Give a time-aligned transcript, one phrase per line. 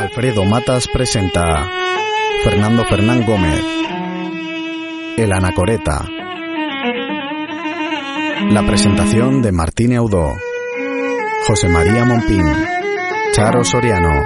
[0.00, 1.68] Alfredo Matas presenta
[2.42, 3.62] Fernando Fernán Gómez
[5.18, 6.08] El Anacoreta
[8.50, 10.38] La presentación de Martín Eudó
[11.46, 12.46] José María Mompín
[13.32, 14.22] Charo Soriano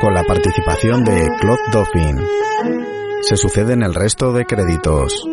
[0.00, 2.16] con la participación de Claude Dauphin
[3.22, 5.26] se suceden el resto de créditos.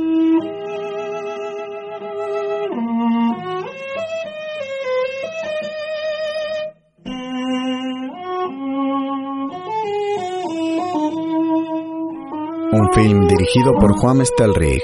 [12.93, 14.83] Film dirigido por Juan Stelrich.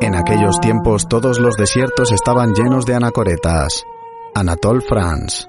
[0.00, 3.84] En aquellos tiempos todos los desiertos estaban llenos de anacoretas.
[4.34, 5.46] Anatole France.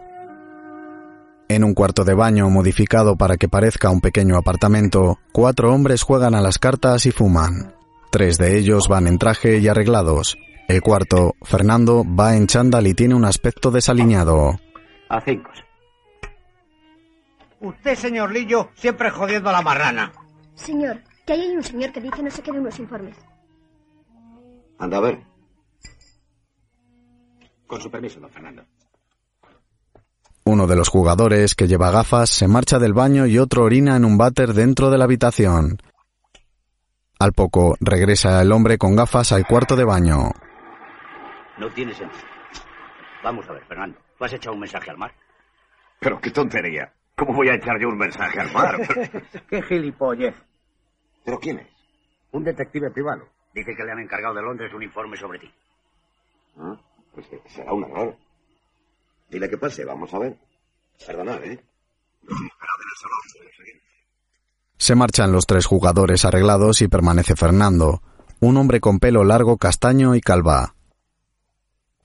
[1.47, 6.35] En un cuarto de baño modificado para que parezca un pequeño apartamento, cuatro hombres juegan
[6.35, 7.73] a las cartas y fuman.
[8.11, 10.37] Tres de ellos van en traje y arreglados.
[10.67, 14.59] El cuarto, Fernando, va en chándal y tiene un aspecto desaliñado.
[15.09, 15.49] A cinco.
[17.61, 20.11] Usted, señor Lillo, siempre jodiendo a la marrana.
[20.59, 23.15] Señor, que ahí hay un señor que dice no sé qué de unos informes.
[24.77, 25.19] Anda a ver.
[27.65, 28.63] Con su permiso, don Fernando.
[30.43, 34.05] Uno de los jugadores, que lleva gafas, se marcha del baño y otro orina en
[34.05, 35.77] un váter dentro de la habitación.
[37.19, 40.31] Al poco, regresa el hombre con gafas al cuarto de baño.
[41.57, 42.23] No tiene sentido.
[43.23, 43.97] Vamos a ver, Fernando.
[44.17, 45.13] ¿Tú has echado un mensaje al mar?
[45.99, 46.91] Pero qué tontería.
[47.15, 48.77] ¿Cómo voy a echar yo un mensaje al mar?
[49.49, 50.35] qué gilipollez.
[51.29, 51.67] ¿Pero quién es?
[52.31, 53.21] Un detective privado.
[53.53, 55.53] Dice que le han encargado de Londres un informe sobre ti.
[56.57, 56.75] Ah,
[57.13, 58.17] pues será un error.
[59.29, 60.35] Dile que pase, vamos a ver.
[61.05, 61.63] Perdonad, ¿eh?
[64.77, 68.01] Se marchan los tres jugadores arreglados y permanece Fernando,
[68.39, 70.73] un hombre con pelo largo castaño y calva.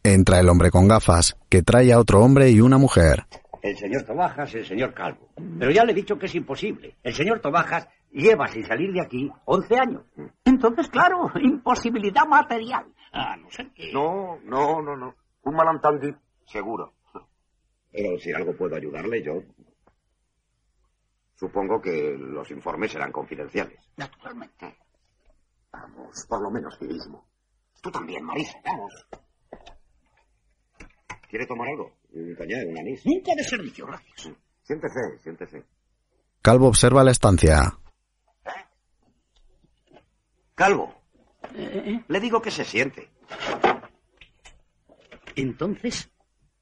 [0.03, 3.27] Entra el hombre con gafas, que trae a otro hombre y una mujer.
[3.65, 5.31] El señor Tobajas el señor Calvo.
[5.59, 6.99] Pero ya le he dicho que es imposible.
[7.03, 10.03] El señor Tobajas lleva sin salir de aquí 11 años.
[10.45, 12.93] Entonces, claro, imposibilidad material.
[13.11, 13.91] Ah, no sé qué.
[13.91, 15.15] No, no, no, no.
[15.45, 16.93] Un malentendido, seguro.
[17.91, 19.41] Pero si algo puedo ayudarle, yo.
[21.35, 23.81] Supongo que los informes serán confidenciales.
[23.97, 24.77] Naturalmente.
[25.73, 27.25] Vamos, por lo menos civismo.
[27.81, 28.93] Tú también, Marisa, vamos.
[31.31, 32.04] ¿Quiere tomar algo?
[32.15, 32.37] Un
[32.71, 33.05] un anís.
[33.05, 34.31] Nunca de servicio, gracias.
[34.63, 35.65] Siéntese, siéntese.
[36.41, 37.77] Calvo observa la estancia.
[40.55, 40.95] Calvo,
[41.57, 43.11] Eh, le digo que se siente.
[45.37, 46.11] Entonces,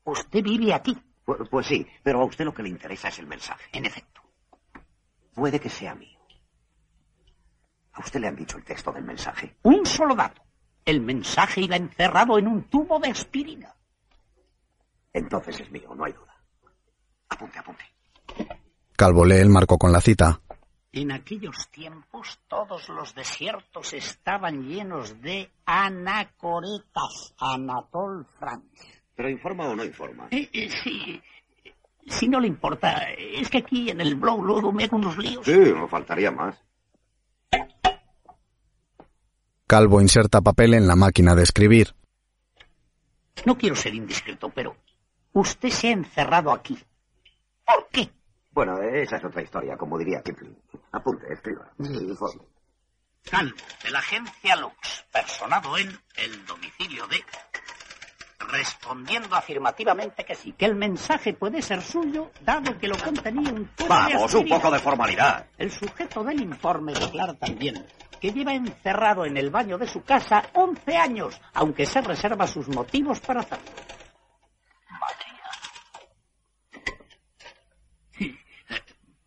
[0.05, 0.97] usted vive aquí.
[1.25, 3.65] Pues, pues sí, pero a usted lo que le interesa es el mensaje.
[3.73, 4.21] En efecto.
[5.35, 6.19] Puede que sea mío.
[7.93, 9.57] ¿A usted le han dicho el texto del mensaje?
[9.63, 10.43] Un solo dato.
[10.85, 13.75] El mensaje iba encerrado en un tubo de aspirina.
[15.13, 16.35] Entonces es mío, no hay duda.
[17.29, 17.85] Apunte, apunte.
[18.97, 20.41] Calvo lee el marco con la cita.
[20.93, 27.35] En aquellos tiempos todos los desiertos estaban llenos de anacoretas.
[27.39, 29.03] Anatole France.
[29.15, 30.29] ¿Pero informa o no informa?
[30.31, 31.21] Eh, eh, sí.
[32.07, 35.45] Si no le importa, es que aquí en el blog luego me hago unos líos.
[35.45, 36.57] Sí, no faltaría más.
[39.67, 41.95] Calvo inserta papel en la máquina de escribir.
[43.47, 44.77] No quiero ser indiscreto, pero
[45.33, 46.79] usted se ha encerrado aquí.
[47.65, 48.11] ¿Por qué?
[48.51, 50.57] Bueno, esa es otra historia, como diría Kipling.
[50.93, 51.71] Apunte, escriba.
[51.79, 52.43] Sí, informe.
[53.31, 57.25] Calvo, de la agencia Lux, personado en el domicilio de...
[58.51, 63.71] Respondiendo afirmativamente que sí, que el mensaje puede ser suyo, dado que lo contenía un
[63.89, 65.47] Vamos, un poco de formalidad.
[65.57, 67.87] El sujeto del informe declara también
[68.21, 72.69] que lleva encerrado en el baño de su casa 11 años, aunque se reserva sus
[72.69, 73.65] motivos para hacerlo.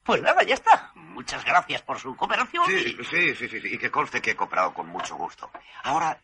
[0.06, 0.92] Pues nada, ya está.
[0.96, 2.66] Muchas gracias por su cooperación.
[2.68, 5.50] Sí, sí, sí, sí, sí, y que conste que he cooperado con mucho gusto.
[5.84, 6.20] Ahora,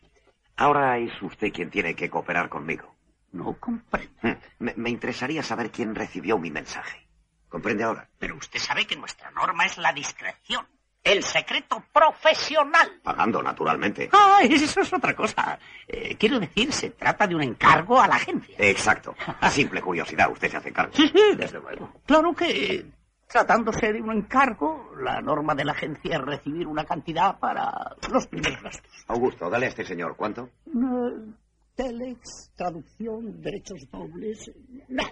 [0.56, 2.94] ahora es usted quien tiene que cooperar conmigo.
[3.32, 4.12] No comprendo.
[4.22, 7.06] Hmm, Me, me interesaría saber quién recibió mi mensaje.
[7.48, 8.08] ¿Comprende ahora?
[8.18, 10.66] Pero usted sabe que nuestra norma es la discreción.
[11.02, 13.00] El secreto profesional.
[13.02, 14.08] Pagando, naturalmente.
[14.12, 15.58] Ah, eso es otra cosa.
[15.88, 18.54] Eh, quiero decir, se trata de un encargo a la agencia.
[18.58, 19.16] Exacto.
[19.40, 20.92] A simple curiosidad, usted se hace cargo.
[20.94, 21.92] Sí, sí, desde luego.
[22.06, 22.86] Claro que,
[23.32, 28.26] tratándose de un encargo, la norma de la agencia es recibir una cantidad para los
[28.26, 29.04] primeros gastos.
[29.08, 30.50] Augusto, dale a este señor, ¿cuánto?
[30.66, 31.32] Eh,
[31.74, 34.50] telex, traducción, derechos dobles.
[34.88, 35.10] Nada.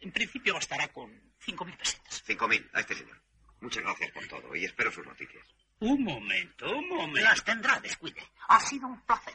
[0.00, 2.22] En principio bastará con cinco mil pesetas.
[2.26, 3.20] Cinco mil, a este señor.
[3.60, 5.44] Muchas gracias por todo y espero sus noticias.
[5.80, 7.20] Un momento, un momento.
[7.20, 8.22] Las tendrá, descuide.
[8.48, 9.34] Ha sido un placer.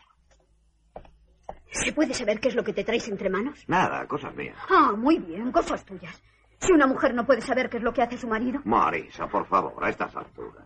[1.71, 3.63] ¿Se puede saber qué es lo que te traes entre manos?
[3.67, 4.57] Nada, cosas mías.
[4.69, 6.21] Ah, muy bien, cosas tuyas.
[6.59, 8.62] Si una mujer no puede saber qué es lo que hace su marido.
[8.65, 10.65] Marisa, por favor, a estas alturas.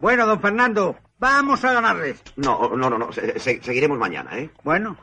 [0.00, 2.22] Bueno, don Fernando, vamos a ganarles.
[2.36, 3.12] No, no, no, no.
[3.12, 4.50] se- se- seguiremos mañana, ¿eh?
[4.62, 4.96] Bueno,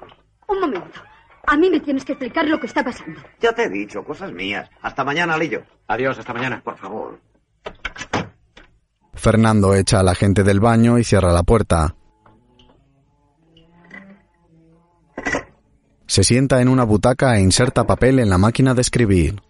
[0.47, 0.99] Un momento.
[1.47, 3.19] A mí me tienes que explicar lo que está pasando.
[3.39, 4.69] Ya te he dicho, cosas mías.
[4.81, 5.63] Hasta mañana, Lillo.
[5.87, 6.61] Adiós, hasta mañana.
[6.63, 7.19] Por favor.
[9.13, 11.95] Fernando echa a la gente del baño y cierra la puerta.
[16.11, 19.41] Se sienta en una butaca e inserta papel en la máquina de escribir.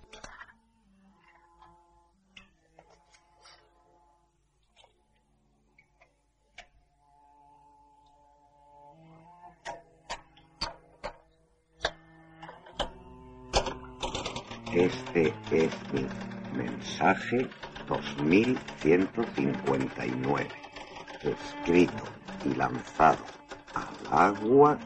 [14.71, 16.05] Este es mi
[16.55, 17.49] mensaje
[17.87, 20.47] 2159.
[21.23, 22.03] Escrito
[22.45, 23.25] y lanzado
[23.73, 24.77] al agua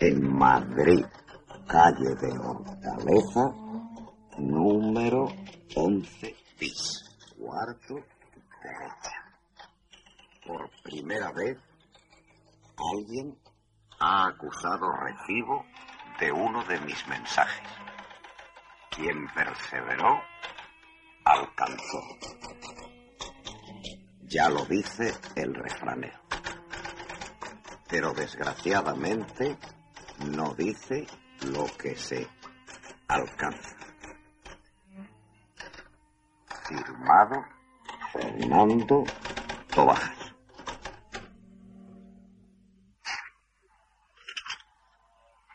[0.00, 1.04] En Madrid,
[1.66, 3.50] calle de Hortaleza,
[4.38, 5.28] número
[5.74, 7.04] 11 bis,
[7.36, 7.94] cuarto
[8.62, 9.24] derecha.
[10.46, 11.58] Por primera vez,
[12.76, 13.36] alguien
[14.00, 15.64] ha acusado recibo
[16.20, 17.68] de uno de mis mensajes.
[18.90, 20.20] Quien perseveró,
[21.24, 22.00] alcanzó.
[24.28, 26.18] Ya lo dice el refranero.
[27.88, 29.56] Pero desgraciadamente
[30.30, 31.06] no dice
[31.50, 32.28] lo que se
[33.08, 33.76] alcanza.
[36.68, 37.42] Firmado
[38.12, 39.04] Fernando
[39.74, 40.18] Tobajas.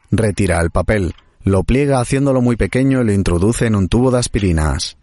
[0.09, 4.19] Retira el papel, lo pliega haciéndolo muy pequeño y lo introduce en un tubo de
[4.19, 4.97] aspirinas.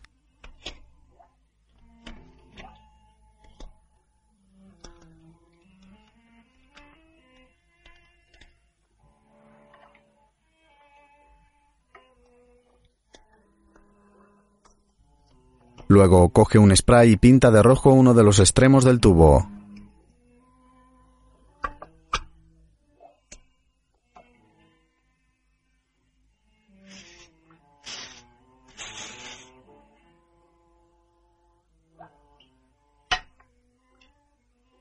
[15.90, 19.50] Luego coge un spray y pinta de rojo uno de los extremos del tubo.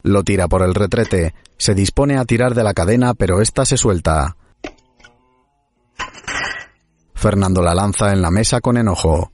[0.03, 1.33] Lo tira por el retrete.
[1.57, 4.37] Se dispone a tirar de la cadena, pero ésta se suelta.
[7.15, 9.31] Fernando la lanza en la mesa con enojo.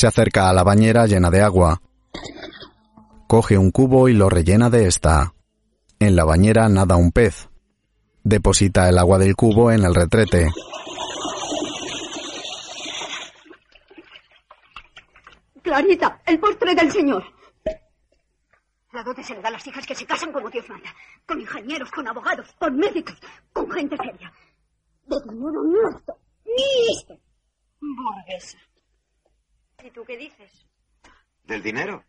[0.00, 1.82] Se acerca a la bañera llena de agua.
[3.26, 5.34] Coge un cubo y lo rellena de esta.
[5.98, 7.50] En la bañera nada un pez.
[8.24, 10.48] Deposita el agua del cubo en el retrete.
[15.60, 17.22] Clarita, el postre del señor.
[18.94, 20.88] La dote se le da a las hijas que se casan como Dios manda.
[21.26, 23.18] Con ingenieros, con abogados, con médicos,
[23.52, 24.32] con gente seria.
[25.04, 25.78] De dinero ni
[26.96, 27.18] esto.
[27.82, 28.69] Burguesa.
[29.82, 30.66] ¿Y tú qué dices?
[31.44, 32.04] ¿Del dinero?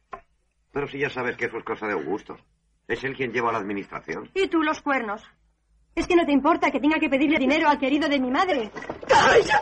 [0.72, 2.38] Pero si ya sabes que eso es cosa de Augusto.
[2.88, 4.30] Es él quien lleva la administración.
[4.34, 5.24] ¿Y tú los cuernos?
[5.96, 8.72] ¿Es que no te importa que tenga que pedirle dinero al querido de mi madre?
[9.08, 9.62] ¡Calla!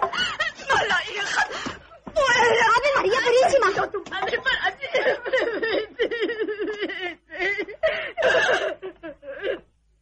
[0.70, 1.46] ¡Mala hija!
[2.14, 2.66] ¡Fuera!
[2.76, 3.92] ¡Ave María Purísima!
[3.92, 4.70] tu padre para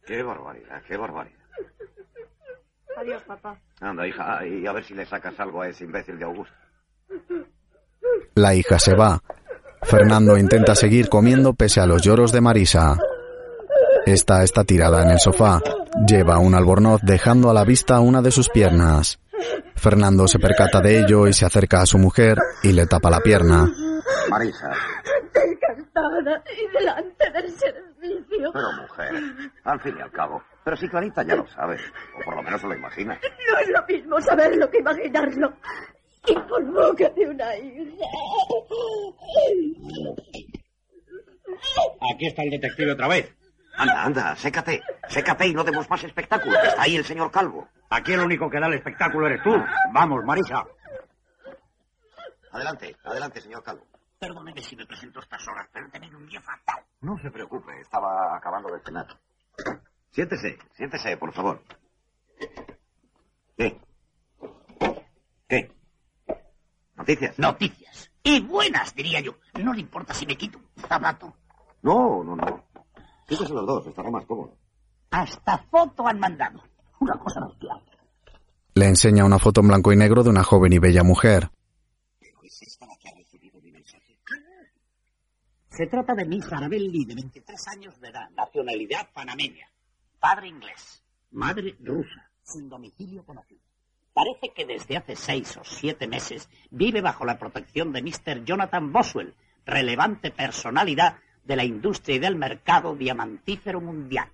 [0.06, 1.38] Qué barbaridad, qué barbaridad.
[2.96, 3.58] Adiós, papá.
[3.80, 6.56] Anda, hija, y a ver si le sacas algo a ese imbécil de Augusto.
[8.34, 9.20] La hija se va.
[9.82, 12.96] Fernando intenta seguir comiendo pese a los lloros de Marisa.
[14.06, 15.60] Esta está tirada en el sofá.
[16.06, 19.18] Lleva un albornoz dejando a la vista una de sus piernas.
[19.76, 23.20] Fernando se percata de ello y se acerca a su mujer y le tapa la
[23.20, 23.70] pierna.
[24.30, 24.72] Marisa,
[25.34, 28.50] Encantada y delante del servicio.
[28.52, 29.12] pero mujer,
[29.64, 30.42] al fin y al cabo.
[30.64, 31.76] Pero si Clarita ya lo sabe,
[32.20, 33.14] o por lo menos se lo imagina.
[33.14, 35.52] No es lo mismo saberlo que imaginarlo.
[36.26, 38.04] Y por boca de una hija.
[42.14, 43.34] Aquí está el detective otra vez.
[43.76, 47.68] Anda, anda, sécate, sécate y no demos más espectáculo, está ahí el señor Calvo.
[47.90, 49.54] Aquí el único que da el espectáculo eres tú.
[49.92, 50.66] Vamos, Marisa.
[52.50, 53.86] Adelante, adelante, señor Calvo.
[54.18, 56.82] Perdóneme si me presento a estas horas, pero he tenido un día fatal.
[57.00, 59.06] No se preocupe, estaba acabando de cenar.
[60.10, 61.62] Siéntese, siéntese, por favor.
[63.56, 63.80] ¿Qué?
[65.48, 65.77] ¿Qué?
[67.08, 67.38] ¿Noticias?
[67.38, 68.10] Noticias.
[68.22, 69.32] Y buenas, diría yo.
[69.62, 71.34] No le importa si me quito un zapato.
[71.80, 72.64] No, no, no.
[73.26, 74.54] Quítese los dos, estará más cómodo.
[75.10, 76.62] Hasta foto han mandado.
[77.00, 77.82] Una cosa bestial.
[78.74, 81.50] Le enseña una foto en blanco y negro de una joven y bella mujer.
[85.70, 89.70] Se trata de Miss Arabelle Lee, de 23 años de edad, nacionalidad panameña,
[90.18, 93.67] padre inglés, madre rusa, sin domicilio conocido.
[94.18, 98.44] Parece que desde hace seis o siete meses vive bajo la protección de Mr.
[98.44, 99.32] Jonathan Boswell,
[99.64, 104.28] relevante personalidad de la industria y del mercado diamantífero mundial.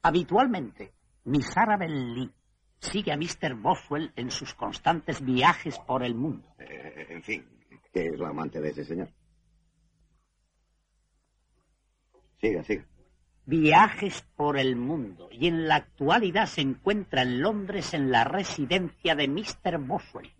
[0.00, 2.32] Habitualmente, Miss Arabelle Lee
[2.80, 3.56] sigue a Mr.
[3.56, 6.48] Boswell en sus constantes viajes por el mundo.
[6.58, 7.46] Eh, en fin,
[7.92, 9.10] ¿qué es la amante de ese señor?
[12.40, 12.86] Siga, siga.
[13.50, 19.14] Viajes por el mundo y en la actualidad se encuentra en Londres en la residencia
[19.14, 19.78] de Mr.
[19.78, 20.26] Boswell.
[20.26, 20.30] Y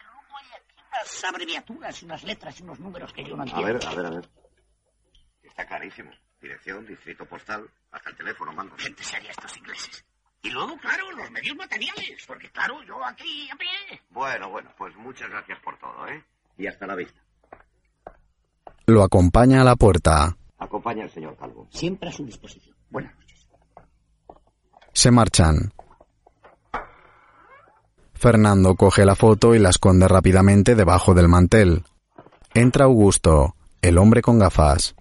[0.00, 3.46] luego hay aquí unas abreviaturas y unas letras y unos números que yo no A
[3.46, 3.66] entiendo.
[3.74, 4.28] ver, a ver, a ver.
[5.42, 6.12] Está clarísimo.
[6.40, 8.74] Dirección, distrito postal, hasta el teléfono, mando.
[8.78, 10.02] Gente seria estos ingleses.
[10.40, 14.00] Y luego, claro, los medios materiales, porque claro, yo aquí a pie.
[14.08, 16.24] Bueno, bueno, pues muchas gracias por todo, ¿eh?
[16.56, 17.20] Y hasta la vista.
[18.88, 20.34] Lo acompaña a la puerta.
[20.56, 21.68] Acompaña al señor Calvo.
[21.68, 22.74] Siempre a su disposición.
[22.88, 23.46] Buenas noches.
[24.94, 25.74] Se marchan.
[28.14, 31.84] Fernando coge la foto y la esconde rápidamente debajo del mantel.
[32.54, 34.96] Entra Augusto, el hombre con gafas.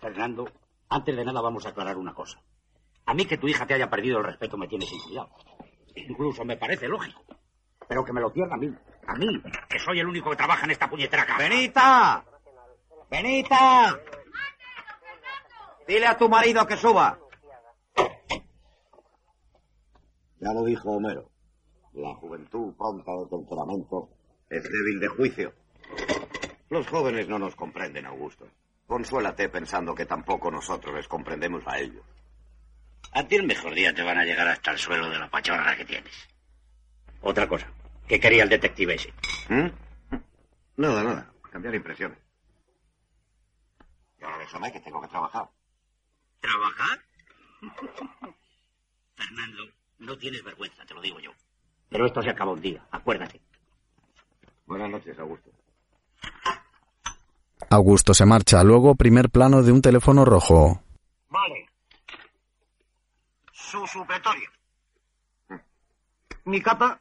[0.00, 0.50] Fernando,
[0.88, 2.40] antes de nada vamos a aclarar una cosa.
[3.06, 5.30] A mí que tu hija te haya perdido el respeto me tiene sin cuidado.
[5.94, 7.22] Incluso me parece lógico.
[7.88, 8.74] Pero que me lo pierda a mí.
[9.06, 11.38] A mí, que soy el único que trabaja en esta puñetera casa.
[11.38, 12.24] ¡Benita!
[13.10, 14.00] ¡Benita!
[15.86, 17.18] Dile a tu marido que suba.
[20.40, 21.30] Ya lo dijo Homero.
[21.92, 24.10] La juventud pronta de temperamento
[24.50, 25.52] es débil de juicio.
[26.68, 28.46] Los jóvenes no nos comprenden, Augusto.
[28.86, 32.04] Consuélate pensando que tampoco nosotros les comprendemos a ellos.
[33.12, 35.76] A ti el mejor día te van a llegar hasta el suelo de la pachorra
[35.76, 36.28] que tienes.
[37.22, 37.72] Otra cosa.
[38.08, 39.12] ¿Qué quería el detective ese?
[39.48, 39.68] ¿Mm?
[40.76, 41.32] Nada, nada.
[41.50, 42.18] Cambiar impresiones.
[44.20, 45.48] Y ahora déjame que tengo que trabajar.
[46.40, 47.00] ¿Trabajar?
[49.16, 49.64] Fernando,
[49.98, 51.32] no tienes vergüenza, te lo digo yo.
[51.88, 53.40] Pero esto se acaba un día, acuérdate.
[54.66, 55.50] Buenas noches, Augusto.
[57.70, 58.62] Augusto se marcha.
[58.62, 60.82] Luego, primer plano de un teléfono rojo.
[61.28, 61.68] Vale.
[63.52, 64.50] Su supletorio.
[66.44, 67.00] Mi capa.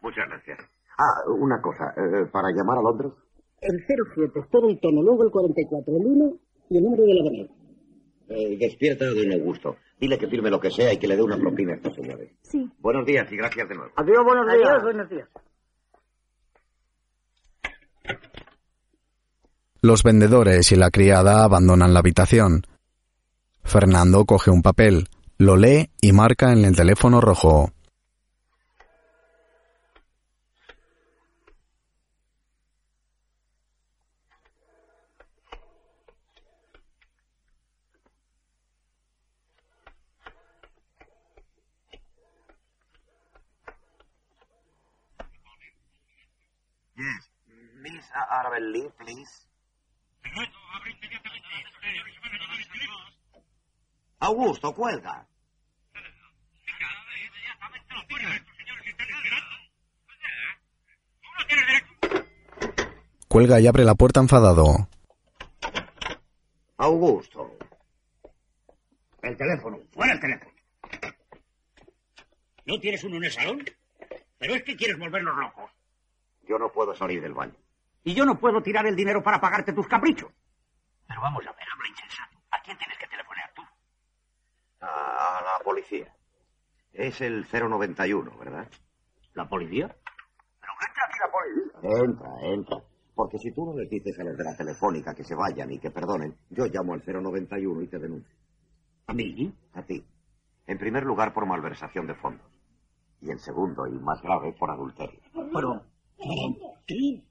[0.00, 0.58] Muchas gracias.
[0.98, 1.92] Ah, una cosa.
[1.96, 3.12] eh, para llamar a Londres.
[3.60, 6.32] El 07, todo el tono, luego el 44, el 1
[6.70, 7.48] y el número de la avenida.
[8.28, 9.76] Eh, despierta don Augusto.
[9.98, 12.30] Dile que firme lo que sea y que le dé una propina a estos señores.
[12.42, 12.70] Sí.
[12.78, 13.90] Buenos días y gracias de nuevo.
[13.96, 14.68] Adiós, buenos días.
[14.68, 15.28] Adiós, buenos días.
[19.80, 22.62] Los vendedores y la criada abandonan la habitación.
[23.62, 27.70] Fernando coge un papel, lo lee y marca en el teléfono rojo.
[48.60, 49.48] Lee, please.
[54.20, 55.26] Augusto, cuelga.
[63.28, 64.88] Cuelga y abre la puerta enfadado.
[66.78, 67.56] Augusto.
[69.22, 70.52] El teléfono, fuera el teléfono.
[72.64, 73.64] ¿No tienes uno en el salón?
[74.38, 75.70] Pero es que quieres volvernos locos.
[76.48, 77.54] Yo no puedo salir del baño.
[78.04, 80.30] Y yo no puedo tirar el dinero para pagarte tus caprichos.
[81.06, 82.38] Pero vamos a ver, habla insensato.
[82.50, 83.62] ¿A quién tienes que telefonear tú?
[84.80, 84.86] A,
[85.38, 86.14] a la policía.
[86.92, 88.68] Es el 091, ¿verdad?
[89.34, 89.94] ¿La policía?
[91.82, 92.76] Entra, entra.
[93.14, 95.78] Porque si tú no les dices a los de la telefónica que se vayan y
[95.78, 98.36] que perdonen, yo llamo al 091 y te denuncio.
[99.06, 99.52] ¿A mí?
[99.74, 100.04] A ti.
[100.66, 102.46] En primer lugar, por malversación de fondos.
[103.20, 105.20] Y en segundo, y más grave, por adulterio.
[105.52, 105.84] Pero...
[106.86, 107.22] ¿Qué?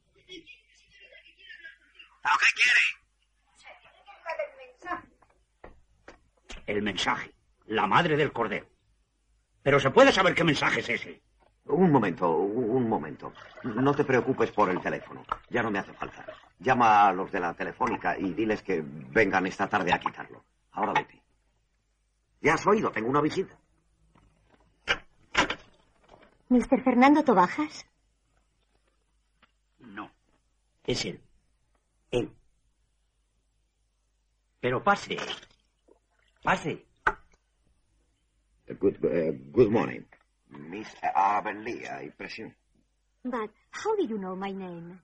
[6.65, 7.33] El mensaje.
[7.67, 8.67] La madre del cordero.
[9.63, 11.21] Pero se puede saber qué mensaje es ese.
[11.65, 13.33] Un momento, un momento.
[13.63, 15.25] No te preocupes por el teléfono.
[15.49, 16.25] Ya no me hace falta.
[16.59, 20.43] Llama a los de la telefónica y diles que vengan esta tarde a quitarlo.
[20.71, 21.21] Ahora vete.
[22.41, 23.57] Ya has oído, tengo una visita.
[26.49, 26.81] ¿Mr.
[26.83, 27.85] Fernando Tobajas?
[29.79, 30.09] No.
[30.85, 31.21] Es él.
[32.11, 32.29] Él.
[34.59, 35.17] Pero pase.
[36.43, 36.85] Pase.
[38.79, 40.05] Good, eh, good morning.
[40.49, 42.55] Miss Arabelle Lee, hay presión.
[43.23, 44.99] But How do you know my name?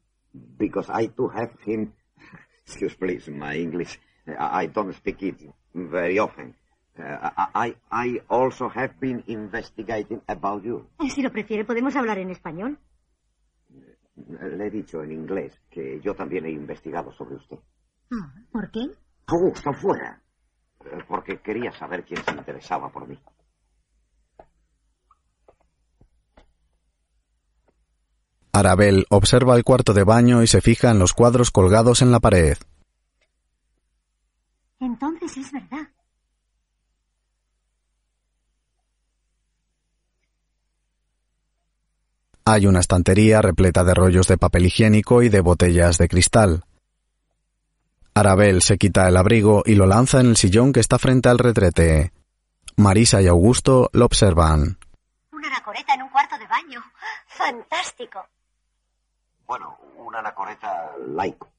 [0.57, 1.93] Because I too have him.
[2.65, 3.99] Excuse, please, my English.
[4.27, 5.35] I I don't speak it
[5.75, 6.55] very often.
[6.97, 10.87] Uh, I, I also have been investigating about you.
[11.09, 12.77] Si lo prefiere, podemos hablar en español.
[14.15, 17.57] Le he dicho en inglés que yo también he investigado sobre usted.
[18.11, 18.81] Ah, ¿Por qué?
[19.31, 20.21] ¡Oh, está fuera!
[20.85, 23.17] Eh, Porque quería saber quién se interesaba por mí.
[28.51, 32.19] Arabel observa el cuarto de baño y se fija en los cuadros colgados en la
[32.19, 32.57] pared.
[34.79, 35.87] Entonces es verdad.
[42.45, 46.65] Hay una estantería repleta de rollos de papel higiénico y de botellas de cristal.
[48.13, 51.39] Arabel se quita el abrigo y lo lanza en el sillón que está frente al
[51.39, 52.11] retrete.
[52.75, 54.77] Marisa y Augusto lo observan.
[55.31, 56.81] Una anacoreta en un cuarto de baño.
[57.27, 58.25] Fantástico.
[59.47, 61.49] Bueno, una anacoreta laico.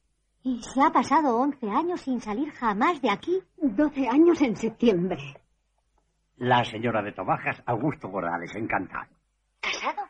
[0.43, 3.43] Y se ha pasado 11 años sin salir jamás de aquí.
[3.57, 5.41] 12 años en septiembre.
[6.37, 9.09] La señora de Tobajas, Augusto Morales, encantado.
[9.61, 10.04] ¿Casado?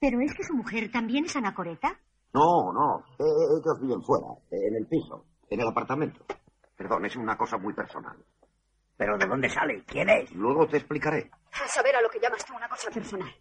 [0.00, 1.98] ¿Pero es que su mujer también es anacoreta?
[2.32, 2.98] No, no.
[3.18, 3.24] eh,
[3.58, 6.24] ellos viven fuera, en el piso, en el apartamento.
[6.76, 8.16] Perdón, es una cosa muy personal.
[8.96, 9.82] ¿Pero de dónde sale?
[9.84, 10.30] ¿Quién es?
[10.32, 11.30] Luego te explicaré.
[11.52, 13.32] A saber a lo que llamas tú una cosa personal.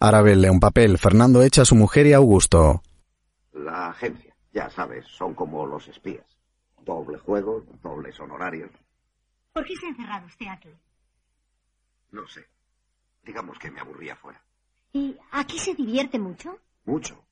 [0.00, 0.98] Arabel lee un papel.
[0.98, 2.82] Fernando echa a su mujer y a Augusto.
[3.52, 6.24] La agencia, ya sabes, son como los espías.
[6.82, 8.70] Doble juego, dobles honorarios.
[9.52, 10.70] ¿Por qué se ha encerrado usted aquí?
[12.12, 12.46] No sé.
[13.24, 14.42] Digamos que me aburría fuera.
[14.92, 16.58] ¿Y aquí se divierte mucho?
[16.84, 17.22] Mucho.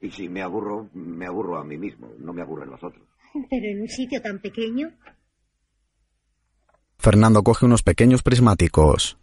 [0.00, 2.08] Y si me aburro, me aburro a mí mismo.
[2.18, 3.06] No me aburren los otros.
[3.50, 4.92] Pero en un sitio tan pequeño.
[6.98, 9.18] Fernando coge unos pequeños prismáticos.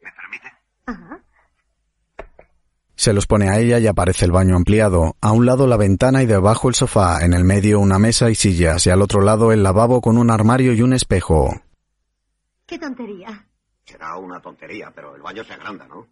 [0.00, 0.52] ¿Me permite?
[0.86, 1.22] Ajá.
[2.96, 5.16] Se los pone a ella y aparece el baño ampliado.
[5.20, 7.24] A un lado la ventana y debajo el sofá.
[7.24, 8.86] En el medio una mesa y sillas.
[8.86, 11.62] Y al otro lado el lavabo con un armario y un espejo.
[12.66, 13.46] ¡Qué tontería!
[13.90, 16.06] Será una tontería, pero el baño se agranda, ¿no?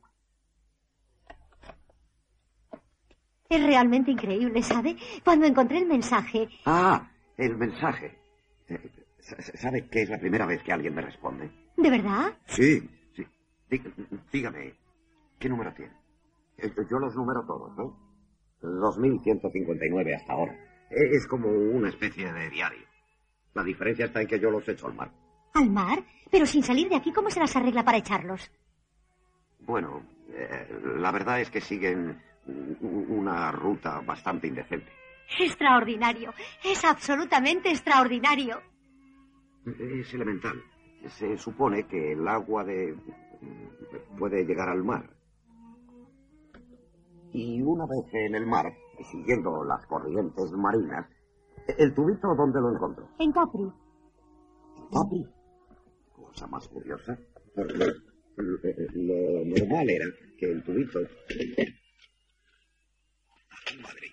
[3.49, 4.97] Es realmente increíble, ¿sabe?
[5.25, 8.19] Cuando encontré el mensaje, Ah, el mensaje.
[8.69, 8.91] Eh,
[9.55, 11.51] ¿Sabe que es la primera vez que alguien me responde?
[11.77, 12.33] ¿de verdad?
[12.47, 12.81] Sí,
[13.15, 13.25] sí.
[13.71, 13.81] Dí-
[14.33, 14.75] Dígame,
[15.39, 15.93] ¿qué número tiene?
[16.59, 17.97] Eh, Yo los numero todos, ¿no?
[18.61, 20.53] 2159 hasta ahora.
[20.91, 22.85] Eh, Es como una especie de diario.
[23.55, 25.11] La diferencia está en que yo los echo al mar.
[25.55, 26.05] ¿Al mar?
[26.31, 28.51] Pero sin salir de aquí, ¿cómo se las arregla para echarlos?
[29.61, 32.23] Bueno, eh, la verdad es que siguen
[32.81, 34.91] una ruta bastante indecente.
[35.39, 36.33] Extraordinario.
[36.65, 38.61] Es absolutamente extraordinario.
[39.67, 40.63] Es elemental.
[41.07, 42.97] Se supone que el agua de
[44.19, 45.11] puede llegar al mar.
[47.33, 48.73] Y una vez en el mar,
[49.11, 51.07] siguiendo las corrientes marinas,
[51.77, 53.09] el tubito dónde lo encontró?
[53.19, 53.71] En Capri.
[54.91, 55.27] Papi.
[56.39, 57.19] Cosa más curiosa.
[57.53, 57.83] Porque
[58.69, 60.05] eh, lo normal era
[60.39, 61.75] que el tubito aquí
[63.75, 64.13] en Madrid,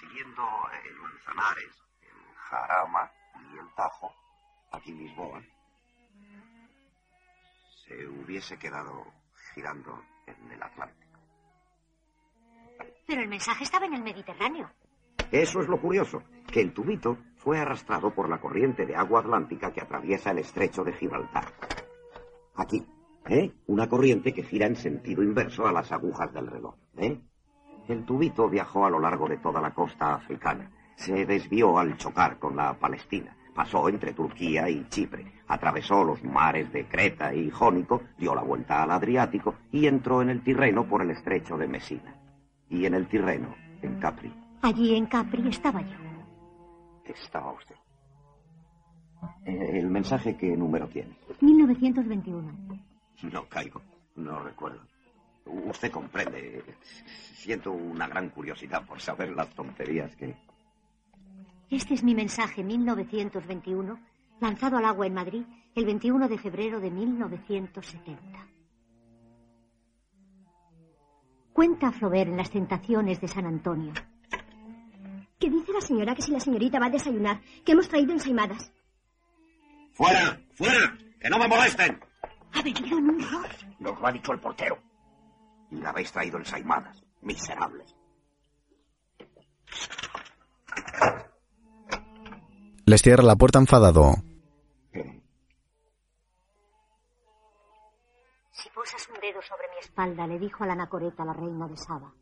[0.00, 0.42] siguiendo
[0.84, 1.70] el Manzanares,
[2.02, 4.12] el Jarama y el Tajo,
[4.72, 5.40] aquí en Lisboa,
[7.84, 9.06] se hubiese quedado
[9.54, 11.20] girando en el Atlántico.
[13.06, 14.68] Pero el mensaje estaba en el Mediterráneo.
[15.30, 19.72] Eso es lo curioso, que el tubito fue arrastrado por la corriente de agua atlántica
[19.72, 21.44] que atraviesa el estrecho de Gibraltar.
[22.56, 22.84] Aquí,
[23.28, 23.52] ¿eh?
[23.68, 27.20] Una corriente que gira en sentido inverso a las agujas del reloj, ¿eh?
[27.86, 30.72] El tubito viajó a lo largo de toda la costa africana.
[30.96, 33.36] Se desvió al chocar con la Palestina.
[33.54, 35.32] Pasó entre Turquía y Chipre.
[35.46, 40.30] Atravesó los mares de Creta y Jónico, dio la vuelta al Adriático y entró en
[40.30, 42.12] el Tirreno por el estrecho de Messina.
[42.68, 46.15] Y en el Tirreno, en Capri, Allí en Capri estaba yo.
[47.12, 47.76] Estaba usted.
[49.44, 51.16] Eh, ¿El mensaje qué número tiene?
[51.40, 52.52] 1921.
[53.22, 53.80] No caigo,
[54.16, 54.80] no recuerdo.
[55.46, 56.64] Usted comprende.
[57.34, 60.34] Siento una gran curiosidad por saber las tonterías que...
[61.70, 63.98] Este es mi mensaje 1921,
[64.40, 68.46] lanzado al agua en Madrid el 21 de febrero de 1970.
[71.52, 73.92] Cuenta Flaubert en Las tentaciones de San Antonio.
[75.38, 78.72] Qué dice la señora que si la señorita va a desayunar, que hemos traído ensaimadas.
[79.92, 80.40] ¡Fuera!
[80.54, 80.96] ¡Fuera!
[81.20, 82.00] ¡Que no me molesten!
[82.52, 83.18] Ha venido en un
[83.78, 84.78] Nos Lo ha dicho el portero.
[85.70, 87.94] Y la habéis traído ensaimadas, miserables.
[92.86, 94.14] Les cierra la puerta enfadado.
[98.52, 101.76] Si posas un dedo sobre mi espalda, le dijo a la anacoreta la reina de
[101.76, 102.14] Saba,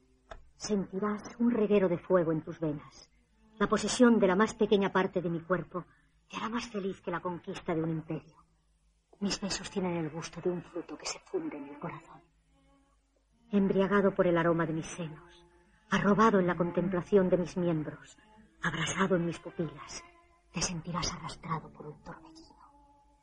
[0.57, 3.11] sentirás un reguero de fuego en tus venas.
[3.59, 5.85] La posesión de la más pequeña parte de mi cuerpo
[6.29, 8.37] te hará más feliz que la conquista de un imperio.
[9.21, 12.21] Mis besos tienen el gusto de un fruto que se funde en el corazón.
[13.51, 15.47] Embriagado por el aroma de mis senos,
[15.91, 18.19] arrobado en la contemplación de mis miembros,
[18.63, 20.03] abrasado en mis pupilas,
[20.53, 22.55] te sentirás arrastrado por un torbellino.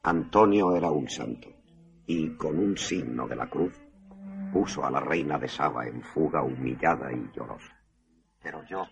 [0.04, 1.50] Antonio era un santo
[2.06, 3.81] y con un signo de la cruz
[4.52, 7.76] puso a la reina de Saba en fuga humillada y llorosa.
[8.42, 8.86] Pero yo,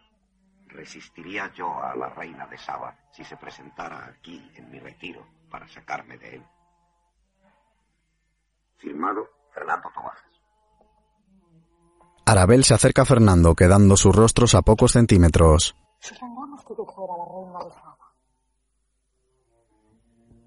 [0.67, 5.67] ¿resistiría yo a la reina de Saba si se presentara aquí en mi retiro para
[5.67, 6.45] sacarme de él?
[8.78, 10.24] Firmado Fernando Tobajas.
[12.26, 15.76] Arabel se acerca a Fernando, quedando sus rostros a pocos centímetros.
[16.00, 18.13] Que la reina de Saba.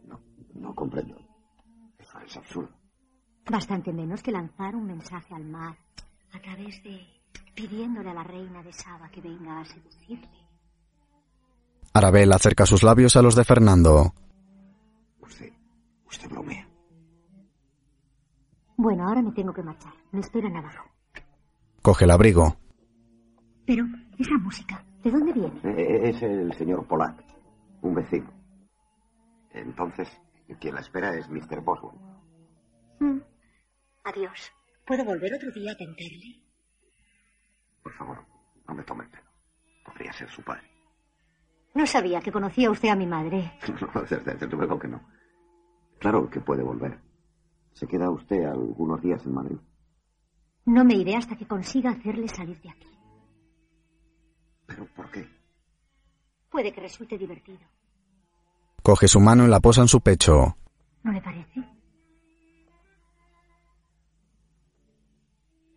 [0.04, 0.20] No,
[0.54, 1.18] no comprendo.
[1.98, 2.81] Eso es absurdo.
[3.50, 5.76] Bastante menos que lanzar un mensaje al mar
[6.32, 7.00] a través de
[7.54, 10.28] pidiéndole a la reina de Saba que venga a seducirle.
[11.94, 14.14] Arabel acerca sus labios a los de Fernando.
[15.20, 15.52] Usted,
[16.06, 16.66] usted bromea.
[18.76, 19.92] Bueno, ahora me tengo que marchar.
[20.12, 20.84] Me esperan abajo.
[21.82, 22.56] Coge el abrigo.
[23.66, 23.84] Pero,
[24.18, 25.60] esa música, ¿de dónde viene?
[25.64, 27.22] Eh, Es el señor Polak,
[27.82, 28.30] un vecino.
[29.52, 30.08] Entonces,
[30.58, 31.60] quien la espera es Mr.
[31.60, 31.98] Boswell.
[33.00, 33.18] Mm.
[34.04, 34.52] Adiós.
[34.86, 36.42] ¿Puedo volver otro día a tentarle?
[37.82, 38.18] Por favor,
[38.66, 39.30] no me tome el pelo.
[39.84, 40.68] Podría ser su padre.
[41.74, 43.52] No sabía que conocía usted a mi madre.
[43.94, 45.00] No, desde, desde luego que no.
[45.98, 46.98] Claro que puede volver.
[47.74, 49.56] ¿Se queda usted algunos días en Madrid?
[50.66, 52.88] No me iré hasta que consiga hacerle salir de aquí.
[54.66, 55.28] ¿Pero por qué?
[56.50, 57.60] Puede que resulte divertido.
[58.82, 60.56] Coge su mano y la posa en su pecho.
[61.02, 61.60] ¿No le parece?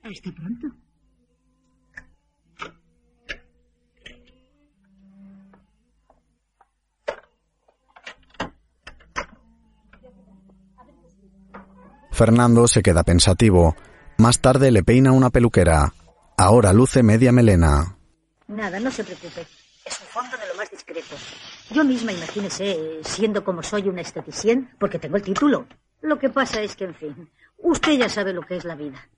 [0.06, 0.68] Hasta pronto.
[12.12, 13.76] Fernando se queda pensativo.
[14.20, 15.92] Más tarde le peina una peluquera.
[16.38, 17.98] Ahora luce media melena.
[18.48, 19.42] Nada, no se preocupe.
[19.84, 21.16] Es un fondo de lo más discreto.
[21.72, 25.66] Yo misma, imagínese, siendo como soy una esteticien, porque tengo el título.
[26.02, 29.10] Lo que pasa es que, en fin, usted ya sabe lo que es la vida.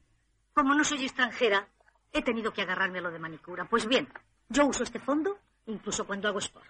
[0.57, 1.67] Como no soy extranjera,
[2.11, 3.65] he tenido que agarrarme a lo de manicura.
[3.69, 4.09] Pues bien,
[4.49, 6.65] yo uso este fondo incluso cuando hago sport.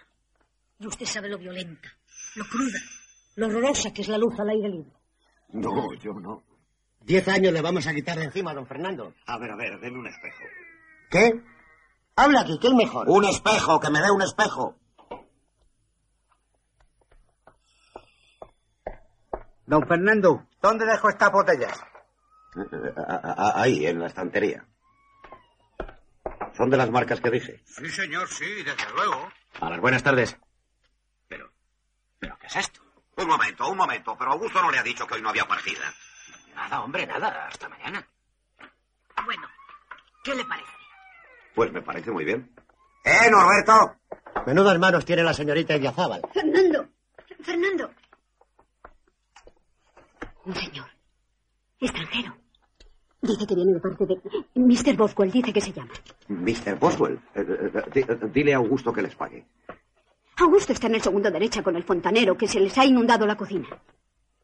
[0.78, 1.88] Y usted sabe lo violenta,
[2.34, 2.78] lo cruda,
[3.36, 4.92] lo horrorosa que es la luz al aire libre.
[5.54, 6.44] No, yo no.
[7.00, 9.14] Diez años le vamos a quitar de encima, don Fernando.
[9.24, 10.44] A ver, a ver, denme un espejo.
[11.10, 11.42] ¿Qué?
[12.14, 13.08] Habla aquí, ¿qué es mejor?
[13.08, 13.80] ¡Un espejo!
[13.80, 14.76] ¡Que me dé un espejo!
[19.64, 21.82] Don Fernando, ¿dónde dejo estas botellas?
[22.56, 24.64] Eh, a- a- Ahí, en la estantería.
[26.56, 27.62] ¿Son de las marcas que dije?
[27.66, 29.30] Sí, señor, sí, desde luego.
[29.60, 30.36] A las buenas tardes.
[31.28, 31.50] Pero,
[32.18, 32.80] ¿pero qué es esto?
[33.16, 35.92] Un momento, un momento, pero Augusto no le ha dicho que hoy no había partida.
[36.54, 37.46] Nada, hombre, nada.
[37.48, 38.04] Hasta mañana.
[39.24, 39.48] Bueno,
[40.24, 40.72] ¿qué le parece?
[41.54, 42.52] Pues me parece muy bien.
[43.04, 43.96] ¡Eh, Norberto!
[44.46, 46.22] Menudas manos tiene la señorita Idiazábal.
[46.32, 46.88] Fernando,
[47.42, 47.90] Fernando.
[50.44, 50.88] Un señor.
[51.80, 52.34] Extranjero.
[53.20, 54.20] Dice que viene de parte de...
[54.54, 54.96] Mr.
[54.96, 55.90] Boswell dice que se llama.
[56.28, 56.78] Mr.
[56.78, 57.44] Boswell, eh,
[57.94, 59.44] eh, eh, dile a Augusto que les pague.
[60.36, 63.36] Augusto está en el segundo derecha con el fontanero, que se les ha inundado la
[63.36, 63.66] cocina.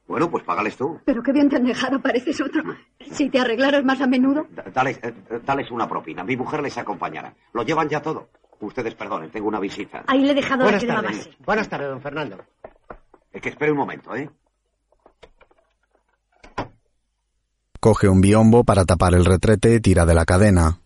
[0.09, 1.01] Bueno, pues págales tú.
[1.05, 2.63] Pero qué bien te han dejado, pareces otro.
[3.13, 4.47] Si te arreglaras más a menudo.
[4.51, 6.25] D- Dales, eh, dales una propina.
[6.25, 7.33] Mi mujer les acompañará.
[7.53, 8.29] Lo llevan ya todo.
[8.61, 10.03] Ustedes perdonen, tengo una visita.
[10.09, 11.19] Ahí le he dejado la Buenas crema tardes.
[11.27, 11.37] base.
[11.45, 12.45] Buenas tardes, don Fernando.
[13.33, 14.29] Es que espere un momento, ¿eh?
[17.85, 20.81] Coge un biombo para tapar el retrete y tira de la cadena.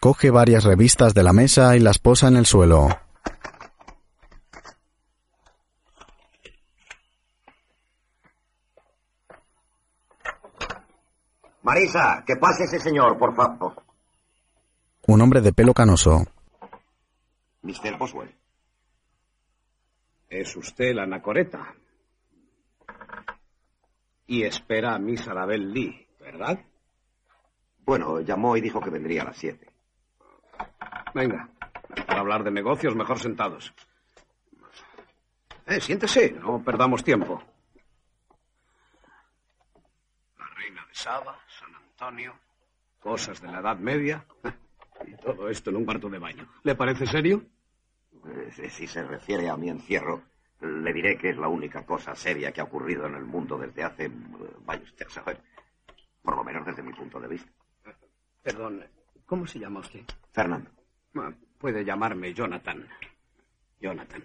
[0.00, 2.88] Coge varias revistas de la mesa y las posa en el suelo.
[11.60, 13.91] Marisa, que pase ese señor, por favor.
[15.06, 16.24] Un hombre de pelo canoso.
[17.62, 17.98] Mr.
[17.98, 18.34] Boswell.
[20.28, 21.74] Es usted la anacoreta.
[24.26, 26.64] Y espera a Miss Arabel Lee, ¿verdad?
[27.84, 29.68] Bueno, llamó y dijo que vendría a las siete.
[31.14, 31.48] Venga,
[32.06, 33.74] para hablar de negocios, mejor sentados.
[35.66, 37.42] Eh, siéntese, no perdamos tiempo.
[40.38, 42.34] La reina de Saba, San Antonio,
[43.00, 44.24] cosas de la Edad Media.
[45.22, 46.46] Todo esto en un cuarto de baño.
[46.62, 47.44] ¿Le parece serio?
[48.26, 50.22] Eh, Si se refiere a mi encierro,
[50.60, 53.82] le diré que es la única cosa seria que ha ocurrido en el mundo desde
[53.82, 54.10] hace, eh,
[54.64, 55.40] vaya usted a saber,
[56.22, 57.50] por lo menos desde mi punto de vista.
[58.42, 58.84] Perdón,
[59.26, 60.04] ¿cómo se llama usted?
[60.32, 60.70] Fernando.
[61.16, 62.88] Ah, Puede llamarme Jonathan.
[63.80, 64.24] Jonathan.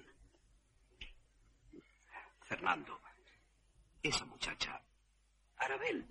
[2.43, 2.99] Fernando.
[4.01, 4.81] Esa muchacha.
[5.57, 6.05] Arabel.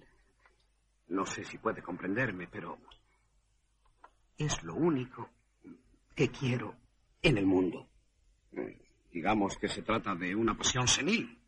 [1.09, 2.79] No sé si puede comprenderme, pero
[4.39, 5.31] es lo único
[6.15, 6.75] que quiero
[7.23, 7.89] en el mundo.
[8.53, 11.41] Eh, Digamos que se trata de una pasión senil.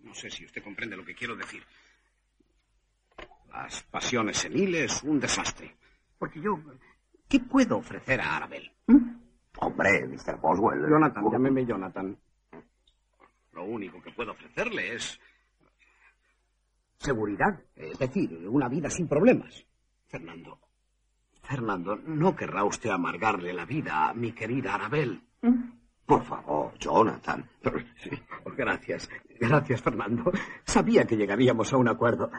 [0.00, 1.62] No sé si usted comprende lo que quiero decir.
[3.52, 5.76] Las pasiones seniles, un desastre.
[6.18, 6.58] Porque yo,
[7.28, 8.68] ¿qué puedo ofrecer a Arabel?
[9.60, 10.40] Hombre, Mr.
[10.40, 10.90] Boswell.
[10.90, 12.18] Jonathan, llámeme Jonathan.
[13.52, 15.20] Lo único que puedo ofrecerle es
[16.98, 19.64] seguridad, es decir, una vida sin problemas.
[20.08, 20.58] Fernando,
[21.46, 25.20] Fernando, ¿no querrá usted amargarle la vida a mi querida Arabel?
[26.04, 27.48] Por favor, Jonathan.
[28.56, 30.32] Gracias, gracias, Fernando.
[30.64, 32.30] Sabía que llegaríamos a un acuerdo.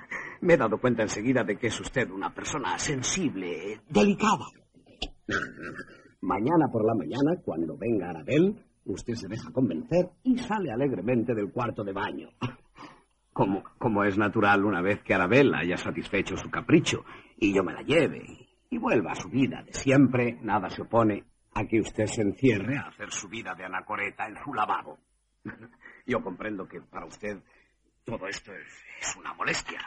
[0.41, 4.45] Me he dado cuenta enseguida de que es usted una persona sensible, delicada.
[6.21, 11.51] Mañana por la mañana, cuando venga Arabel, usted se deja convencer y sale alegremente del
[11.51, 12.29] cuarto de baño.
[13.31, 17.05] Como, como es natural una vez que Arabel haya satisfecho su capricho
[17.37, 21.23] y yo me la lleve y, vuelva a su vida de siempre, nada se opone
[21.53, 24.99] a que usted se encierre a hacer su vida de anacoreta en su lavabo.
[26.05, 27.41] Yo comprendo que para usted
[28.03, 29.79] todo esto es, es una molestia.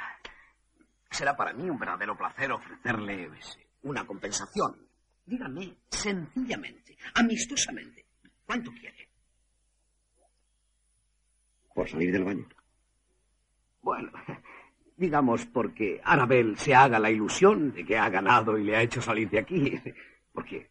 [1.11, 3.31] Será para mí un verdadero placer ofrecerle
[3.83, 4.89] una compensación.
[5.25, 8.05] Dígame sencillamente, amistosamente,
[8.45, 9.09] ¿cuánto quiere?
[11.75, 12.49] Por salir del baño.
[13.83, 14.11] Bueno,
[15.01, 19.01] digamos porque Arabel se haga la ilusión de que ha ganado y le ha hecho
[19.03, 19.81] salir de aquí.
[20.33, 20.71] Porque,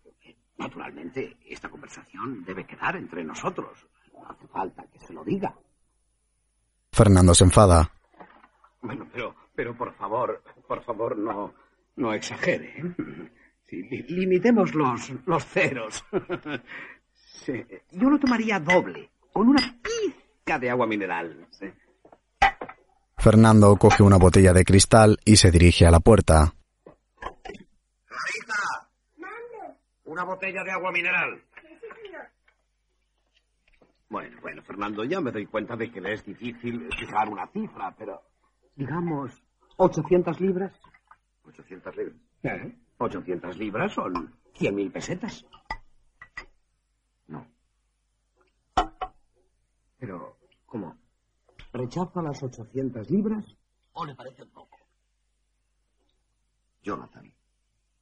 [0.57, 3.85] naturalmente, esta conversación debe quedar entre nosotros.
[4.13, 5.53] No hace falta que se lo diga.
[6.93, 7.91] Fernando se enfada.
[8.81, 11.53] Bueno, pero, pero por favor, por favor, no,
[11.97, 12.73] no exagere.
[12.77, 12.95] ¿eh?
[13.69, 16.03] Sí, li- limitemos los, los ceros.
[17.13, 21.47] Sí, Yo lo tomaría doble, con una pizca de agua mineral.
[21.51, 21.67] sí.
[23.19, 26.53] Fernando coge una botella de cristal y se dirige a la puerta.
[30.05, 31.43] Una botella de agua mineral.
[34.10, 37.93] Bueno, bueno, Fernando, ya me doy cuenta de que le es difícil fijar una cifra,
[37.97, 38.21] pero
[38.75, 39.43] digamos
[39.75, 40.71] 800 libras.
[41.43, 42.15] 800 libras.
[42.43, 42.73] ¿Eh?
[42.97, 45.45] 800 libras son 100.000 pesetas.
[47.27, 47.45] No.
[49.99, 50.97] Pero, ¿cómo?
[51.73, 53.45] ¿Rechaza las 800 libras
[53.93, 54.77] o le parece poco?
[56.82, 57.32] Jonathan,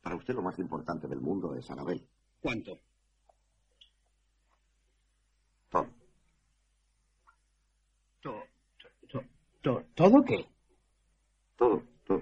[0.01, 2.07] para usted lo más importante del mundo es Anabel.
[2.39, 2.77] ¿Cuánto?
[5.69, 5.87] Todo.
[8.21, 8.43] To-
[9.09, 9.23] to-
[9.61, 10.47] to- ¿Todo qué?
[11.57, 12.21] Todo, todo.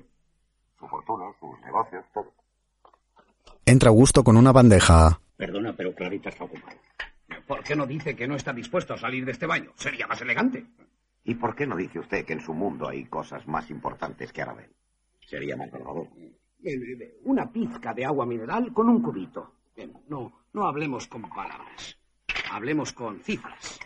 [0.80, 2.34] Su fortuna, sus negocios, todo.
[3.66, 5.20] Entra Augusto con una bandeja.
[5.38, 6.78] Perdona, pero Clarita está ocupada.
[7.48, 9.72] ¿Por qué no dice que no está dispuesto a salir de este baño?
[9.76, 10.66] Sería más elegante.
[11.26, 14.44] ¿Y por qué no dice usted que en su mundo hay cosas más importantes que
[14.44, 14.70] Anabel?
[15.28, 15.70] Sería más.
[16.64, 19.56] Eh, Una pizca de agua mineral con un cubito.
[20.08, 21.98] No, no hablemos con palabras.
[22.52, 23.80] Hablemos con cifras.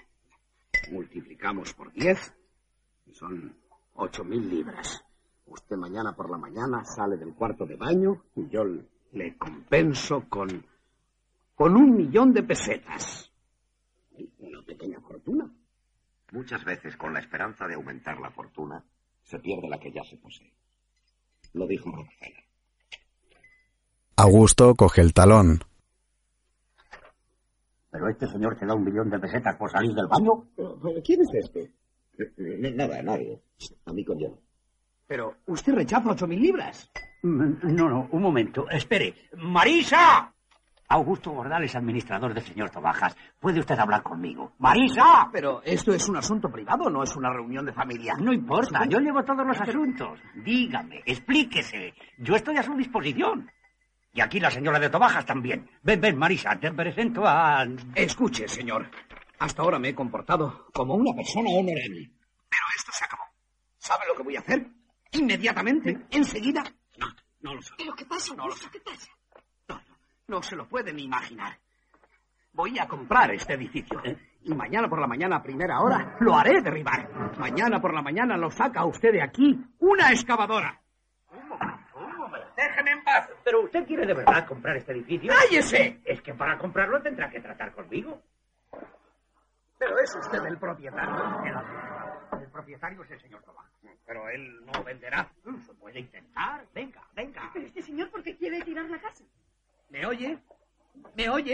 [0.91, 2.33] Multiplicamos por 10
[3.07, 3.55] y son
[3.93, 5.03] ocho mil libras.
[5.45, 8.63] Usted mañana por la mañana sale del cuarto de baño y yo
[9.13, 10.65] le compenso con,
[11.55, 13.31] con un millón de pesetas.
[14.39, 15.49] Una pequeña fortuna.
[16.31, 18.83] Muchas veces, con la esperanza de aumentar la fortuna,
[19.23, 20.53] se pierde la que ya se posee.
[21.53, 22.43] Lo dijo Rockefeller.
[24.17, 25.59] Augusto coge el talón.
[27.91, 30.47] ¿Pero este señor te da un millón de pesetas por salir del baño?
[31.03, 31.73] ¿Quién es este?
[32.19, 33.41] Eh, Nada, nadie.
[33.85, 34.39] A mí con hielo.
[35.07, 36.91] Pero usted rechaza ocho mil libras.
[37.23, 38.69] Mm, No, no, un momento.
[38.69, 39.15] Espere.
[39.37, 40.31] ¡Marisa!
[40.91, 43.15] Augusto Bordales, administrador del señor Tobajas.
[43.39, 44.53] ¿Puede usted hablar conmigo?
[44.57, 45.29] ¡Marisa!
[45.31, 48.15] Pero esto es un asunto privado, no es una reunión de familia.
[48.19, 50.19] No importa, yo llevo todos los asuntos.
[50.43, 51.93] Dígame, explíquese.
[52.17, 53.51] Yo estoy a su disposición.
[54.13, 55.69] Y aquí la señora de Tobajas también.
[55.83, 57.63] Ven, ven, Marisa, te presento a...
[57.93, 58.89] Escuche, señor.
[59.37, 62.11] Hasta ahora me he comportado como una persona honorable.
[62.49, 63.25] Pero esto se acabó.
[63.77, 64.65] ¿Sabe lo que voy a hacer?
[65.11, 66.63] Inmediatamente, enseguida.
[66.97, 67.07] No,
[67.41, 67.75] no lo sabe.
[67.77, 68.71] ¿Pero qué pasa, No lo Augusto?
[68.71, 69.07] ¿Qué pasa?
[70.29, 71.57] No, se lo pueden imaginar.
[72.53, 73.99] Voy a comprar este edificio.
[74.43, 77.09] Y mañana por la mañana, a primera hora, lo haré derribar.
[77.39, 80.79] Mañana por la mañana lo saca usted de aquí una excavadora.
[81.31, 82.47] Un momento, un momento.
[82.55, 83.27] Déjeme en paz.
[83.43, 85.33] Pero usted quiere de verdad comprar este edificio.
[85.33, 85.99] ¡Cállese!
[86.05, 88.21] Es que para comprarlo tendrá que tratar conmigo.
[89.79, 91.43] Pero es usted el propietario.
[91.43, 93.71] El, el propietario es el señor Tomás.
[94.05, 95.27] Pero él no venderá.
[95.65, 96.65] Se puede intentar.
[96.73, 97.49] Venga, venga.
[97.53, 99.23] Pero este señor, ¿por qué quiere tirar la casa?
[99.89, 100.37] ¿Me oye?
[101.15, 101.53] ¿Me oye?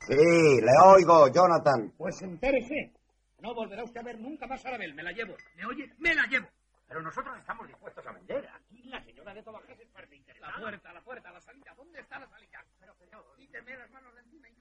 [0.00, 1.92] Sí, le oigo, Jonathan.
[1.96, 2.92] Pues entérese.
[3.40, 4.94] No volverá usted a ver nunca más a Arabel.
[4.94, 5.34] Me la llevo.
[5.56, 5.92] ¿Me oye?
[5.98, 6.48] Me la llevo.
[6.88, 8.48] Pero nosotros estamos dispuestos a vender.
[8.54, 10.52] Aquí la señora de Tobajes parece interesada.
[10.52, 11.74] La puerta, la puerta, la salida.
[11.76, 12.64] ¿Dónde está la salida?
[12.80, 14.56] Pero señor, quíteme las manos de encima y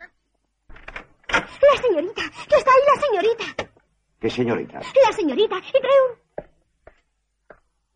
[1.32, 3.74] La señorita, que está ahí la señorita.
[4.20, 4.80] ¿Qué señorita?
[4.80, 6.46] La señorita, y trae un...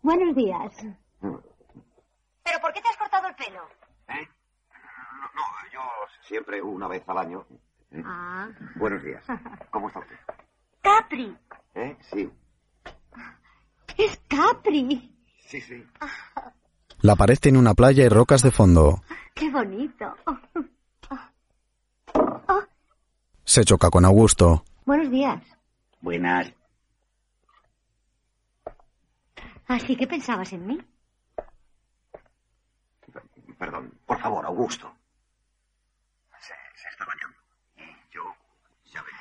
[0.01, 0.73] Buenos días.
[1.21, 3.67] ¿Pero por qué te has cortado el pelo?
[4.09, 4.27] ¿Eh?
[5.37, 5.79] No, yo
[6.27, 7.45] siempre una vez al año.
[7.91, 8.01] ¿eh?
[8.05, 8.49] Ah.
[8.75, 9.23] Buenos días.
[9.71, 10.15] ¿Cómo está usted?
[10.81, 11.37] Capri.
[11.75, 11.97] ¿Eh?
[12.11, 12.31] Sí,
[13.97, 15.15] Es Capri.
[15.47, 15.85] sí, sí.
[17.01, 19.01] La pared tiene una playa y rocas de fondo.
[19.35, 20.15] Qué bonito.
[23.43, 24.63] Se choca con Augusto.
[24.85, 25.41] Buenos días.
[26.01, 26.51] Buenas.
[29.67, 30.81] Así que pensabas en mí.
[33.59, 34.93] Perdón, por favor, Augusto.
[36.39, 37.37] Se, se está bañando.
[38.11, 38.21] Yo,
[38.85, 39.11] ya ve.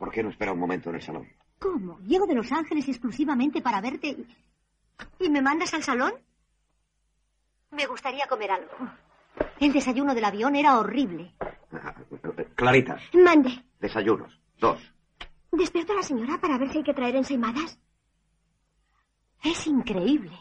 [0.00, 1.28] ¿Por qué no espera un momento en el salón?
[1.58, 1.98] ¿Cómo?
[2.00, 4.26] Llego de Los Ángeles exclusivamente para verte y...
[5.18, 6.14] ¿Y me mandas al salón?
[7.70, 8.70] Me gustaría comer algo.
[9.60, 11.34] El desayuno del avión era horrible.
[12.56, 13.62] Clarita, Mande.
[13.78, 14.40] desayunos.
[14.58, 14.80] Dos.
[15.52, 17.78] ¿Despierto a la señora para ver si hay que traer ensaimadas?
[19.44, 20.32] Es increíble.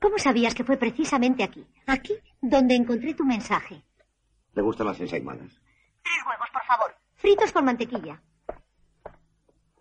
[0.00, 1.66] ¿Cómo sabías que fue precisamente aquí?
[1.86, 3.82] Aquí donde encontré tu mensaje.
[4.54, 5.50] ¿Le gustan las ensaimadas?
[6.02, 6.94] Tres huevos, por favor.
[7.16, 8.22] Fritos con mantequilla.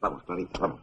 [0.01, 0.81] Vamos, Clarita, vamos.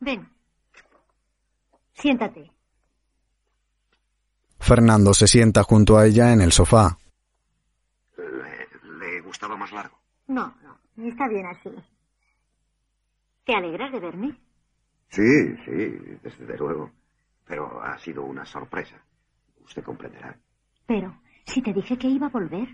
[0.00, 0.28] Ven.
[1.92, 2.50] Siéntate.
[4.58, 6.96] Fernando se sienta junto a ella en el sofá.
[8.16, 9.98] ¿Le, le gustaba más largo?
[10.28, 10.78] No, no.
[11.08, 11.70] Está bien así.
[13.44, 14.40] ¿Te alegras de verme?
[15.08, 16.90] Sí, sí, desde luego.
[17.44, 18.96] Pero ha sido una sorpresa.
[19.64, 20.38] Usted comprenderá.
[20.86, 22.68] Pero, si te dije que iba a volver.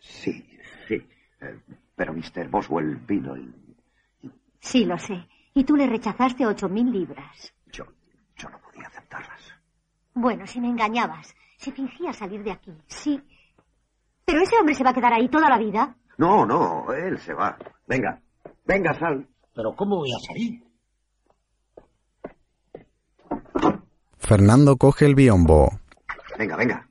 [0.00, 1.06] Sí, sí.
[1.42, 1.60] Eh,
[1.96, 2.48] pero Mr.
[2.48, 3.52] Boswell vino y
[4.60, 5.26] Sí, lo sé.
[5.54, 7.52] Y tú le rechazaste ocho mil libras.
[7.72, 7.84] yo,
[8.36, 9.40] yo no podía aceptarlas.
[10.14, 13.20] Bueno, si me engañabas, si fingías salir de aquí, sí.
[14.24, 15.96] Pero ese hombre se va a quedar ahí toda la vida.
[16.16, 17.58] No, no, él se va.
[17.88, 18.20] Venga,
[18.64, 19.26] venga, sal.
[19.54, 20.62] ¿Pero cómo voy a salir?
[24.18, 25.70] Fernando coge el biombo.
[26.38, 26.88] Venga, venga.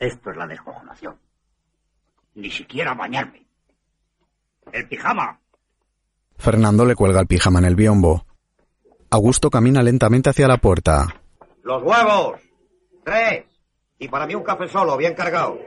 [0.00, 1.20] Esto es la descojonación.
[2.34, 3.46] Ni siquiera bañarme.
[4.72, 5.38] El pijama.
[6.38, 8.24] Fernando le cuelga el pijama en el biombo.
[9.10, 11.06] Augusto camina lentamente hacia la puerta.
[11.62, 12.40] Los huevos.
[13.04, 13.44] Tres.
[13.98, 15.58] Y para mí un café solo, bien cargado.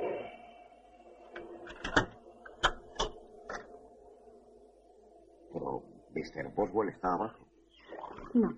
[5.54, 5.84] Pero
[6.16, 6.52] Mr.
[6.56, 7.48] Boswell está abajo.
[8.34, 8.58] No,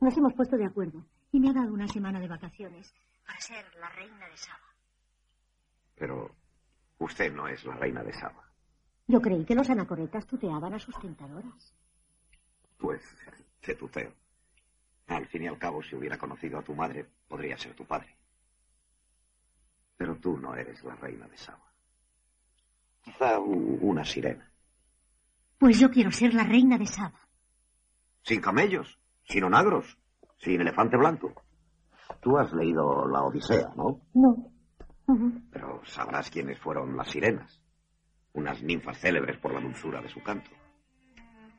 [0.00, 1.04] nos hemos puesto de acuerdo.
[1.30, 2.94] Y me ha dado una semana de vacaciones
[3.26, 4.69] para ser la reina de Saba.
[6.00, 6.34] Pero
[6.98, 8.42] usted no es la reina de Saba.
[9.06, 11.74] Yo creí que los anacoretas tuteaban a sus tentadoras.
[12.78, 13.02] Pues
[13.60, 14.10] te tuteo.
[15.08, 18.16] Al fin y al cabo, si hubiera conocido a tu madre, podría ser tu padre.
[19.98, 21.70] Pero tú no eres la reina de Saba.
[23.02, 24.50] Quizá una sirena.
[25.58, 27.28] Pues yo quiero ser la reina de Saba.
[28.22, 29.98] Sin camellos, sin onagros,
[30.38, 31.34] sin elefante blanco.
[32.22, 34.00] Tú has leído la Odisea, ¿no?
[34.14, 34.49] No.
[35.52, 37.60] Pero sabrás quiénes fueron las sirenas.
[38.32, 40.50] Unas ninfas célebres por la dulzura de su canto.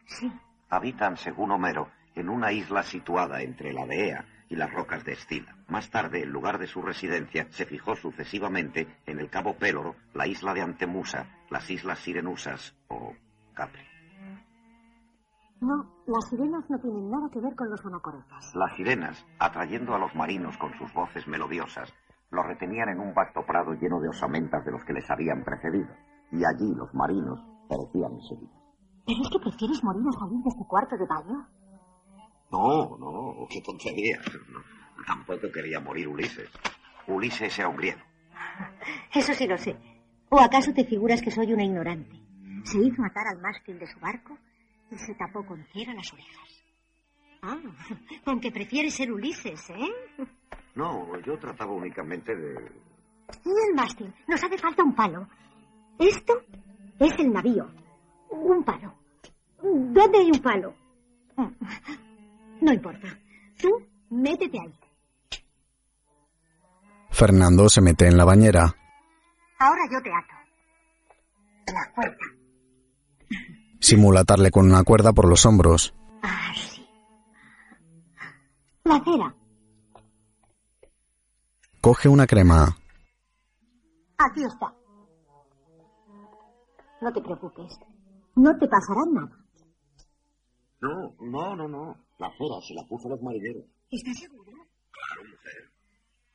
[0.05, 0.31] Sí.
[0.69, 5.55] Habitan, según Homero, en una isla situada entre la Dea y las rocas de Escila.
[5.67, 10.27] Más tarde, el lugar de su residencia se fijó sucesivamente en el Cabo Péloro, la
[10.27, 13.13] isla de Antemusa, las islas Sirenusas o
[13.53, 13.91] Capri.
[15.61, 18.55] No, las sirenas no tienen nada que ver con los anacoretas.
[18.55, 21.93] Las sirenas, atrayendo a los marinos con sus voces melodiosas,
[22.31, 25.89] los retenían en un vasto prado lleno de osamentas de los que les habían precedido.
[26.31, 28.51] Y allí los marinos perecían enseguida.
[29.05, 31.47] ¿Pero es que prefieres morir a salir de este cuarto de baño?
[32.51, 34.17] No, no, qué tontería.
[34.49, 34.59] No,
[35.05, 36.49] tampoco quería morir Ulises.
[37.07, 37.99] Ulises era un griego.
[39.13, 39.75] Eso sí lo sé.
[40.29, 42.15] ¿O acaso te figuras que soy una ignorante?
[42.63, 44.37] Se hizo atar al mástil de su barco
[44.89, 46.63] y se tapó con cera las orejas.
[47.41, 47.57] Ah,
[48.25, 50.27] aunque prefieres ser Ulises, ¿eh?
[50.75, 52.53] No, yo trataba únicamente de...
[53.45, 54.13] Y el mástil.
[54.27, 55.27] Nos hace falta un palo.
[55.99, 56.41] Esto
[56.99, 57.69] es el navío.
[58.29, 58.93] Un palo.
[59.61, 60.73] ¿Dónde hay un palo?
[62.61, 63.07] No importa.
[63.59, 63.69] Tú,
[64.09, 64.73] métete ahí.
[67.09, 68.75] Fernando se mete en la bañera.
[69.59, 70.33] Ahora yo te ato.
[71.67, 72.17] La cuerda.
[73.79, 75.93] Simula atarle con una cuerda por los hombros.
[76.21, 76.87] Así.
[78.83, 79.35] La cera.
[81.81, 82.77] Coge una crema.
[84.17, 84.73] Aquí está.
[87.01, 87.79] No te preocupes.
[88.35, 89.37] No te pasará nada.
[90.81, 91.95] No, no, no, no.
[92.19, 93.63] La cera se la puso a los marineros.
[93.89, 94.51] ¿Estás seguro?
[94.51, 95.71] Claro, mujer.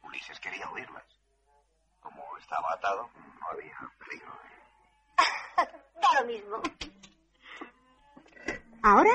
[0.03, 1.05] Ulises quería oírlas.
[2.01, 4.33] Como estaba atado, no había peligro.
[5.97, 6.57] Da lo mismo.
[8.83, 9.11] Ahora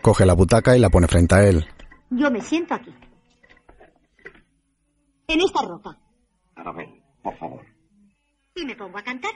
[0.00, 1.66] Coge la butaca y la pone frente a él.
[2.10, 2.94] yo me siento aquí.
[5.28, 5.98] En esta ropa.
[6.54, 7.64] Arabel, por favor.
[8.54, 9.32] Y me pongo a cantar.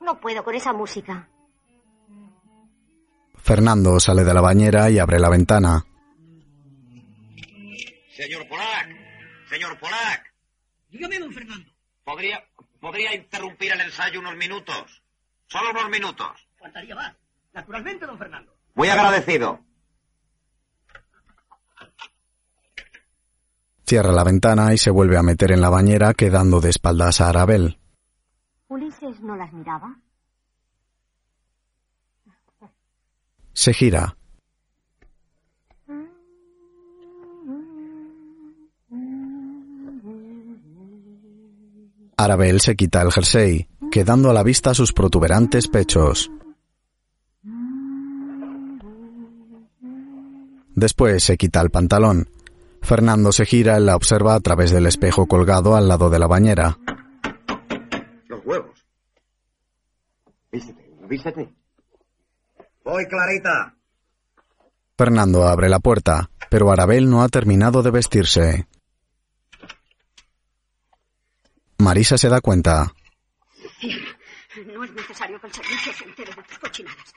[0.00, 1.28] No puedo con esa música.
[3.36, 5.84] Fernando sale de la bañera y abre la ventana.
[8.16, 8.88] Señor Polak,
[9.48, 10.34] señor Polak,
[10.88, 11.70] Dígame, don Fernando.
[12.04, 12.42] ¿podría,
[12.80, 15.02] ¿podría interrumpir el ensayo unos minutos?
[15.46, 16.48] Solo unos minutos.
[16.58, 17.14] Faltaría más.
[17.52, 18.56] Naturalmente, don Fernando.
[18.74, 19.60] Muy agradecido.
[23.88, 27.28] Cierra la ventana y se vuelve a meter en la bañera quedando de espaldas a
[27.28, 27.78] Arabel.
[28.66, 29.96] ¿Ulises no las miraba?
[33.52, 34.16] Se gira.
[42.16, 46.28] Arabel se quita el jersey, quedando a la vista sus protuberantes pechos.
[50.74, 52.28] Después se quita el pantalón.
[52.86, 56.28] Fernando se gira y la observa a través del espejo colgado al lado de la
[56.28, 56.78] bañera.
[58.28, 58.86] Los huevos.
[60.52, 61.52] Vístete, vístete.
[62.84, 63.74] Voy, Clarita.
[64.96, 68.68] Fernando abre la puerta, pero Arabel no ha terminado de vestirse.
[71.78, 72.94] Marisa se da cuenta.
[74.64, 77.14] No es necesario que el servicio se entere de tus cochinadas.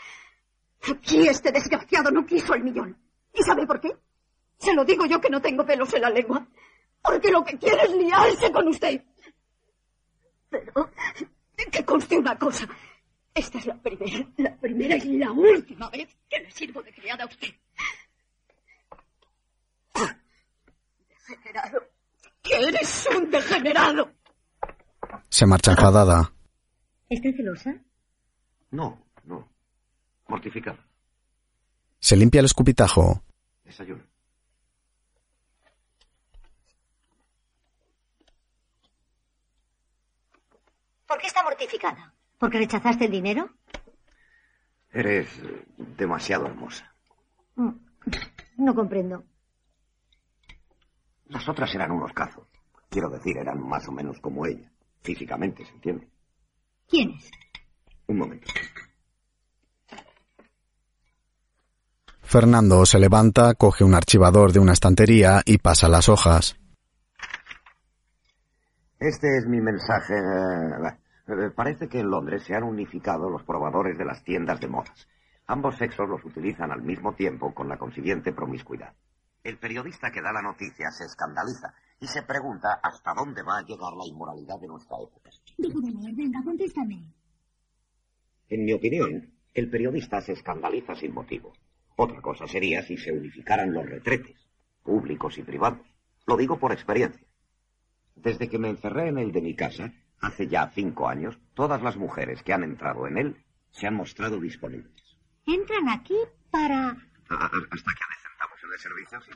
[0.91, 2.97] Aquí este desgraciado no quiso el millón.
[3.35, 3.89] ¿Y sabe por qué?
[4.59, 6.45] Se lo digo yo que no tengo pelos en la lengua.
[7.01, 9.01] Porque lo que quiere es liarse con usted.
[10.49, 10.91] Pero
[11.71, 12.67] que conste una cosa.
[13.33, 17.23] Esta es la primera, la primera y la última vez que le sirvo de criada
[17.23, 17.53] a usted.
[21.27, 21.83] Degenerado.
[22.41, 24.11] Que eres un degenerado.
[25.29, 26.33] Se marcha enfadada.
[27.07, 27.75] ¿Estás celosa?
[28.71, 29.47] No, no.
[30.27, 30.79] Mortificado.
[31.99, 33.23] Se limpia el escupitajo.
[33.63, 34.03] Desayuno.
[41.09, 42.13] ¿Por qué está mortificada?
[42.37, 43.49] ¿Porque rechazaste el dinero?
[44.91, 45.27] Eres
[45.97, 46.93] demasiado hermosa.
[47.55, 47.71] Mm,
[48.57, 49.23] No comprendo.
[51.25, 52.47] Las otras eran unos cazos.
[52.89, 54.71] Quiero decir, eran más o menos como ella.
[55.01, 56.07] Físicamente, ¿se entiende?
[56.87, 57.29] ¿Quién es?
[58.07, 58.47] Un momento.
[62.21, 66.58] Fernando se levanta, coge un archivador de una estantería y pasa las hojas.
[68.99, 70.13] Este es mi mensaje.
[70.13, 70.97] eh,
[71.27, 75.07] eh, Parece que en Londres se han unificado los probadores de las tiendas de modas.
[75.47, 78.93] Ambos sexos los utilizan al mismo tiempo con la consiguiente promiscuidad.
[79.43, 83.63] El periodista que da la noticia se escandaliza y se pregunta hasta dónde va a
[83.63, 85.29] llegar la inmoralidad de nuestra época.
[85.57, 87.13] Deja de leer, venga, contéstame.
[88.49, 91.53] En mi opinión, el periodista se escandaliza sin motivo.
[91.95, 94.35] Otra cosa sería si se unificaran los retretes,
[94.83, 95.85] públicos y privados.
[96.27, 97.25] Lo digo por experiencia.
[98.21, 101.95] Desde que me encerré en el de mi casa, hace ya cinco años, todas las
[101.97, 105.17] mujeres que han entrado en él se han mostrado disponibles.
[105.45, 106.17] Entran aquí
[106.51, 106.89] para...
[106.89, 106.95] A-
[107.45, 109.31] hasta que adecentamos el servicio, sí.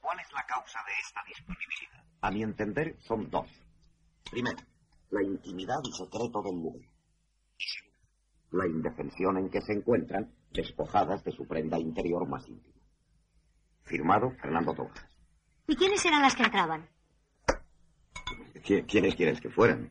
[0.00, 2.04] ¿Cuál es la causa de esta disponibilidad?
[2.20, 3.48] A mi entender, son dos.
[4.30, 4.58] Primero,
[5.10, 6.82] la intimidad y secreto del lugar.
[7.58, 7.98] Y segundo,
[8.52, 12.74] la indefensión en que se encuentran despojadas de su prenda interior más íntima.
[13.82, 15.10] Firmado Fernando Tobajas.
[15.66, 16.88] ¿Y quiénes eran las que entraban?
[18.64, 19.90] ¿Qui- ¿Quiénes quieres que fueran?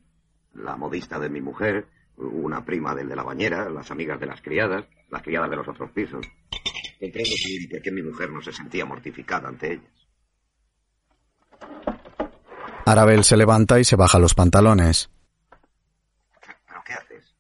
[0.55, 4.41] La modista de mi mujer, una prima del de la bañera, las amigas de las
[4.41, 6.26] criadas, las criadas de los otros pisos.
[6.99, 10.07] Comprendo bien por qué mi mujer no se sentía mortificada ante ellas.
[12.86, 15.09] Arabel se levanta y se baja los pantalones.
[16.67, 17.36] ¿Pero qué haces?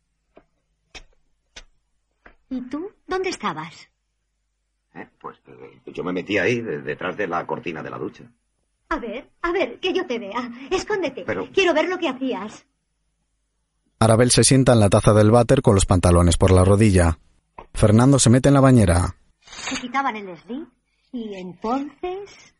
[2.49, 2.91] ¿Y tú?
[3.07, 3.89] ¿Dónde estabas?
[4.95, 5.07] ¿Eh?
[5.19, 8.23] Pues eh, yo me metí ahí, de- detrás de la cortina de la ducha.
[8.93, 10.51] A ver, a ver, que yo te vea.
[10.69, 11.23] Escóndete.
[11.25, 12.65] Pero- Quiero ver lo que hacías.
[13.99, 17.17] Arabel se sienta en la taza del váter con los pantalones por la rodilla.
[17.73, 19.15] Fernando se mete en la bañera.
[19.41, 20.67] Se quitaban el slip
[21.11, 22.53] y entonces...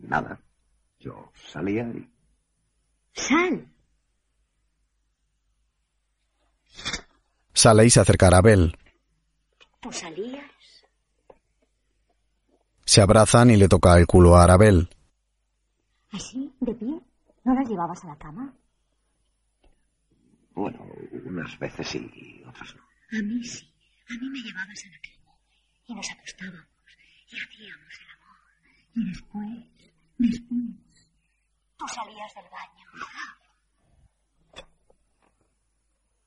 [0.00, 0.40] Nada.
[1.00, 2.06] Yo salía y...
[3.14, 3.66] Sal.
[7.54, 8.76] Sale y se acerca a Arabel.
[9.80, 10.47] ¿Tú salías?
[12.88, 14.88] Se abrazan y le toca el culo a Arabel.
[16.10, 16.50] ¿Así?
[16.58, 16.98] ¿De pie?
[17.44, 18.50] ¿No las llevabas a la cama?
[20.54, 20.86] Bueno,
[21.26, 22.82] unas veces sí y otras no.
[22.82, 23.70] A mí sí.
[24.08, 25.36] A mí me llevabas a la cama.
[25.86, 26.64] Y nos acostábamos.
[27.30, 28.38] Y hacíamos el amor.
[28.94, 29.48] Y después,
[30.16, 31.10] después,
[31.76, 32.88] tú salías del baño.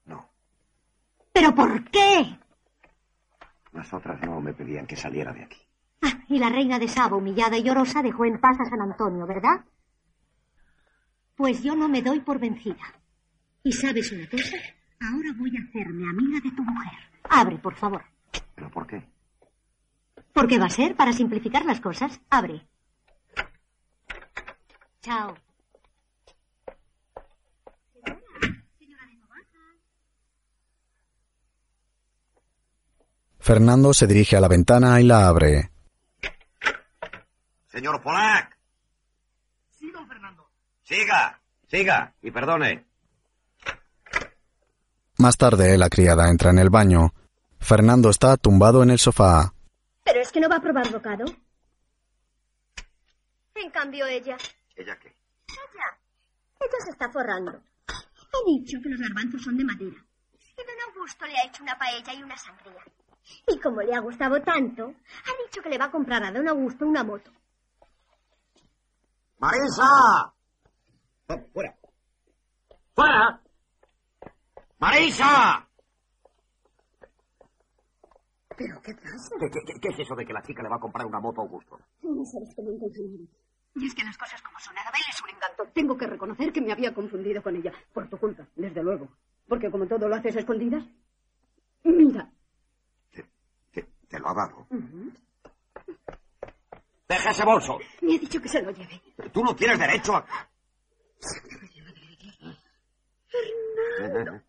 [0.05, 0.29] No.
[1.33, 2.37] ¿Pero por qué?
[3.71, 5.70] Las otras no me pedían que saliera de aquí.
[6.01, 9.25] Ah, y la reina de Saba, humillada y llorosa, dejó en paz a San Antonio,
[9.27, 9.65] ¿verdad?
[11.35, 13.01] Pues yo no me doy por vencida.
[13.63, 14.57] ¿Y sabes una cosa?
[14.99, 16.91] Ahora voy a hacerme amiga de tu mujer.
[17.29, 18.03] Abre, por favor.
[18.55, 19.03] ¿Pero por qué?
[20.33, 20.95] ¿Por qué va a ser?
[20.95, 22.19] Para simplificar las cosas.
[22.29, 22.67] Abre.
[25.01, 25.35] Chao.
[33.39, 35.70] Fernando se dirige a la ventana y la abre.
[37.71, 38.57] Señor Polak.
[39.69, 40.49] Sí, don Fernando.
[40.83, 42.85] Siga, siga y perdone.
[45.17, 47.13] Más tarde, la criada entra en el baño.
[47.59, 49.53] Fernando está tumbado en el sofá.
[50.03, 51.25] ¿Pero es que no va a probar bocado?
[53.55, 54.35] En cambio, ella...
[54.75, 55.07] ¿Ella qué?
[55.07, 55.99] Ella.
[56.59, 57.51] Ella se está forrando.
[57.51, 60.03] Ha dicho que los garbanzos son de madera.
[60.33, 62.83] Y don Augusto le ha hecho una paella y una sangría.
[63.47, 66.47] Y como le ha gustado tanto, ha dicho que le va a comprar a don
[66.47, 67.31] Augusto una moto.
[69.41, 70.33] ¡Marisa!
[71.53, 71.75] ¡Fuera!
[72.93, 73.41] ¡Fuera!
[74.79, 75.67] ¡Marisa!
[78.55, 79.35] ¿Pero qué pasa?
[79.39, 81.41] ¿Qué, qué- qué es eso de que la chica le va a comprar una moto
[81.41, 81.79] a Augusto?
[82.03, 83.25] No sabes cómo encontrarme.
[83.73, 85.63] Y es que las cosas como son, Arabel es un encanto.
[85.73, 87.71] Tengo que reconocer que me había confundido con ella.
[87.93, 89.07] Por tu culpa, desde luego.
[89.47, 90.83] Porque como todo lo haces a escondidas...
[91.83, 92.29] Mira.
[93.71, 94.67] ¿Te, te lo ha dado?
[97.11, 97.77] ¡Deja ese bolso!
[97.99, 99.01] Me ha dicho que se lo lleve.
[99.33, 100.25] Tú no tienes derecho a...
[103.97, 104.41] Fernando.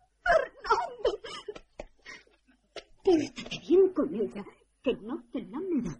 [3.03, 4.45] Pórtate bien con ella.
[4.81, 5.91] Que no te la me da.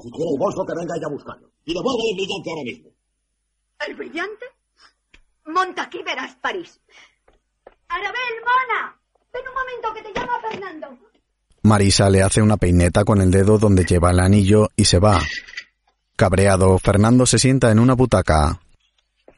[0.00, 1.52] Si quiere el bolso, que venga ella a buscarlo.
[1.64, 2.90] Y devuelve el brillante ahora mismo.
[3.86, 4.46] ¿El brillante?
[5.46, 6.80] Monta aquí, verás París.
[7.86, 9.00] Arabel, mona.
[9.32, 10.98] Ven un momento que te llama Fernando.
[11.62, 15.20] Marisa le hace una peineta con el dedo donde lleva el anillo y se va.
[16.20, 18.60] Cabreado, Fernando se sienta en una butaca.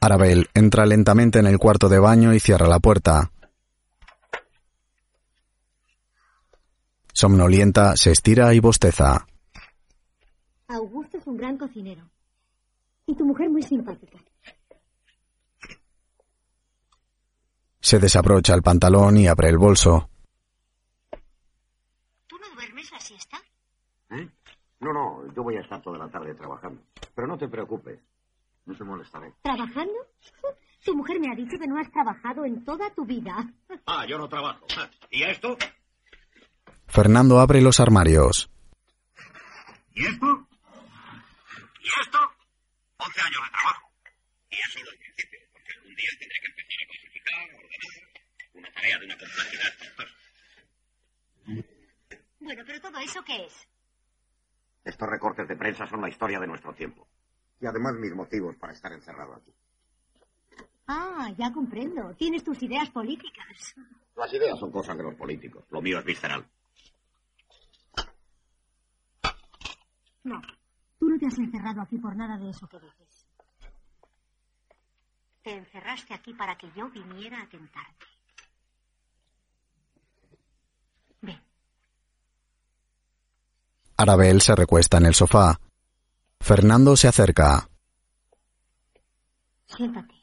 [0.00, 3.30] Arabel entra lentamente en el cuarto de baño y cierra la puerta.
[7.12, 9.28] Somnolienta, se estira y bosteza.
[10.66, 12.10] Augusto es un gran cocinero.
[13.06, 14.18] Y tu mujer muy simpática.
[17.80, 20.10] Se desabrocha el pantalón y abre el bolso.
[22.26, 23.40] ¿Tú no duermes la siesta?
[24.10, 24.28] ¿Eh?
[24.82, 26.82] No, no, yo voy a estar toda la tarde trabajando.
[27.14, 28.00] Pero no te preocupes.
[28.66, 29.32] No te molestaré.
[29.42, 29.94] ¿Trabajando?
[30.84, 33.48] Tu mujer me ha dicho que no has trabajado en toda tu vida.
[33.86, 34.66] Ah, yo no trabajo.
[35.10, 35.56] ¿Y esto?
[36.88, 38.50] Fernando abre los armarios.
[39.94, 40.26] ¿Y esto?
[41.80, 42.18] ¿Y esto?
[42.98, 43.88] Once años de trabajo.
[44.50, 48.02] Y eso el principio, porque algún día tendré que empezar a clasificar, a ordenar.
[48.54, 49.72] Una tarea de una complejidad.
[52.40, 53.68] Bueno, pero todo eso qué es?
[54.84, 57.06] Estos recortes de prensa son la historia de nuestro tiempo.
[57.60, 59.52] Y además mis motivos para estar encerrado aquí.
[60.88, 62.14] Ah, ya comprendo.
[62.14, 63.74] Tienes tus ideas políticas.
[64.16, 65.64] Las ideas son cosas de los políticos.
[65.70, 66.44] Lo mío es visceral.
[70.24, 70.40] No,
[70.98, 73.26] tú no te has encerrado aquí por nada de eso que dices.
[75.42, 78.06] Te encerraste aquí para que yo viniera a tentarte.
[81.20, 81.40] Ven,
[84.03, 85.61] Arabel se recuesta en el sofá.
[86.40, 87.68] Fernando se acerca.
[89.66, 90.14] siéntate.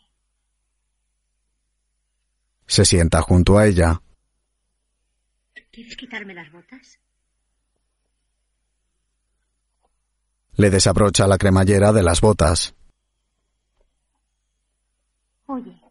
[2.67, 4.01] Se sienta junto a ella.
[5.71, 6.99] ¿Quieres quitarme las botas?
[10.53, 12.75] Le desabrocha la cremallera de las botas.
[15.45, 15.81] Oye,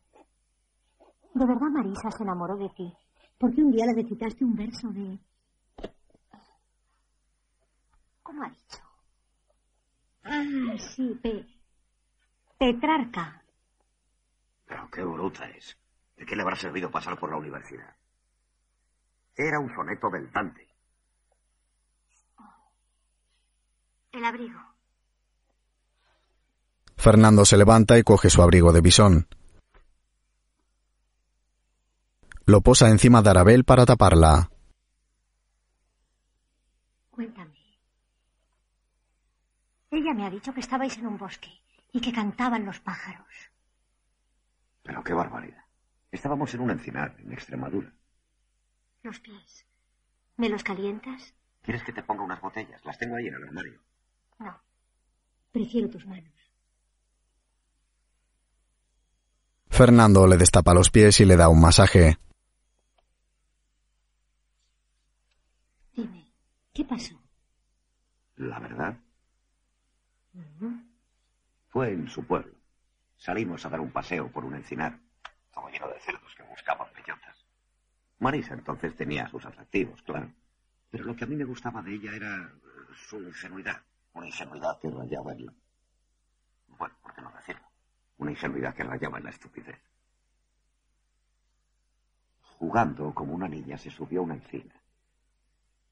[1.34, 2.92] ¿de verdad Marisa se enamoró de ti?
[3.38, 5.18] Porque un día le recitaste un verso de...
[8.28, 8.82] ¿Cómo ha dicho?
[10.22, 11.46] Ah, sí, Pe...
[12.58, 13.42] Petrarca.
[14.66, 15.78] Pero qué bruta es.
[16.14, 17.96] ¿De qué le habrá servido pasar por la universidad?
[19.34, 20.68] Era un soneto del Dante.
[24.12, 24.60] El abrigo.
[26.98, 29.26] Fernando se levanta y coge su abrigo de bisón.
[32.44, 34.50] Lo posa encima de Arabel para taparla.
[37.10, 37.47] Cuéntame.
[39.90, 41.50] Ella me ha dicho que estabais en un bosque
[41.92, 43.26] y que cantaban los pájaros.
[44.82, 45.64] Pero qué barbaridad.
[46.10, 47.92] Estábamos en un encinar, en Extremadura.
[49.02, 49.66] Los pies.
[50.36, 51.34] ¿Me los calientas?
[51.62, 52.84] ¿Quieres que te ponga unas botellas?
[52.84, 53.80] Las tengo ahí en el armario.
[54.38, 54.60] No.
[55.52, 56.32] Prefiero tus manos.
[59.68, 62.18] Fernando le destapa los pies y le da un masaje.
[65.94, 66.32] Dime,
[66.72, 67.20] ¿qué pasó?
[68.36, 68.98] La verdad,
[71.68, 72.54] fue en su pueblo.
[73.16, 74.98] Salimos a dar un paseo por un encinar.
[75.46, 77.46] Estaba lleno de cerdos que buscaban bellotas.
[78.20, 80.32] Marisa entonces tenía sus atractivos, claro.
[80.90, 82.50] Pero lo que a mí me gustaba de ella era
[82.94, 83.82] su ingenuidad.
[84.14, 85.52] Una ingenuidad que rayaba en la...
[86.68, 87.66] Bueno, ¿por qué no decirlo?
[88.18, 89.78] Una ingenuidad que rayaba en la estupidez.
[92.58, 94.74] Jugando como una niña se subió a una encina.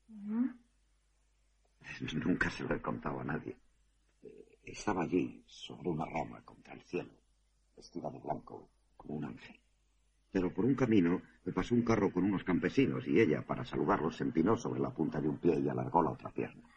[2.25, 3.57] Nunca se lo he contado a nadie.
[4.67, 7.13] Estaba allí, sobre una rama, contra el cielo,
[7.77, 9.61] vestida de blanco, como un ángel.
[10.33, 14.17] Pero por un camino me pasó un carro con unos campesinos y ella, para saludarlos,
[14.17, 16.69] se empinó sobre la punta de un pie y alargó la otra pierna.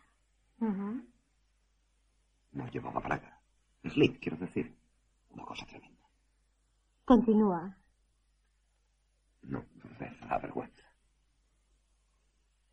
[2.52, 3.42] No llevaba braga.
[3.84, 4.72] Slip, quiero decir.
[5.32, 6.08] Una cosa tremenda.
[7.06, 7.76] Continúa.
[9.42, 9.66] No,
[10.00, 10.86] me da vergüenza.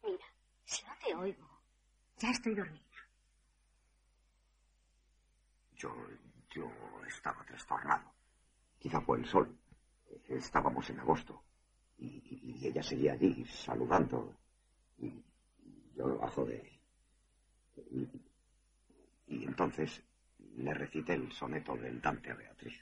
[0.05, 0.27] Mira,
[0.65, 1.49] si no te oigo,
[2.19, 2.86] ya estoy dormida.
[5.77, 5.95] Yo,
[6.51, 6.71] yo
[7.07, 8.11] estaba trastornado.
[8.79, 9.57] Quizá fue el sol.
[10.29, 11.43] Estábamos en agosto.
[11.99, 14.35] Y, ella seguía allí, saludando.
[14.99, 15.13] Y,
[15.95, 16.81] yo debajo de...
[17.91, 18.09] Y,
[19.29, 20.03] y entonces
[20.57, 22.81] le recité el soneto del Dante a Beatriz.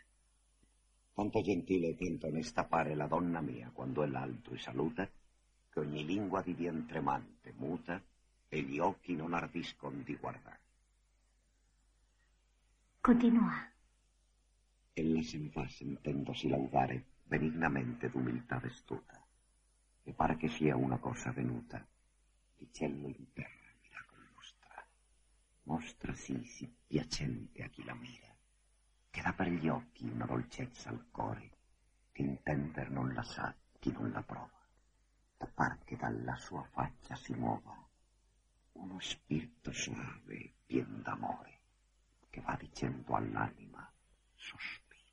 [1.15, 5.09] Tanto gentile tento onesta pare la donna mia quando è l'alto e saluta,
[5.71, 8.03] che ogni lingua di vientre mante muta
[8.49, 10.59] e gli occhi non ardiscon di guardar.
[13.05, 13.71] Continúa.
[14.95, 19.23] Ella se mi fa sentendosi laudare benignamente d'umiltà vestuta,
[20.05, 21.87] e pare che sia una cosa venuta,
[22.57, 24.87] di cielo in terra miracolo mostra,
[25.65, 28.35] mostra sì piacente a chi la mira,
[29.11, 31.51] che dà per gli occhi una dolcezza al core,
[32.11, 34.67] che intender non la sa chi non la prova,
[35.37, 37.87] da par che dalla sua faccia si muova
[38.73, 41.64] uno spirito suave pien d'amore,
[42.41, 42.59] va
[44.37, 45.13] sospira.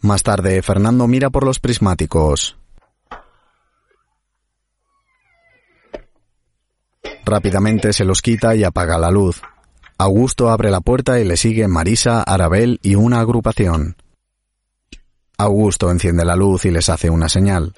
[0.00, 2.56] Más tarde, Fernando mira por los prismáticos.
[7.24, 9.42] Rápidamente se los quita y apaga la luz.
[9.98, 13.96] Augusto abre la puerta y le sigue Marisa, Arabel y una agrupación.
[15.36, 17.74] Augusto enciende la luz y les hace una señal.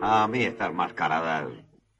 [0.00, 1.48] A mí estas mascaradas...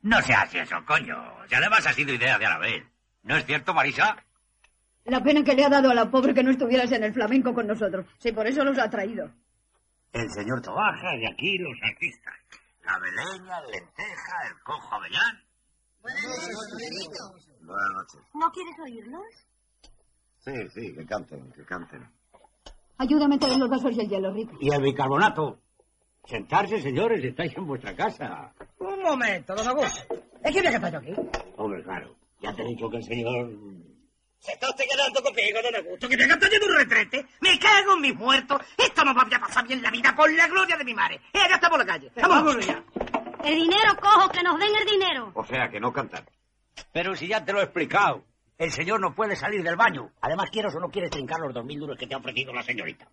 [0.03, 1.17] No se hace eso, coño.
[1.49, 2.87] Ya además ha sido idea de Arabel.
[3.23, 4.17] ¿No es cierto, Marisa?
[5.05, 7.55] La pena que le ha dado a la pobre que no estuvieras en el flamenco
[7.55, 8.07] con nosotros.
[8.19, 9.31] Sí, por eso los ha traído.
[10.13, 12.35] El señor Tobaja, de aquí los artistas.
[12.85, 15.43] La beleña, el lenteja, el cojo avellán.
[16.03, 16.23] Buenas
[17.95, 18.21] noches.
[18.35, 19.54] ¿No quieres oírlos?
[20.45, 22.07] Sí, sí, que canten, que canten.
[22.99, 24.57] Ayúdame a traer los vasos y el hielo, Rico.
[24.61, 25.59] Y el bicarbonato.
[26.27, 28.53] Sentarse, señores, estáis en vuestra casa.
[28.79, 30.15] Un momento, don Augusto.
[30.43, 31.15] ¿Es que que yo aquí?
[31.57, 32.15] Hombre, claro.
[32.41, 33.51] Ya te he dicho que el señor...
[34.39, 37.27] Se está usted quedando conmigo, don Augusto, que tenga teniendo un retrete.
[37.41, 38.61] Me cago en mis muertos.
[38.77, 41.17] Esto no va a pasar bien la vida por la gloria de mi madre.
[41.33, 42.11] Eh, ya está por la calle.
[42.17, 42.85] Vámonos ya.
[43.45, 45.33] El dinero, cojo, que nos den el dinero.
[45.35, 46.25] O sea, que no cantan.
[46.93, 48.25] Pero si ya te lo he explicado.
[48.57, 50.13] El señor no puede salir del baño.
[50.21, 52.63] Además, quieres o no quieres trincar los dos mil duros que te ha ofrecido la
[52.63, 53.09] señorita.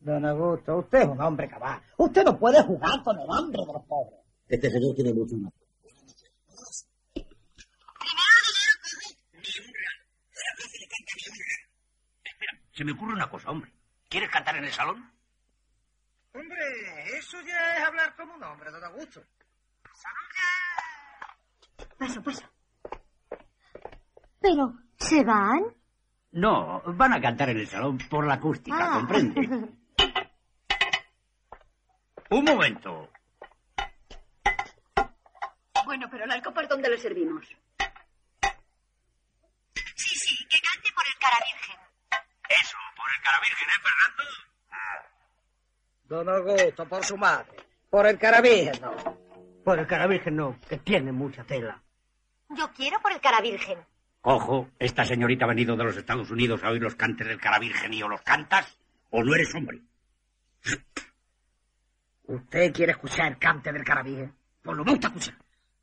[0.00, 1.80] Don Augusto, usted es un hombre cabal.
[1.96, 4.20] Usted no puede jugar con el hambre de los pobres.
[4.48, 5.52] Este señor tiene mucho más.
[12.24, 13.72] Espera, se me ocurre una cosa, hombre.
[14.08, 15.10] ¿Quieres cantar en el salón?
[16.34, 19.22] Hombre, eso ya es hablar como un hombre, don Augusto.
[21.98, 22.51] Paso, paso.
[24.42, 25.62] Pero, ¿se van?
[26.32, 28.98] No, van a cantar en el salón por la acústica, Ah.
[28.98, 29.40] ¿comprende?
[32.30, 33.10] Un momento.
[35.84, 37.46] Bueno, pero la copa ¿dónde le servimos?
[39.94, 41.76] Sí, sí, que cante por el cara virgen.
[42.48, 44.22] Eso, por el cara virgen, ¿eh, Fernando?
[46.04, 47.56] Don Augusto, por su madre.
[47.90, 48.94] Por el carabín, no.
[49.64, 51.82] Por el cara virgen no, que tiene mucha tela.
[52.48, 53.78] Yo quiero por el cara virgen.
[54.22, 57.58] Ojo, esta señorita ha venido de los Estados Unidos a oír los cantes del cara
[57.58, 58.78] virgen y o los cantas
[59.10, 59.82] o no eres hombre.
[62.24, 64.32] ¿Usted quiere escuchar el cante del carabín?
[64.62, 65.34] Pues lo gusta escuchar.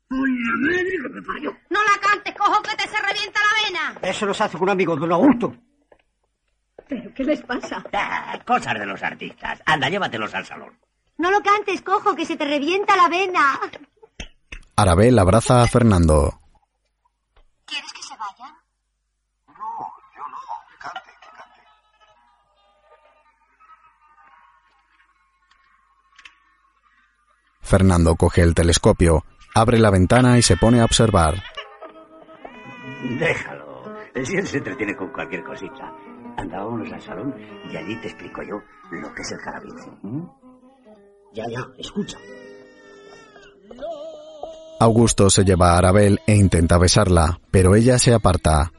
[0.08, 1.56] ¡Por la madre que me parió!
[1.68, 4.00] No la cantes, cojo, que te se revienta la vena.
[4.02, 5.54] Eso lo hace con un amigo de don Augusto.
[6.88, 7.84] ¿Pero qué les pasa?
[7.92, 9.62] Ah, cosas de los artistas.
[9.66, 10.76] Anda, llévatelos al salón.
[11.18, 13.60] No lo cantes, cojo, que se te revienta la vena.
[14.74, 16.40] Arabel abraza a Fernando.
[17.66, 17.99] ¿Quieres que
[27.70, 31.40] Fernando coge el telescopio, abre la ventana y se pone a observar.
[33.16, 33.84] Déjalo.
[34.24, 35.94] Si él se entretiene con cualquier cosita.
[36.36, 37.32] Anda, vámonos al salón
[37.70, 38.60] y allí te explico yo
[38.90, 39.98] lo que es el cara virgen.
[40.02, 40.26] ¿m?
[41.32, 42.18] Ya, ya, escucha.
[44.80, 48.72] Augusto se lleva a Arabel e intenta besarla, pero ella se aparta.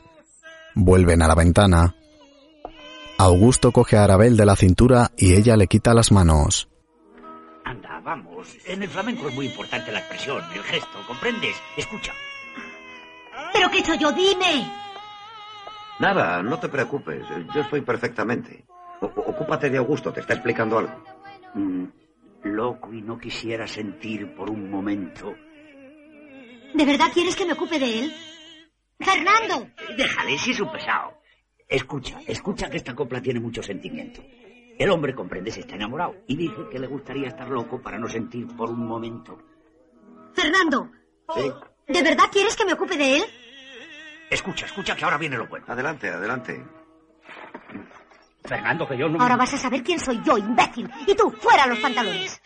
[0.76, 1.96] Vuelven a la ventana.
[3.18, 6.71] Augusto coge a Arabel de la cintura y ella le quita las manos.
[8.04, 8.48] Vamos.
[8.66, 11.56] En el flamenco es muy importante la expresión, el gesto, ¿comprendes?
[11.78, 12.14] Escucha.
[13.54, 14.12] ¿Pero qué hecho yo?
[14.12, 14.72] Dime.
[16.00, 17.24] Nada, no te preocupes.
[17.54, 18.66] Yo estoy perfectamente.
[19.02, 21.04] O- ocúpate de Augusto, te está explicando algo.
[21.54, 21.86] Mm,
[22.44, 25.36] loco y no quisiera sentir por un momento.
[26.74, 28.16] ¿De verdad quieres que me ocupe de él?
[29.00, 29.68] ¡Fernando!
[29.98, 31.14] Déjale, si es un pesado.
[31.68, 34.22] Escucha, escucha que esta copla tiene mucho sentimiento.
[34.82, 38.48] El hombre, comprendes, está enamorado y dice que le gustaría estar loco para no sentir
[38.48, 39.38] por un momento.
[40.34, 40.90] ¡Fernando!
[41.36, 41.52] Sí.
[41.88, 43.24] ¿De verdad quieres que me ocupe de él?
[44.28, 45.68] Escucha, escucha que ahora viene lo bueno.
[45.68, 46.66] Adelante, adelante.
[48.44, 49.22] Fernando, que yo no...
[49.22, 50.90] Ahora vas a saber quién soy yo, imbécil.
[51.06, 52.42] Y tú, fuera los pantalones.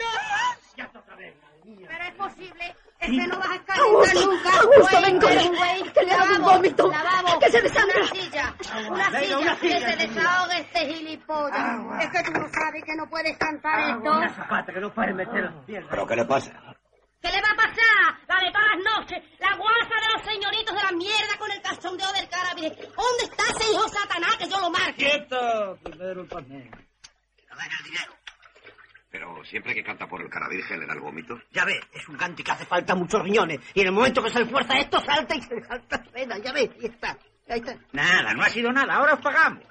[0.75, 2.75] Pero es posible.
[2.99, 4.49] Este no vas a Augusto, nunca.
[4.59, 6.91] Augusto, ven conmigo, que le ha dado un vómito,
[7.39, 7.99] que se desangra.
[8.01, 8.55] Una silla,
[8.89, 10.13] una Venga, silla, una que silla, se silla.
[10.13, 11.79] desahogue este gilipollas.
[12.01, 14.11] Es que tú no sabes que no puedes cantar esto.
[14.11, 15.89] Una zapata que no puede meter las piernas.
[15.91, 16.51] ¿Pero qué le pasa?
[17.21, 18.19] ¿Qué le va a pasar?
[18.27, 21.61] La de todas las noches, la guasa de los señoritos de la mierda con el
[21.61, 22.75] cachondeo del carabinero.
[22.75, 24.93] ¿Dónde está ese hijo satanás que yo lo marque?
[25.05, 25.77] ¡Quieto!
[25.83, 26.71] Primero el panel.
[29.17, 31.39] Pero siempre que canta por el cara virgen le da el vómito.
[31.53, 33.61] Ya ves, es un cante que hace falta muchos riñones.
[33.73, 36.37] Y en el momento que se le fuerza esto, salta y se salta la vena.
[36.39, 37.17] Ya ves, ahí está.
[37.47, 37.77] Ahí está.
[37.93, 39.63] Nada, no ha sido nada, ahora os pagamos.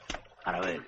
[0.46, 0.80] Ahora ver.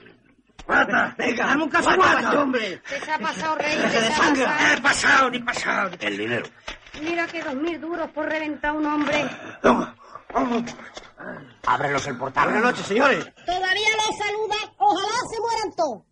[0.67, 1.15] ¡Guata!
[1.19, 1.47] ¡Venga!
[1.49, 2.81] ¡Dame un caso guata, hombre!
[2.89, 3.77] ¿Qué se ha pasado, rey?
[3.77, 4.45] ¡Que ¿Qué se ha pasado?
[4.47, 5.91] Eh, pasado, ni pasado.
[5.91, 6.47] ni- El dinero.
[7.03, 9.23] Mira que dos mil duros por reventar a un hombre.
[11.67, 12.45] Ábrelos el portal.
[12.45, 13.23] Buenas noches, señores.
[13.45, 14.57] Todavía los saluda.
[14.79, 16.03] Ojalá se mueran todos.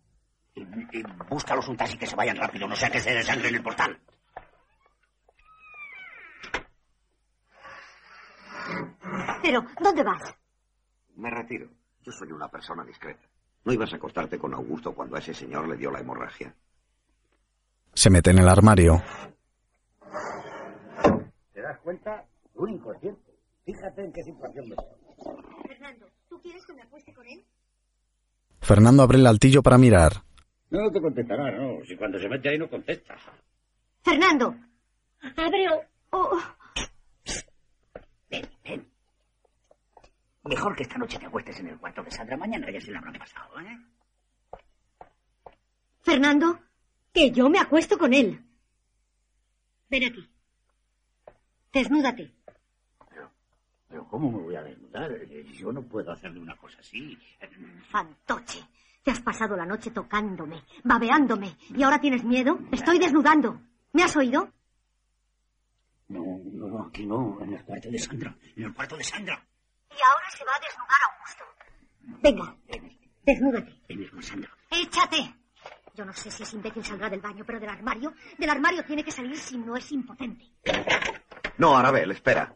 [0.55, 3.55] Y, y búscalos un taxi que se vayan rápido, no sea que se desangre en
[3.55, 3.99] el portal.
[9.41, 10.35] Pero, ¿dónde vas?
[11.15, 11.69] Me retiro.
[12.01, 13.27] Yo soy una persona discreta.
[13.63, 16.55] ¿No ibas a acostarte con Augusto cuando a ese señor le dio la hemorragia?
[17.93, 19.01] Se mete en el armario.
[21.53, 22.25] ¿Te das cuenta?
[22.55, 23.33] Un inconsciente.
[23.65, 24.75] Fíjate en qué situación me
[25.67, 27.43] Fernando, ¿tú quieres que me acueste con él?
[28.61, 30.24] Fernando abre el altillo para mirar.
[30.75, 31.83] No te contestará, no.
[31.85, 33.15] Si cuando se mete ahí no contesta.
[34.03, 34.55] Fernando.
[35.37, 35.81] Abre o...
[36.17, 36.41] o-
[38.29, 38.91] Ven, ven.
[40.43, 42.35] Mejor que esta noche te acuestes en el cuarto de Sandra.
[42.37, 43.77] Mañana ya se la habrán pasado, ¿eh?
[46.01, 46.59] Fernando,
[47.13, 48.39] que yo me acuesto con él.
[49.89, 50.29] Ven aquí.
[51.71, 52.31] Desnúdate.
[53.87, 55.11] Pero ¿cómo me voy a desnudar?
[55.53, 57.17] Yo no puedo hacerle una cosa así.
[57.89, 58.59] Fantoche.
[59.05, 62.57] Te has pasado la noche tocándome, babeándome, y ahora tienes miedo.
[62.71, 63.61] Estoy desnudando.
[63.93, 64.51] ¿Me has oído?
[66.07, 67.39] No, no, aquí no.
[67.39, 68.35] En el cuarto de Sandra.
[68.55, 69.45] En el cuarto de Sandra.
[69.91, 71.43] Y ahora se va a desnudar Augusto.
[72.23, 72.55] Venga,
[73.23, 73.79] desnúdate.
[73.87, 74.49] Ven, mismo, Sandra.
[74.71, 75.35] Échate.
[75.93, 79.03] Yo no sé si ese imbécil saldrá del baño, pero del armario, del armario tiene
[79.03, 80.45] que salir si no es impotente.
[81.59, 82.55] No, Arabel, espera.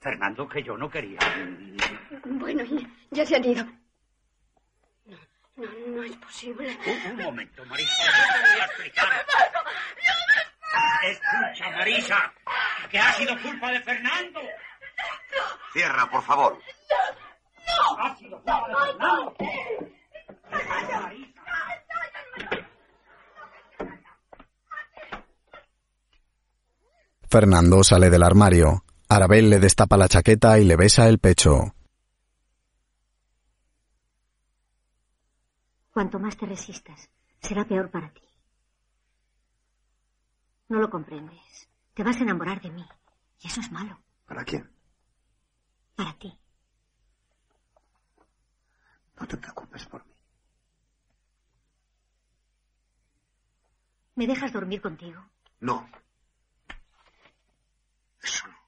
[0.00, 1.18] Fernando, que yo no quería.
[2.26, 3.64] Bueno, ya, ya se han ido.
[5.56, 6.78] No, No, no es posible.
[6.86, 8.04] Un, un momento, Marisa.
[8.04, 9.26] Yo te voy a explicar.
[11.04, 12.32] Escucha, Marisa,
[12.90, 14.40] que ha sido culpa de Fernando.
[15.72, 16.58] Cierra, por favor.
[17.98, 19.36] Ha sido culpa de Fernando.
[27.28, 28.84] Fernando sale del armario.
[29.08, 31.75] Arabel le destapa la chaqueta y le besa el pecho.
[35.96, 37.08] Cuanto más te resistas,
[37.40, 38.20] será peor para ti.
[40.68, 41.70] No lo comprendes.
[41.94, 42.86] Te vas a enamorar de mí.
[43.40, 43.98] Y eso es malo.
[44.26, 44.70] ¿Para quién?
[45.94, 46.38] Para ti.
[49.18, 50.12] No te preocupes por mí.
[54.16, 55.24] ¿Me dejas dormir contigo?
[55.60, 55.88] No.
[58.22, 58.58] Eso no.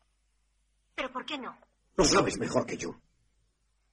[0.94, 1.58] ¿Pero por qué no?
[1.94, 2.98] Lo sabes mejor que yo.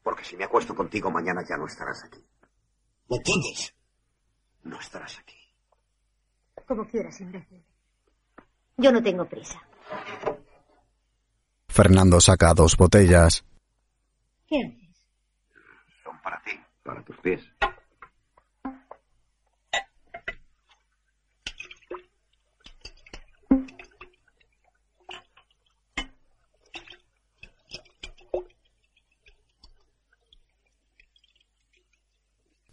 [0.04, 2.26] Porque si me acuesto contigo mañana ya no estarás aquí.
[3.10, 3.74] ¿Me entiendes?
[4.64, 5.36] No estarás aquí.
[6.68, 7.64] Como quieras, imbécil.
[8.78, 9.62] Yo no tengo prisa.
[11.68, 13.46] Fernando saca dos botellas.
[14.48, 15.04] ¿Qué haces?
[16.04, 16.52] Son para ti.
[16.84, 17.42] Para tus pies.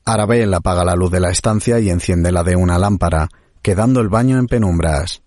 [0.05, 3.29] Arabel apaga la luz de la estancia y enciende la de una lámpara,
[3.63, 5.23] quedando el baño en penumbras.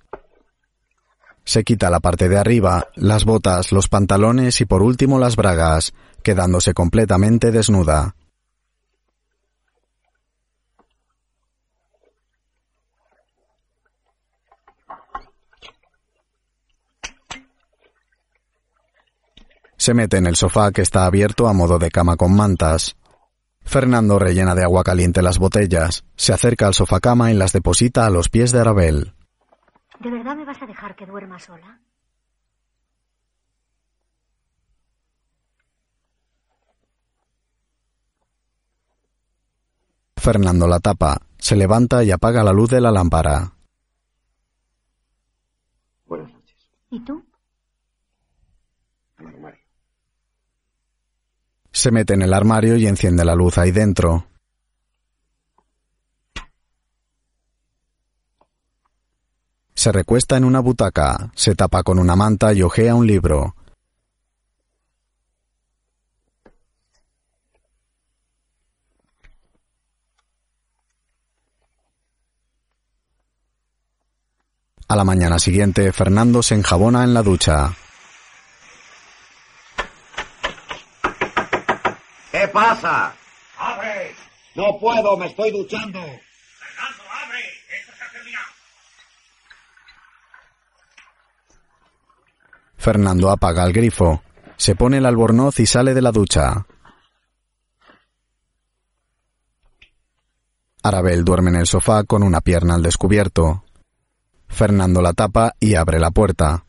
[1.45, 5.93] Se quita la parte de arriba, las botas, los pantalones y por último las bragas,
[6.23, 8.15] quedándose completamente desnuda.
[19.77, 22.95] Se mete en el sofá que está abierto a modo de cama con mantas.
[23.65, 28.05] Fernando rellena de agua caliente las botellas, se acerca al sofá cama y las deposita
[28.05, 29.15] a los pies de Arabel.
[29.99, 31.81] ¿De verdad me vas a dejar que duerma sola?
[40.15, 43.53] Fernando la tapa, se levanta y apaga la luz de la lámpara.
[46.05, 46.55] Buenas noches.
[46.89, 47.23] ¿Y tú?
[49.17, 49.59] Al armario.
[51.75, 54.25] Se mete en el armario y enciende la luz ahí dentro.
[59.73, 63.57] Se recuesta en una butaca, se tapa con una manta y ojea un libro.
[74.87, 77.75] A la mañana siguiente, Fernando se enjabona en la ducha.
[82.45, 83.11] ¿Qué pasa?
[83.57, 84.13] ¡Abre!
[84.53, 85.99] No puedo, me estoy duchando.
[85.99, 87.39] Fernando, abre.
[87.75, 88.45] Esto se ha terminado.
[92.77, 94.21] Fernando apaga el grifo,
[94.57, 96.67] se pone el albornoz y sale de la ducha.
[100.83, 103.63] Arabel duerme en el sofá con una pierna al descubierto.
[104.47, 106.63] Fernando la tapa y abre la puerta.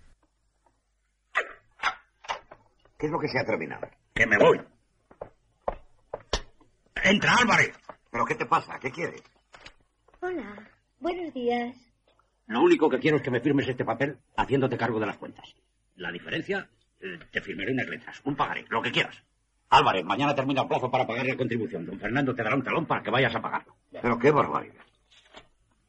[2.99, 3.87] ¿Qué es lo que se ha terminado?
[4.15, 4.76] Que me voy.
[7.03, 7.73] Entra, Álvarez.
[8.11, 8.79] ¿Pero qué te pasa?
[8.81, 9.23] ¿Qué quieres?
[10.21, 10.69] Hola,
[10.99, 11.77] buenos días.
[12.47, 15.55] Lo único que quiero es que me firmes este papel haciéndote cargo de las cuentas.
[15.97, 16.69] La diferencia,
[17.01, 19.23] eh, te firmaré unas letras, un pagaré, lo que quieras.
[19.69, 21.85] Álvarez, mañana termina el plazo para pagar la contribución.
[21.87, 23.77] Don Fernando te dará un talón para que vayas a pagarlo.
[23.91, 24.85] Pero qué barbaridad.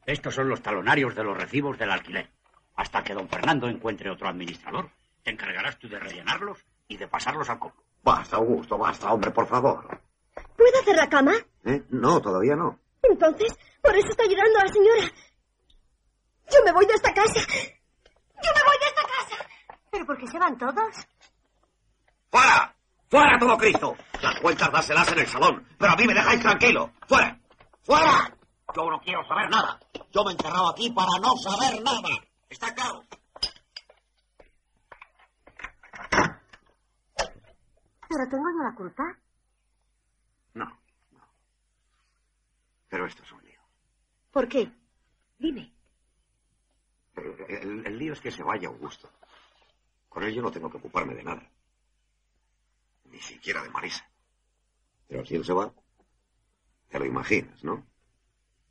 [0.04, 2.28] Estos son los talonarios de los recibos del alquiler.
[2.74, 4.90] Hasta que don Fernando encuentre otro administrador,
[5.22, 7.82] te encargarás tú de rellenarlos y de pasarlos al cobro.
[8.02, 10.00] Basta, Augusto, basta, hombre, por favor.
[10.56, 11.32] ¿Puedo hacer la cama?
[11.64, 11.82] ¿Eh?
[11.90, 12.78] No, todavía no.
[13.02, 15.12] Entonces, por eso está llorando la señora.
[16.50, 17.40] Yo me voy de esta casa.
[17.40, 19.48] Yo me voy de esta casa.
[19.90, 20.94] ¿Pero por qué se van todos?
[22.30, 22.74] ¡Fuera!
[23.08, 23.96] ¡Fuera todo Cristo!
[24.22, 26.90] Las cuentas dáselas en el salón, pero a mí me dejáis tranquilo.
[27.06, 27.38] ¡Fuera!
[27.82, 28.36] ¡Fuera!
[28.74, 29.78] Yo no quiero saber nada.
[30.10, 32.08] Yo me he encerrado aquí para no saber nada.
[32.50, 33.02] ¿Está claro?
[38.08, 39.04] ¿Pero tengo yo la culpa?
[40.58, 40.64] No,
[41.12, 41.24] no.
[42.88, 43.60] Pero esto es un lío.
[44.32, 44.70] ¿Por qué?
[45.38, 45.72] Dime.
[47.16, 49.08] El, el- el lío es que se vaya Augusto.
[50.08, 51.48] Con él yo no tengo que ocuparme de nada.
[53.04, 54.04] Ni siquiera de Marisa.
[55.06, 55.72] Pero si él se va,
[56.88, 57.86] te lo imaginas, ¿no?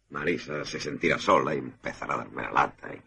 [0.10, 2.94] Marisa se sentirá sola y empezará a darme la lata.
[2.94, 3.02] Y...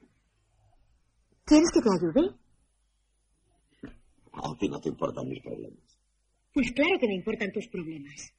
[1.44, 2.34] ¿Quieres que te ayude?
[4.32, 5.98] A ti no te importan mis problemas.
[6.52, 8.32] Pues claro que me importan tus problemas.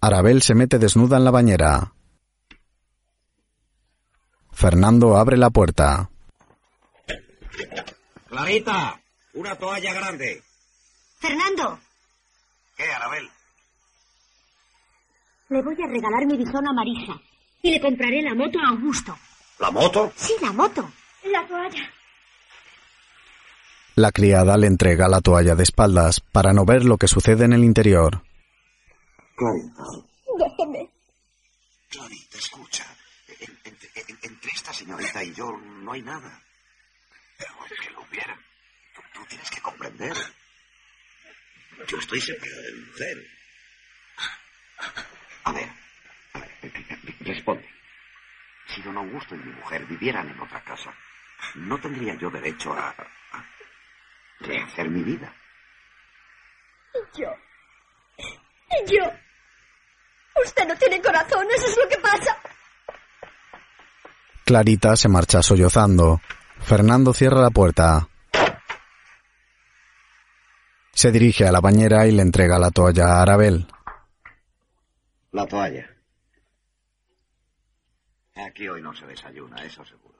[0.00, 1.92] Arabel se mete desnuda en la bañera.
[4.52, 6.10] Fernando abre la puerta.
[8.28, 9.00] Clarita,
[9.34, 10.42] una toalla grande.
[11.18, 11.78] Fernando,
[12.76, 13.28] ¿Qué, Arabel?
[15.48, 17.20] le voy a regalar mi bisón a Marisa.
[17.62, 19.16] Y le compraré la moto a Augusto.
[19.58, 20.12] ¿La moto?
[20.14, 20.88] Sí, la moto.
[21.24, 21.90] La toalla.
[23.96, 27.52] La criada le entrega la toalla de espaldas para no ver lo que sucede en
[27.52, 28.22] el interior.
[29.38, 29.82] Clarita.
[30.38, 30.90] Déjeme.
[31.90, 32.84] Clarita, escucha.
[33.28, 36.42] En- entre, en- entre esta señorita y yo no hay nada.
[37.38, 38.34] Pero es que lo hubiera.
[38.94, 40.16] Tú, tú tienes que comprender.
[41.86, 43.26] Yo estoy separado de mi mujer.
[45.44, 45.68] A ver,
[46.34, 46.50] a ver,
[47.20, 47.68] responde.
[48.74, 50.92] Si don Augusto y mi mujer vivieran en otra casa,
[51.54, 53.48] no tendría yo derecho a, a
[54.40, 55.32] rehacer mi vida.
[56.94, 57.30] Y yo.
[58.18, 59.04] Y yo.
[60.44, 62.36] Usted no tiene corazón, eso es lo que pasa.
[64.44, 66.20] Clarita se marcha sollozando.
[66.60, 68.08] Fernando cierra la puerta.
[70.92, 73.66] Se dirige a la bañera y le entrega la toalla a Arabel.
[75.32, 75.86] La toalla.
[78.34, 80.18] Aquí hoy no se desayuna, eso seguro.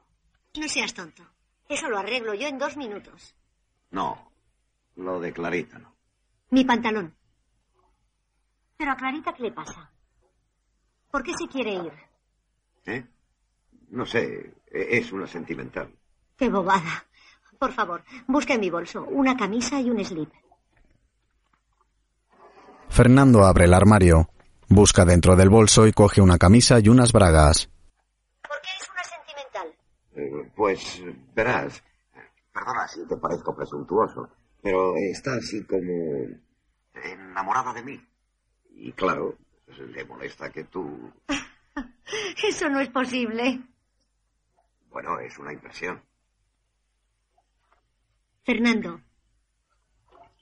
[0.56, 1.24] No seas tonto.
[1.68, 3.34] Eso lo arreglo yo en dos minutos.
[3.90, 4.32] No,
[4.96, 5.94] lo de Clarita no.
[6.50, 7.16] Mi pantalón.
[8.76, 9.90] Pero a Clarita, ¿qué le pasa?
[11.10, 11.92] ¿Por qué se quiere ir?
[12.86, 13.04] ¿Eh?
[13.90, 15.92] No sé, e- es una sentimental.
[16.36, 17.04] Qué bobada.
[17.58, 20.30] Por favor, busca en mi bolso una camisa y un slip.
[22.88, 24.28] Fernando abre el armario.
[24.68, 27.68] Busca dentro del bolso y coge una camisa y unas bragas.
[28.46, 29.74] ¿Por qué es una sentimental?
[30.14, 31.02] Eh, pues,
[31.34, 31.82] verás,
[32.52, 34.28] perdona si te parezco presuntuoso,
[34.62, 36.28] pero está así como
[37.02, 38.00] enamorada de mí.
[38.74, 39.36] Y claro,
[39.76, 41.12] le molesta que tú...
[42.42, 43.60] Eso no es posible.
[44.90, 46.02] Bueno, es una impresión.
[48.44, 49.00] Fernando,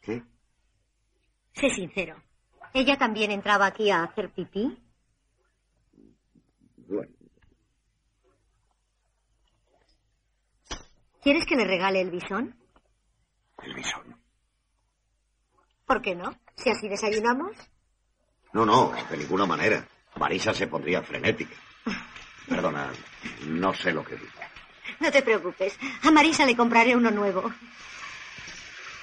[0.00, 0.22] ¿Qué?
[1.54, 2.22] sé sincero.
[2.72, 4.78] ¿Ella también entraba aquí a hacer pipí?
[6.88, 7.12] Bueno,
[11.20, 12.54] ¿Quieres que le regale el bisón?
[13.64, 14.20] el bisón.
[15.84, 16.30] ¿Por qué no?
[16.56, 17.56] Si así desayunamos.
[18.52, 19.86] No, no, de ninguna manera.
[20.16, 21.54] Marisa se pondría frenética.
[22.48, 22.88] Perdona,
[23.46, 24.30] no sé lo que digo.
[25.00, 25.78] No te preocupes.
[26.02, 27.52] A Marisa le compraré uno nuevo.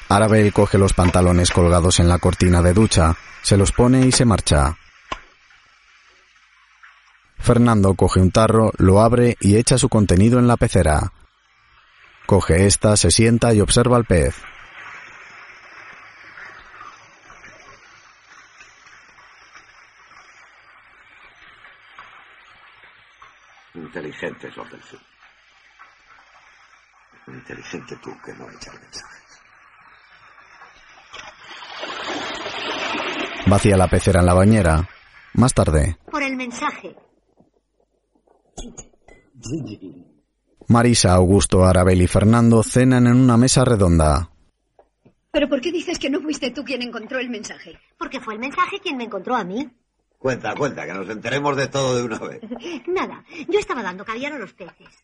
[0.09, 4.25] Arabel coge los pantalones colgados en la cortina de ducha, se los pone y se
[4.25, 4.77] marcha.
[7.39, 11.11] Fernando coge un tarro, lo abre y echa su contenido en la pecera.
[12.25, 14.35] Coge esta, se sienta y observa al pez.
[24.03, 24.99] Inteligentes los del sur.
[27.27, 29.41] Inteligente tú que no echas mensajes.
[33.47, 34.89] Vacía la pecera en la bañera.
[35.35, 36.93] Más tarde, Por el mensaje.
[40.67, 44.29] Marisa, Augusto, Arabel y Fernando cenan en una mesa redonda.
[45.31, 47.79] ¿Pero por qué dices que no fuiste tú quien encontró el mensaje?
[47.97, 49.69] Porque fue el mensaje quien me encontró a mí.
[50.23, 52.39] Cuenta, cuenta, que nos enteremos de todo de una vez.
[52.87, 55.03] Nada, yo estaba dando caviar a los peces.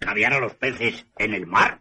[0.00, 1.80] ¿Caviar a los peces en el mar?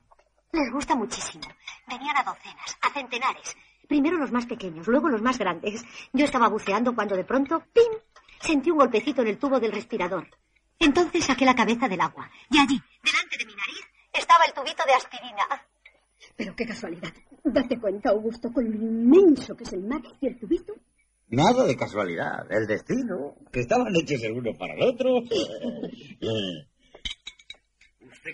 [0.51, 1.45] Les gusta muchísimo.
[1.87, 3.57] Venían a docenas, a centenares.
[3.87, 5.83] Primero los más pequeños, luego los más grandes.
[6.13, 7.91] Yo estaba buceando cuando de pronto, ¡pim!
[8.39, 10.27] Sentí un golpecito en el tubo del respirador.
[10.77, 12.29] Entonces saqué la cabeza del agua.
[12.51, 13.83] Y allí, delante de mi nariz,
[14.13, 15.43] estaba el tubito de aspirina.
[16.35, 17.13] Pero qué casualidad.
[17.43, 20.75] Date cuenta, Augusto, con lo inmenso que es el mar y el tubito.
[21.33, 23.33] Nada de casualidad, el destino.
[23.51, 25.17] Que estaban hechos el uno para el otro.
[25.17, 25.41] Usted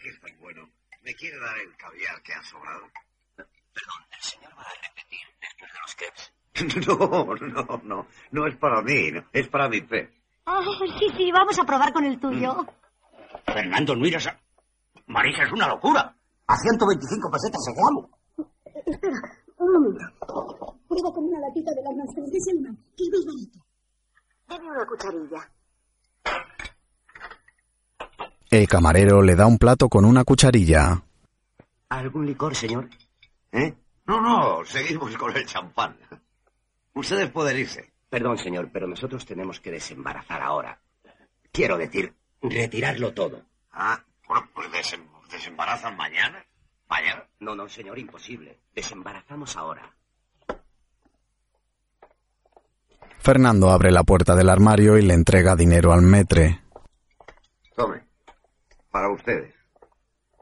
[0.03, 0.69] que es tan bueno,
[1.01, 2.89] ¿me quiere dar el caviar que ha sobrado?
[3.37, 6.33] Perdón, el señor va a repetir después de los crepes.
[6.87, 8.07] No, no, no.
[8.31, 10.09] No es para mí, no, es para mi pez.
[10.45, 10.59] Ah,
[10.99, 12.67] sí, sí, vamos a probar con el tuyo.
[13.45, 14.37] Fernando, no irás a...
[15.07, 16.13] Marisa, es una locura.
[16.47, 18.09] A 125 pesetas el gramo.
[18.85, 19.21] Espera,
[19.55, 20.78] un momento.
[21.01, 23.59] Con una latita de las manzanas de Selma, que es bonito.
[24.49, 25.49] Deme una cucharilla.
[28.51, 31.01] El camarero le da un plato con una cucharilla.
[31.89, 32.89] ¿Algún licor, señor?
[33.51, 33.73] ¿Eh?
[34.05, 35.97] No, no, seguimos con el champán.
[36.93, 37.91] Ustedes pueden irse.
[38.09, 40.79] Perdón, señor, pero nosotros tenemos que desembarazar ahora.
[41.51, 43.41] Quiero decir, retirarlo todo.
[43.71, 46.43] Ah, bueno, pues desem- desembarazan mañana.
[46.89, 47.25] Mañana.
[47.39, 48.59] No, no, señor, imposible.
[48.73, 49.95] Desembarazamos ahora.
[53.21, 56.61] Fernando abre la puerta del armario y le entrega dinero al metre.
[57.75, 58.03] Tome.
[58.91, 59.53] Para ustedes.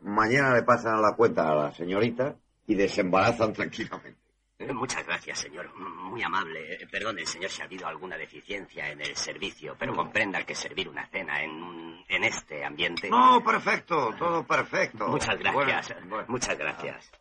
[0.01, 2.35] Mañana le pasan la cuenta a la señorita
[2.67, 4.19] y desembarazan tranquilamente.
[4.59, 5.69] Eh, Muchas gracias, señor.
[5.75, 6.73] Muy amable.
[6.75, 10.87] Eh, Perdone, señor, si ha habido alguna deficiencia en el servicio, pero comprenda que servir
[10.89, 13.09] una cena en, un- en este ambiente...
[13.09, 15.07] No, perfecto, todo perfecto.
[15.09, 15.53] Muchas gracias.
[15.89, 16.25] Bueno, bueno.
[16.29, 17.11] Muchas gracias.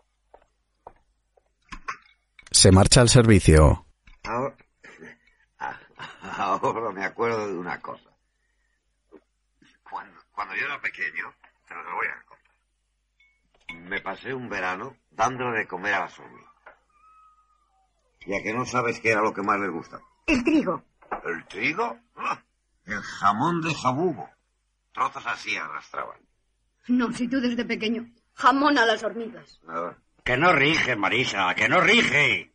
[2.50, 3.84] Se marcha al servicio.
[4.24, 4.54] Ahora,
[6.38, 8.10] ahora me acuerdo de una cosa.
[9.88, 11.32] Cuando, cuando yo era pequeño,
[11.68, 13.86] te lo voy a contar.
[13.88, 16.50] Me pasé un verano dándole de comer a las hormigas.
[18.26, 20.00] Ya que no sabes qué era lo que más les gusta.
[20.26, 20.82] El trigo.
[21.24, 21.96] ¿El trigo?
[22.16, 22.42] Ah,
[22.84, 24.28] El jamón de jabugo.
[24.92, 26.18] Trozos así arrastraban.
[26.88, 28.06] No, si tú desde pequeño.
[28.34, 29.60] Jamón a las hormigas.
[29.64, 29.96] Nada.
[30.24, 32.52] Que no rige, Marisa, que no rige.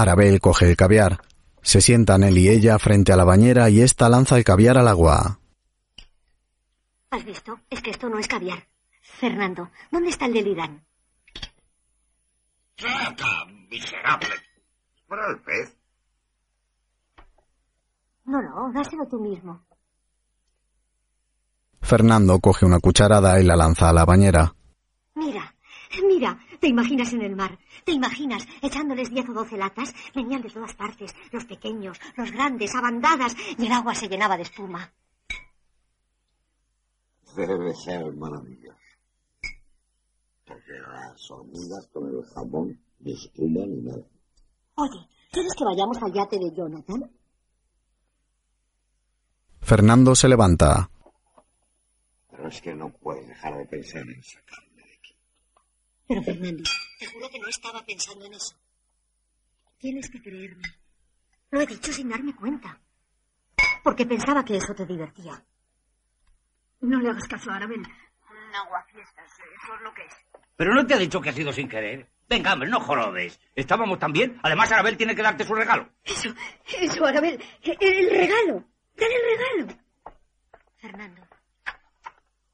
[0.00, 1.20] Arabel coge el caviar.
[1.62, 4.88] Se sientan él y ella frente a la bañera y ésta lanza el caviar al
[4.88, 5.40] agua.
[7.10, 7.60] ¿Has visto?
[7.68, 8.66] Es que esto no es caviar.
[9.02, 10.82] Fernando, ¿dónde está el delirán?
[12.76, 14.28] ¡Saca, miserable!
[15.06, 15.76] ¿Para el pez?
[18.24, 19.66] No, no, dáselo tú mismo.
[21.82, 24.54] Fernando coge una cucharada y la lanza a la bañera.
[25.14, 25.54] Mira,
[26.06, 27.58] mira, te imaginas en el mar,
[27.90, 32.72] te imaginas echándoles diez o doce latas, venían de todas partes, los pequeños, los grandes,
[32.76, 34.92] a bandadas, y el agua se llenaba de espuma.
[37.34, 38.78] Debe ser maravilloso.
[40.46, 44.06] Porque las hormigas con el jamón ni espuma ni nada.
[44.76, 47.10] Oye, ¿quieres que vayamos al yate de Jonathan?
[49.62, 50.88] Fernando se levanta.
[52.30, 54.69] Pero es que no puedes dejar de pensar en aquí.
[56.10, 56.64] Pero Fernando,
[56.98, 58.56] te juro que no estaba pensando en eso.
[59.78, 60.64] Tienes que creerme.
[61.52, 62.80] Lo he dicho sin darme cuenta.
[63.84, 65.40] Porque pensaba que eso te divertía.
[66.80, 67.78] No le hagas caso a Arabel.
[67.78, 70.14] Un aguafiestas, eso es lo que es.
[70.56, 72.10] Pero no te ha dicho que ha sido sin querer.
[72.28, 73.38] Venga, hombre, no jorodes.
[73.54, 74.36] Estábamos tan bien.
[74.42, 75.88] Además, Arabel tiene que darte su regalo.
[76.02, 76.34] Eso,
[76.66, 77.40] eso, Arabel.
[77.62, 78.64] El, el regalo.
[78.96, 79.80] Dale el regalo.
[80.74, 81.22] Fernando,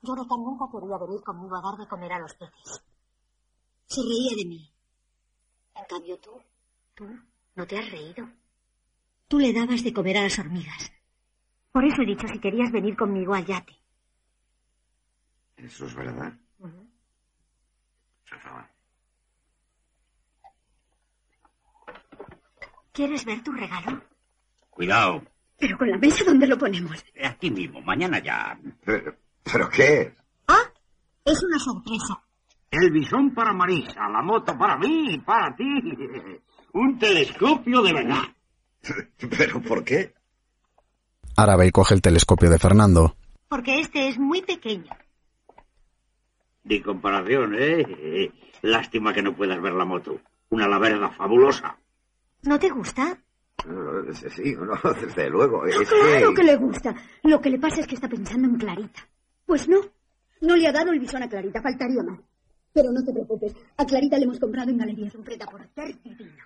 [0.03, 2.83] Jonathan nunca quería venir conmigo a dar de comer a los peces.
[3.89, 4.73] Se reía de mí.
[5.75, 6.31] En cambio tú,
[6.95, 7.07] tú
[7.55, 8.29] no te has reído.
[9.29, 10.93] Tú le dabas de comer a las hormigas.
[11.73, 13.77] Por eso he dicho si querías venir conmigo al yate.
[15.57, 16.33] Eso es verdad.
[22.93, 24.03] ¿Quieres ver tu regalo?
[24.71, 25.23] Cuidado.
[25.59, 27.05] Pero con la mesa, ¿dónde lo ponemos?
[27.23, 28.59] Aquí mismo, mañana ya.
[28.85, 30.13] ¿Pero, pero qué es?
[30.49, 30.73] Ah,
[31.25, 32.26] es una sorpresa.
[32.71, 35.65] El bisón para Marisa, la moto para mí y para ti.
[36.73, 38.23] Un telescopio de verdad.
[39.39, 40.13] ¿Pero por qué?
[41.37, 43.17] Arabel coge el telescopio de Fernando.
[43.49, 44.91] Porque este es muy pequeño.
[46.65, 48.31] Ni comparación, ¿eh?
[48.63, 50.21] Lástima que no puedas ver la moto.
[50.51, 51.77] Una la verga fabulosa.
[52.43, 53.19] ¿No te gusta?
[53.67, 55.65] No, no, Sí, no, desde luego.
[55.67, 56.35] Es Claro que...
[56.35, 56.95] que le gusta.
[57.23, 59.07] Lo que le pasa es que está pensando en Clarita.
[59.45, 59.79] Pues no.
[60.41, 62.21] No le ha dado el bisón a Clarita, faltaría más.
[62.77, 63.57] Pero no te preocupes.
[63.79, 65.67] A Clarita le hemos comprado en Galerías un preta por
[66.05, 66.45] divino.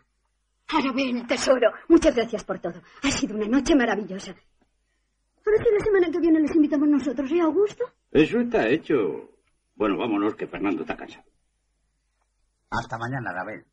[0.68, 2.80] Arabel, tesoro, muchas gracias por todo.
[3.02, 4.30] Ha sido una noche maravillosa.
[4.30, 7.84] A ver si la semana que viene les invitamos nosotros, ¿eh, Augusto?
[8.12, 9.28] Eso está hecho.
[9.74, 11.24] Bueno, vámonos, que Fernando está cansado.
[12.70, 13.66] Hasta mañana, Arabel.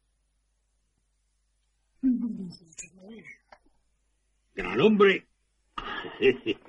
[4.55, 5.27] Gran hombre.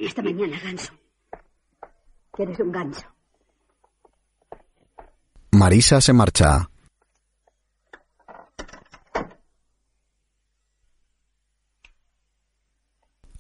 [0.07, 0.93] Hasta mañana, ganso.
[2.37, 3.18] Que eres un ganso.
[5.51, 6.69] Marisa se marcha.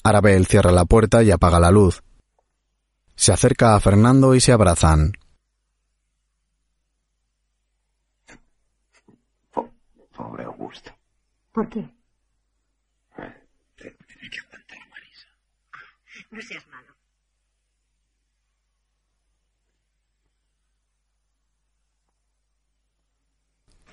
[0.02, 2.02] Arabel cierra la puerta y apaga la luz.
[3.14, 5.12] Se acerca a Fernando y se abrazan.
[10.16, 10.93] Pobre Augusto.
[11.52, 11.80] ¿Por qué?
[13.76, 15.28] Te tiene que aguantar, Marisa.
[16.30, 16.66] No seas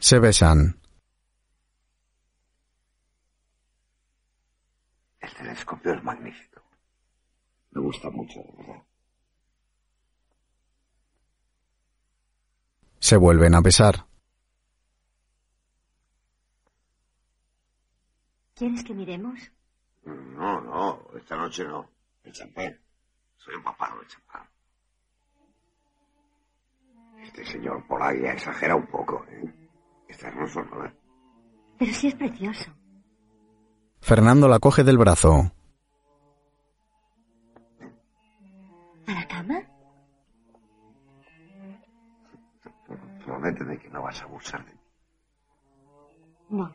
[0.07, 0.79] Se besan.
[5.19, 6.61] El telescopio es magnífico.
[7.71, 8.83] Me gusta mucho, de verdad.
[12.99, 14.05] Se vuelven a besar.
[18.53, 19.39] ¿Quieres que miremos?
[20.03, 21.89] No, no, esta noche no.
[22.23, 22.79] El champán.
[23.37, 24.47] Soy empapado de champán.
[27.23, 29.54] Este señor Polak ya exagera un poco, ¿eh?
[30.23, 30.93] No nada.
[31.77, 32.71] Pero sí es precioso.
[33.99, 35.51] Fernando la coge del brazo.
[39.07, 39.61] ¿A la cama?
[43.23, 44.79] Prométeme que no vas a abusar de mí.
[46.49, 46.73] No.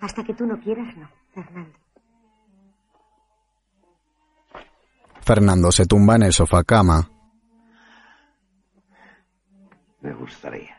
[0.00, 1.78] Hasta que tú no quieras, no, Fernando.
[5.22, 7.10] Fernando se tumba en el sofá cama.
[10.00, 10.74] Me gustaría.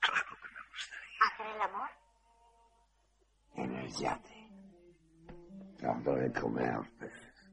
[0.00, 1.88] ¿Hacer el amor?
[3.54, 4.48] En el yate.
[5.78, 7.50] Dando de comer peces.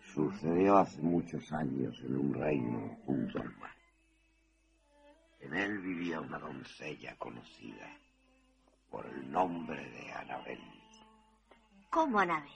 [0.00, 3.74] Sucedió hace muchos años en un reino junto al mar.
[5.40, 7.88] En él vivía una doncella conocida
[8.90, 10.60] por el nombre de Anabel.
[11.90, 12.50] ¿Cómo Anabel?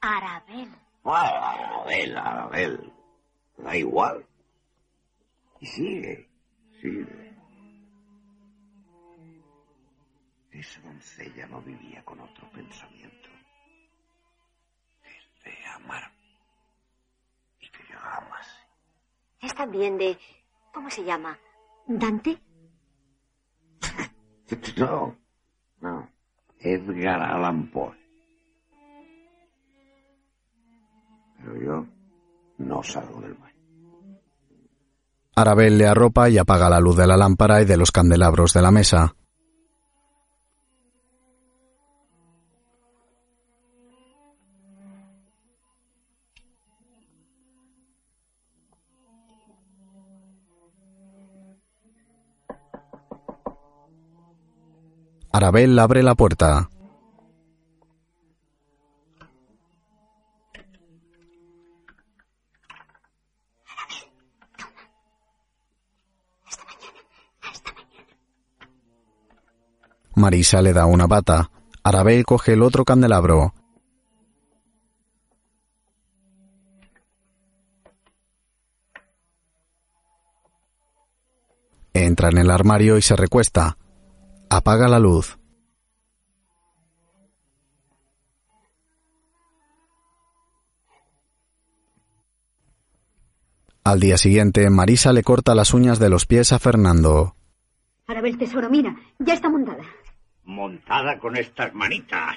[0.00, 0.70] Arabel.
[1.04, 2.92] Ah, Anabel, Anabel.
[3.56, 4.26] Da igual.
[5.60, 6.28] Y sigue,
[6.80, 7.23] sigue.
[10.54, 13.28] Esa doncella no vivía con otro pensamiento.
[15.02, 16.12] El de amar.
[17.58, 18.60] Y que yo la amase.
[19.40, 20.16] Es también de...
[20.72, 21.36] ¿Cómo se llama?
[21.86, 22.40] ¿Dante?
[24.76, 25.16] No,
[25.80, 26.08] no.
[26.60, 27.96] Edgar Allan Poe.
[31.38, 31.86] Pero yo
[32.58, 33.54] no salgo del baño.
[35.34, 38.62] Arabel le arropa y apaga la luz de la lámpara y de los candelabros de
[38.62, 39.16] la mesa.
[55.36, 56.70] Arabel abre la puerta.
[70.14, 71.50] Marisa le da una bata.
[71.82, 73.54] Arabel coge el otro candelabro.
[81.92, 83.76] Entra en el armario y se recuesta.
[84.56, 85.36] Apaga la luz.
[93.82, 97.34] Al día siguiente, Marisa le corta las uñas de los pies a Fernando.
[98.06, 99.82] Arabel, tesoro, mira, ya está montada.
[100.44, 102.36] Montada con estas manitas.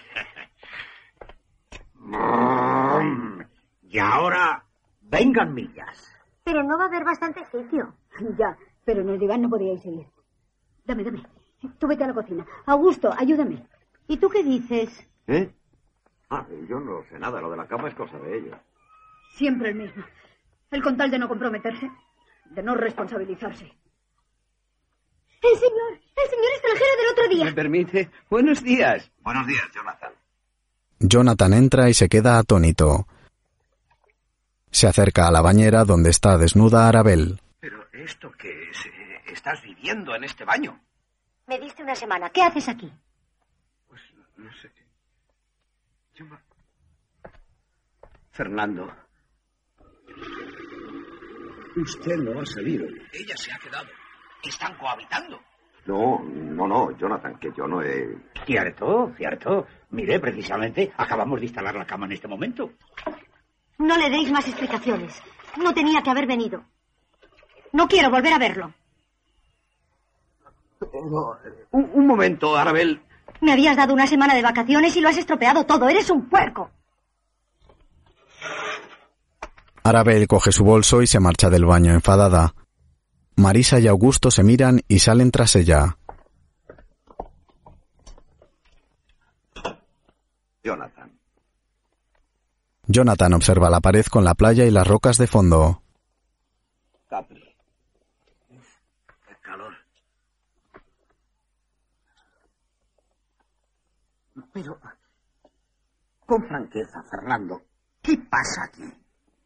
[3.84, 4.65] y ahora,
[5.02, 6.11] vengan millas.
[6.44, 7.94] Pero no va a haber bastante sitio.
[8.39, 10.07] Ya, pero en el diván no podíais seguir.
[10.84, 11.36] Dame, dame.
[11.79, 12.45] Tú vete a la cocina.
[12.65, 13.63] Augusto, ayúdame.
[14.07, 14.89] ¿Y tú qué dices?
[15.27, 15.49] ¿Eh?
[16.29, 17.41] Ah, yo no sé nada.
[17.41, 18.57] Lo de la cama es cosa de ellos.
[19.35, 20.03] Siempre el mismo.
[20.71, 21.89] El con tal de no comprometerse,
[22.51, 23.65] de no responsabilizarse.
[23.65, 27.45] El señor, el señor extranjero del otro día.
[27.45, 28.11] ¿Me permite?
[28.29, 29.11] Buenos días.
[29.21, 30.11] Buenos días, Jonathan.
[30.99, 33.07] Jonathan entra y se queda atónito.
[34.71, 37.39] Se acerca a la bañera donde está desnuda Arabel.
[37.59, 38.77] Pero esto que es,
[39.31, 40.79] estás viviendo en este baño.
[41.47, 42.29] Me diste una semana.
[42.29, 42.91] ¿Qué haces aquí?
[43.87, 44.01] Pues
[44.35, 44.69] no sé.
[46.15, 46.37] Yo me-
[48.31, 48.91] Fernando.
[51.77, 52.85] Usted no ha salido.
[53.13, 53.87] Ella se ha quedado.
[54.43, 55.39] Están cohabitando.
[55.85, 58.17] No, no, no, Jonathan, que yo no he...
[58.45, 59.67] Cierto, cierto.
[59.91, 62.71] Mire, precisamente, acabamos de instalar la cama en este momento.
[63.77, 65.21] No le deis más explicaciones.
[65.57, 66.65] No tenía que haber venido.
[67.71, 68.73] No quiero volver a verlo.
[71.71, 73.01] Un, un momento, Arabel.
[73.41, 75.87] Me habías dado una semana de vacaciones y lo has estropeado todo.
[75.89, 76.71] Eres un puerco.
[79.83, 82.53] Arabel coge su bolso y se marcha del baño enfadada.
[83.37, 85.97] Marisa y Augusto se miran y salen tras ella.
[90.63, 91.17] Jonathan.
[92.87, 95.81] Jonathan observa la pared con la playa y las rocas de fondo.
[97.09, 97.46] Capri.
[104.57, 104.79] Pero,
[106.25, 107.61] con franqueza, Fernando,
[108.01, 108.91] ¿qué pasa aquí?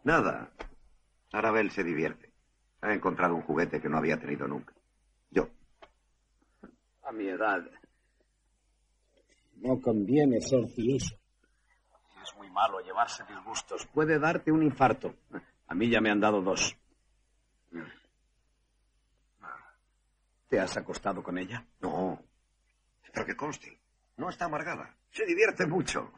[0.05, 0.49] Nada.
[1.33, 2.31] Arabel se divierte.
[2.79, 4.73] Ha encontrado un juguete que no había tenido nunca.
[5.29, 5.49] Yo.
[7.03, 7.59] A mi edad.
[9.57, 11.15] No conviene ser filoso.
[12.23, 13.85] Es muy malo llevarse disgustos.
[13.87, 15.13] Puede darte un infarto.
[15.67, 16.73] A mí ya me han dado dos.
[20.47, 21.67] ¿Te has acostado con ella?
[21.81, 22.17] No.
[23.13, 23.77] Pero que conste.
[24.15, 24.95] No está amargada.
[25.11, 26.11] Se divierte mucho.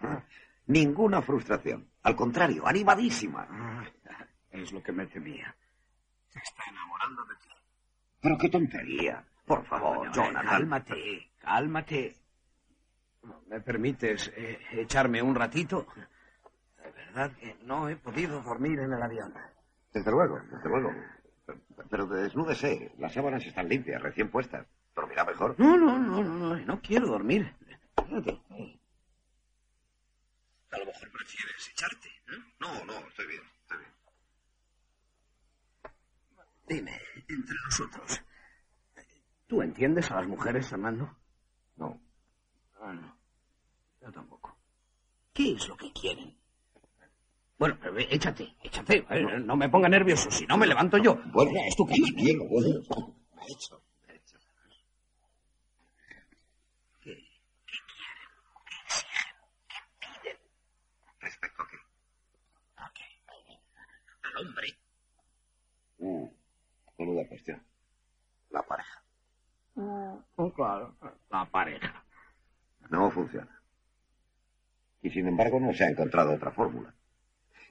[0.67, 1.87] Ninguna frustración.
[2.03, 3.83] Al contrario, animadísima.
[4.51, 5.55] Es lo que me temía.
[6.29, 7.49] Se está enamorando de ti.
[8.21, 9.23] Pero qué tontería.
[9.45, 10.45] Por favor, Jonathan.
[10.45, 12.15] Cálmate, cálmate.
[13.47, 15.87] ¿Me permites eh, echarme un ratito?
[16.77, 19.33] De verdad que no he podido dormir en el avión.
[19.93, 20.91] Desde luego, desde luego.
[21.45, 21.59] Pero,
[21.89, 22.93] pero desnúdese.
[22.97, 24.65] Las sábanas están limpias, recién puestas.
[24.95, 25.55] ¿Dormirá mejor?
[25.57, 27.53] No, no, no, no, no, no quiero dormir.
[28.07, 28.39] Fíjate.
[30.73, 32.09] A lo mejor prefieres echarte.
[32.59, 33.91] No, no, estoy bien, estoy bien.
[36.67, 38.21] Dime, entre nosotros.
[39.47, 41.15] ¿Tú entiendes a las mujeres, Fernando?
[41.75, 42.01] No.
[42.81, 43.17] Ah, no.
[44.01, 44.57] Yo tampoco.
[45.33, 46.35] ¿Qué es lo que quieren?
[47.57, 49.05] Bueno, pero échate, échate.
[49.09, 51.15] Eh, No me ponga nervioso, si no me levanto yo.
[51.31, 52.07] Bueno, es tu cama.
[52.15, 52.81] Bien, bueno.
[53.47, 53.81] He hecho.
[61.19, 61.67] ¿Respecto a
[62.93, 63.03] qué?
[64.23, 64.67] Al hombre.
[65.99, 66.25] Mm,
[66.97, 67.61] menuda cuestión.
[68.49, 69.03] La pareja.
[69.75, 70.95] Oh, claro,
[71.31, 72.03] la pareja.
[72.89, 73.61] No funciona.
[75.01, 76.93] Y sin embargo no se ha encontrado otra fórmula.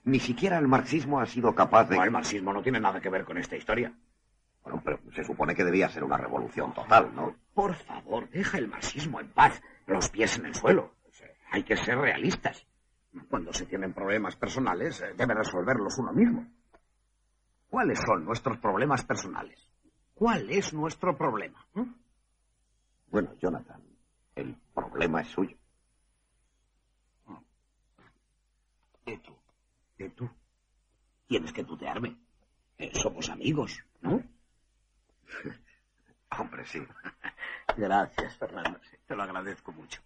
[0.05, 1.95] Ni siquiera el marxismo ha sido capaz de...
[1.95, 3.93] No, el marxismo no tiene nada que ver con esta historia.
[4.63, 7.35] Bueno, pero se supone que debía ser una revolución total, ¿no?
[7.53, 9.61] Por favor, deja el marxismo en paz.
[9.87, 10.93] Los pies en el suelo.
[11.51, 12.65] Hay que ser realistas.
[13.29, 16.47] Cuando se tienen problemas personales, eh, debe resolverlos uno mismo.
[17.73, 19.67] ¿Cuáles son nuestros problemas personales?
[20.13, 21.65] ¿Cuál es nuestro problema?
[21.73, 21.91] ¿Mm?
[23.07, 23.81] Bueno, Jonathan,
[24.35, 25.57] el problema es suyo.
[29.03, 29.35] ¿De tú?
[29.97, 30.29] ¿De tú?
[31.25, 32.15] Tienes que tutearme.
[32.77, 34.21] Eh, somos amigos, ¿no?
[36.37, 36.79] Hombre, sí.
[37.75, 38.79] Gracias, Fernando.
[39.07, 39.99] te lo agradezco mucho.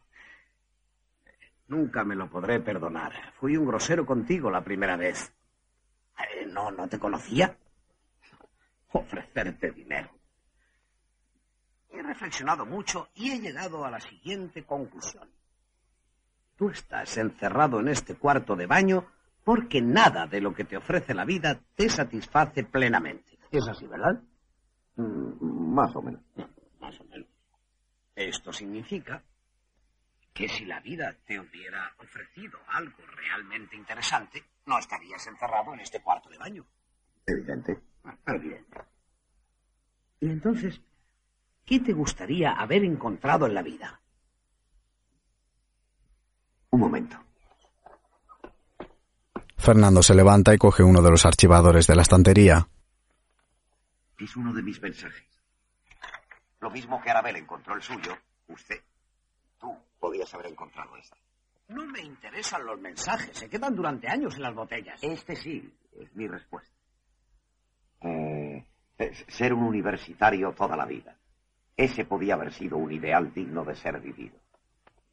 [1.67, 3.33] Nunca me lo podré perdonar.
[3.33, 5.36] Fui un grosero contigo la primera vez.
[6.17, 7.57] Eh, No, no te conocía.
[8.91, 10.09] Ofrecerte dinero.
[11.89, 15.29] He reflexionado mucho y he llegado a la siguiente conclusión.
[16.55, 19.11] Tú estás encerrado en este cuarto de baño
[19.43, 23.37] porque nada de lo que te ofrece la vida te satisface plenamente.
[23.51, 24.21] Es así, ¿verdad?
[24.95, 26.21] Mm, Más o menos.
[26.79, 27.27] Más o menos.
[28.15, 29.23] Esto significa
[30.33, 36.01] que si la vida te hubiera ofrecido algo realmente interesante, no estarías encerrado en este
[36.01, 36.65] cuarto de baño.
[37.25, 37.81] Evidente.
[38.25, 38.81] Evidente.
[40.19, 40.81] Y entonces,
[41.65, 44.01] ¿qué te gustaría haber encontrado en la vida?
[46.69, 47.17] Un momento.
[49.57, 52.67] Fernando se levanta y coge uno de los archivadores de la estantería.
[54.19, 55.27] Es uno de mis mensajes.
[56.59, 58.17] Lo mismo que Arabel encontró el suyo,
[58.47, 58.81] usted,
[59.59, 61.17] tú, podías haber encontrado este.
[61.69, 65.03] No me interesan los mensajes, se quedan durante años en las botellas.
[65.03, 66.73] Este sí, es mi respuesta.
[68.01, 68.65] Eh,
[69.27, 71.17] ser un universitario toda la vida.
[71.75, 74.37] Ese podía haber sido un ideal digno de ser vivido.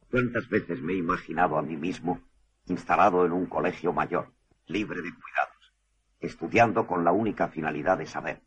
[0.09, 2.21] ¿Cuántas veces me he imaginado a mí mismo
[2.67, 4.31] instalado en un colegio mayor,
[4.67, 5.73] libre de cuidados,
[6.19, 8.41] estudiando con la única finalidad de saber,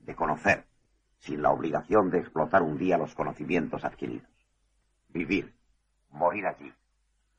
[0.00, 0.66] de conocer,
[1.18, 4.28] sin la obligación de explotar un día los conocimientos adquiridos?
[5.08, 5.54] Vivir,
[6.10, 6.72] morir allí,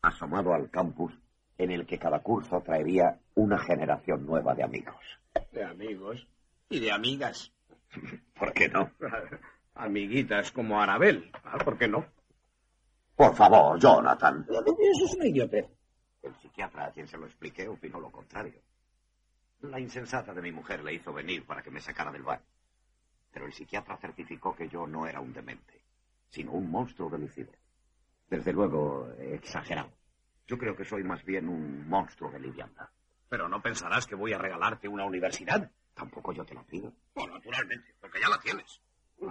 [0.03, 1.17] asomado al campus
[1.57, 5.03] en el que cada curso traería una generación nueva de amigos.
[5.51, 6.27] De amigos
[6.69, 7.51] y de amigas.
[8.37, 8.91] ¿Por qué no?
[9.75, 11.31] Amiguitas como Arabel.
[11.43, 12.05] Ah, ¿Por qué no?
[13.15, 14.45] Por favor, Jonathan.
[14.49, 15.67] Eso es una idiotez.
[16.21, 18.61] El psiquiatra a quien se lo expliqué opinó lo contrario.
[19.61, 22.41] La insensata de mi mujer le hizo venir para que me sacara del bar.
[23.31, 25.81] Pero el psiquiatra certificó que yo no era un demente,
[26.29, 27.62] sino un monstruo de lucidez.
[28.33, 29.91] Desde luego, exagerado.
[30.47, 32.87] Yo creo que soy más bien un monstruo de liviandad.
[33.29, 35.69] Pero no pensarás que voy a regalarte una universidad.
[35.93, 36.91] Tampoco yo te lo pido.
[37.13, 38.81] Oh, naturalmente, porque ya la tienes.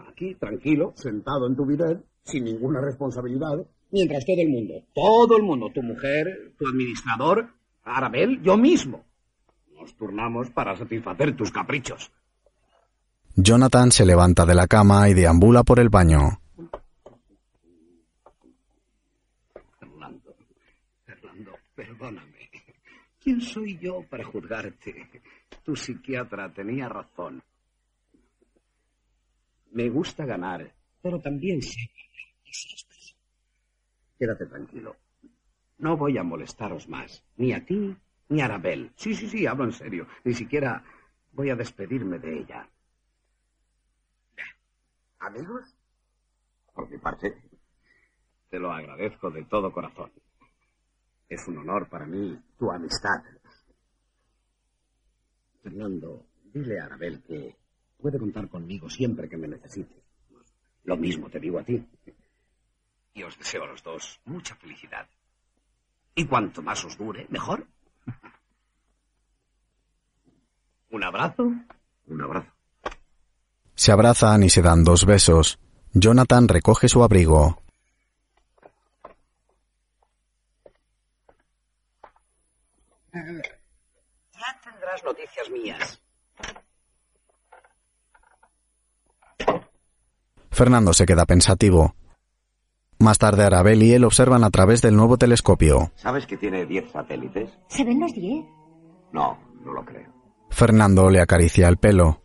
[0.08, 5.42] Aquí, tranquilo, sentado en tu bidet, sin ninguna responsabilidad, mientras todo el mundo, todo el
[5.42, 7.48] mundo, tu mujer, tu administrador,
[7.82, 9.04] Arabel, yo mismo,
[9.72, 12.12] nos turnamos para satisfacer tus caprichos.
[13.34, 16.38] Jonathan se levanta de la cama y deambula por el baño.
[19.78, 20.34] Fernando,
[21.04, 22.50] Fernando, perdóname.
[23.22, 25.08] ¿Quién soy yo para juzgarte?
[25.64, 27.42] Tu psiquiatra tenía razón.
[29.72, 31.80] Me gusta ganar, pero también sé
[34.18, 34.96] Quédate tranquilo.
[35.78, 37.96] No voy a molestaros más, ni a ti
[38.28, 38.92] ni a Arabel.
[38.96, 40.06] Sí, sí, sí, hablo en serio.
[40.24, 40.82] Ni siquiera
[41.32, 42.68] voy a despedirme de ella.
[45.20, 45.76] ¿Amigos?
[46.74, 47.34] Por mi parte,
[48.48, 50.10] Te lo agradezco de todo corazón.
[51.32, 53.22] Es un honor para mí tu amistad.
[55.62, 57.56] Fernando, dile a Arabel que
[57.98, 59.94] puede contar conmigo siempre que me necesite.
[60.84, 61.82] Lo mismo te digo a ti.
[63.14, 65.09] Y os deseo a los dos mucha felicidad.
[66.14, 67.66] Y cuanto más os dure, mejor.
[70.90, 71.50] ¿Un abrazo?
[72.09, 72.52] Un abrazo.
[73.74, 75.59] Se abrazan y se dan dos besos.
[75.94, 77.62] Jonathan recoge su abrigo.
[83.12, 86.02] Ya tendrás noticias mías.
[90.51, 91.94] Fernando se queda pensativo.
[92.98, 95.90] Más tarde Arabel y él observan a través del nuevo telescopio.
[95.97, 97.51] ¿Sabes que tiene 10 satélites?
[97.68, 98.44] ¿Se ven los diez?
[99.12, 100.10] No, no lo creo.
[100.51, 102.22] Fernando le acaricia el pelo.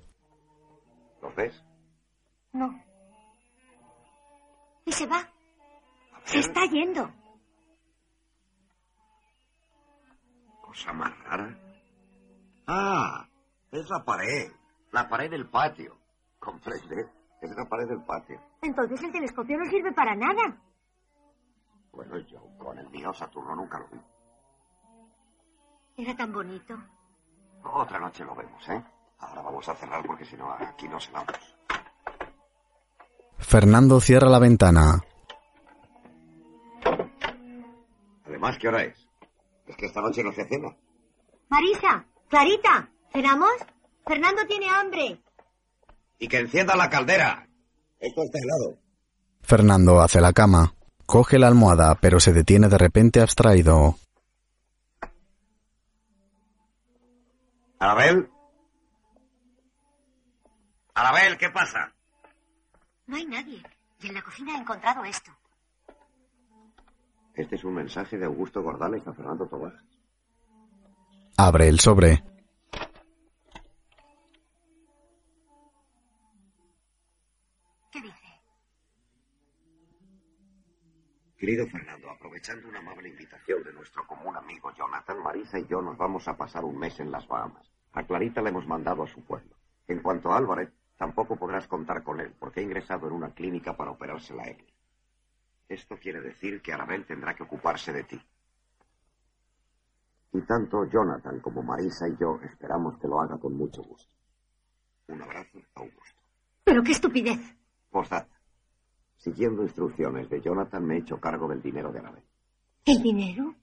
[1.21, 1.63] ¿Los ves?
[2.53, 2.79] No.
[4.85, 5.27] Y se va.
[6.25, 7.09] Se está yendo.
[10.77, 11.57] Cosa más rara.
[12.67, 13.27] Ah,
[13.71, 14.51] es la pared.
[14.91, 15.97] La pared del patio.
[16.37, 17.09] ¿Comprende?
[17.41, 18.39] Es la pared del patio.
[18.61, 20.55] Entonces el telescopio no sirve para nada.
[21.91, 23.99] Bueno, yo con el mío Saturno nunca lo vi.
[26.03, 26.77] Era tan bonito.
[27.63, 28.83] Otra noche lo vemos, ¿eh?
[29.17, 31.55] Ahora vamos a cerrar porque si no, aquí nos vamos.
[33.39, 35.01] Fernando cierra la ventana.
[38.25, 39.06] Además, ¿qué hora es?
[39.67, 40.75] Es que esta noche no se cena.
[41.49, 43.51] Marisa, Clarita, ¿cenamos?
[44.05, 45.21] Fernando tiene hambre.
[46.19, 47.47] Y que encienda la caldera.
[47.99, 48.79] Esto está helado.
[49.41, 50.73] Fernando hace la cama.
[51.05, 53.95] Coge la almohada, pero se detiene de repente abstraído.
[57.79, 58.29] Arabel.
[60.93, 61.93] Arabel, ¿qué pasa?
[63.05, 63.63] No hay nadie.
[64.01, 65.31] Y en la cocina he encontrado esto.
[67.37, 69.75] Este es un mensaje de Augusto Gordales a Fernando Tomás.
[71.37, 72.23] Abre el sobre.
[77.91, 78.27] ¿Qué dice?
[81.37, 85.95] Querido Fernando, aprovechando una amable invitación de nuestro común amigo Jonathan, Marisa y yo nos
[85.95, 87.71] vamos a pasar un mes en las Bahamas.
[87.93, 89.55] A Clarita le hemos mandado a su pueblo.
[89.87, 93.77] En cuanto a Álvarez, tampoco podrás contar con él, porque ha ingresado en una clínica
[93.77, 94.76] para operarse la hernia.
[95.69, 98.21] Esto quiere decir que Arabel tendrá que ocuparse de ti.
[100.33, 104.13] Y tanto Jonathan como Marisa y yo esperamos que lo haga con mucho gusto.
[105.07, 106.21] Un abrazo, Augusto.
[106.63, 107.39] Pero qué estupidez.
[107.89, 108.37] Postdata.
[109.17, 112.23] Siguiendo instrucciones de Jonathan, me he hecho cargo del dinero de Arabel.
[112.85, 113.55] ¿El dinero?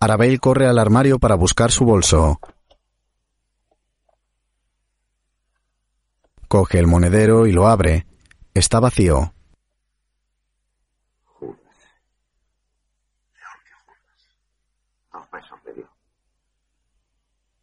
[0.00, 2.40] Arabel corre al armario para buscar su bolso.
[6.52, 8.04] Coge el monedero y lo abre.
[8.52, 9.32] Está vacío.
[11.24, 11.56] Judas.
[13.32, 14.36] Peor que Judas.
[15.10, 15.88] Dos besos me dio.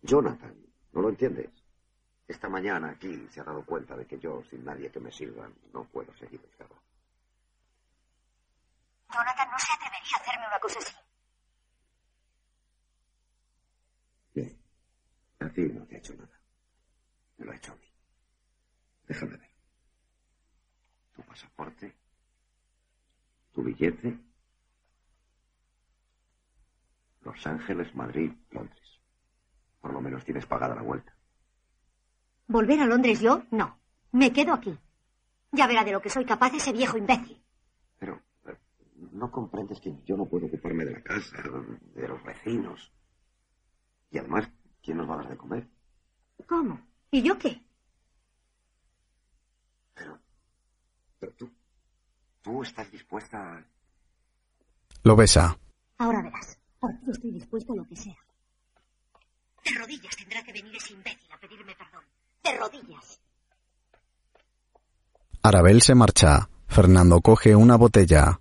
[0.02, 0.56] Jonathan,
[0.94, 1.52] ¿no lo entiendes?
[2.28, 5.48] Esta mañana aquí se ha dado cuenta de que yo, sin nadie que me sirva,
[5.72, 6.82] no puedo seguir encerrado.
[9.14, 10.96] Jonathan no se atrevería a hacerme una cosa así.
[14.34, 14.60] Bien.
[15.42, 16.42] A ti no te ha hecho nada.
[17.38, 17.89] Me lo ha hecho a mí.
[19.10, 19.50] Déjame ver.
[21.16, 21.96] Tu pasaporte.
[23.54, 24.18] Tu billete.
[27.22, 29.02] Los Ángeles, Madrid, Londres.
[29.82, 31.14] Por lo menos tienes pagada la vuelta.
[32.48, 33.44] ¿Volver a Londres yo?
[33.52, 33.80] No.
[34.12, 34.78] Me quedo aquí.
[35.52, 37.44] Ya verá de lo que soy capaz ese viejo imbécil.
[37.98, 38.58] Pero eh,
[39.12, 41.38] no comprendes que yo no puedo ocuparme de la casa,
[41.96, 42.92] de los vecinos.
[44.12, 44.48] Y además,
[44.84, 45.68] ¿quién nos va a dar de comer?
[46.48, 46.80] ¿Cómo?
[47.12, 47.69] ¿Y yo qué?
[50.00, 50.18] Pero,
[51.20, 51.52] pero tú,
[52.42, 53.66] tú estás dispuesta a...
[55.04, 55.60] Lo besa.
[55.98, 56.58] Ahora verás.
[56.80, 58.18] Por ti estoy dispuesto a lo que sea.
[59.66, 62.04] De rodillas tendrá que venir ese imbécil a pedirme perdón.
[62.44, 63.20] De rodillas.
[65.44, 66.50] Arabel se marcha.
[66.68, 68.40] Fernando coge una botella.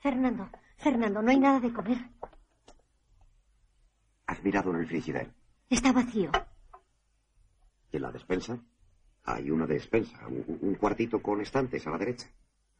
[0.00, 2.13] Fernando, Fernando, no hay nada de comer.
[4.26, 5.32] ¿Has mirado en el frigider?
[5.70, 6.30] Está vacío.
[7.90, 8.58] ¿Y en la despensa?
[9.24, 12.28] Hay una despensa, un, un cuartito con estantes a la derecha.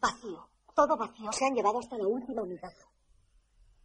[0.00, 0.48] Vacío.
[0.74, 1.30] Todo vacío.
[1.32, 2.72] Se han llevado hasta la última unidad.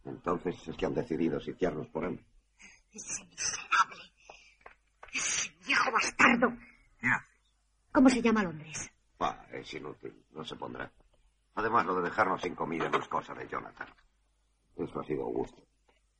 [0.04, 2.24] Entonces es que han decidido sitiarnos por hambre.
[2.92, 4.02] Ese miserable.
[5.12, 6.48] Ese viejo bastardo.
[7.92, 8.90] ¿Cómo se llama Londres?
[9.18, 10.90] Ah, es inútil, no se pondrá.
[11.54, 13.88] Además, lo de dejarnos sin comida no es cosa de Jonathan.
[14.76, 15.62] Eso ha sido Augusto.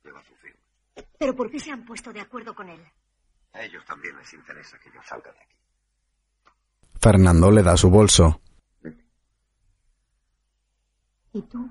[0.03, 0.60] Lleva su firma.
[1.17, 2.81] ¿Pero por qué se han puesto de acuerdo con él?
[3.53, 5.55] A ellos también les interesa que yo salga de aquí.
[6.99, 8.41] Fernando le da su bolso.
[11.33, 11.69] ¿Y tú?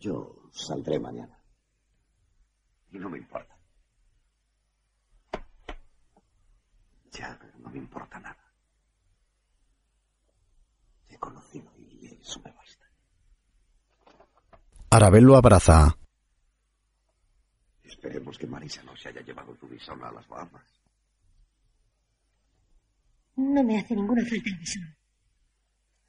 [0.00, 1.38] Yo saldré mañana.
[2.90, 3.56] Y no me importa.
[7.12, 8.52] Ya no me importa nada.
[11.06, 12.86] Te he conocido y eso me basta.
[14.90, 15.96] Arabel lo abraza.
[18.06, 20.62] Esperemos que Marisa no se haya llevado tu bisón a las Bahamas.
[23.34, 24.96] No me hace ninguna falta el bisón.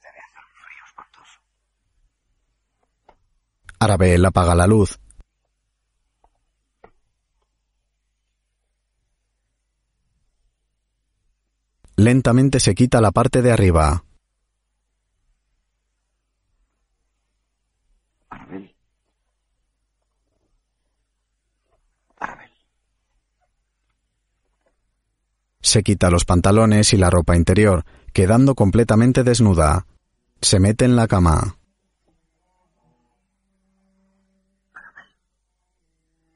[0.00, 1.40] Debe hacer un frío espantoso.
[3.80, 5.00] Arabel apaga la luz.
[11.96, 14.04] Lentamente se quita la parte de arriba.
[25.68, 27.84] Se quita los pantalones y la ropa interior,
[28.14, 29.84] quedando completamente desnuda.
[30.40, 31.58] Se mete en la cama.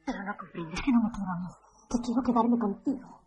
[0.05, 1.47] Pero no comprendes que no me quiero a mí.
[1.89, 3.21] Que quiero quedarme contigo.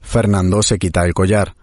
[0.00, 1.54] Fernando se quita el collar.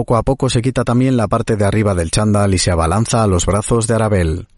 [0.00, 3.22] Poco a poco se quita también la parte de arriba del chándal y se abalanza
[3.22, 4.48] a los brazos de Arabel.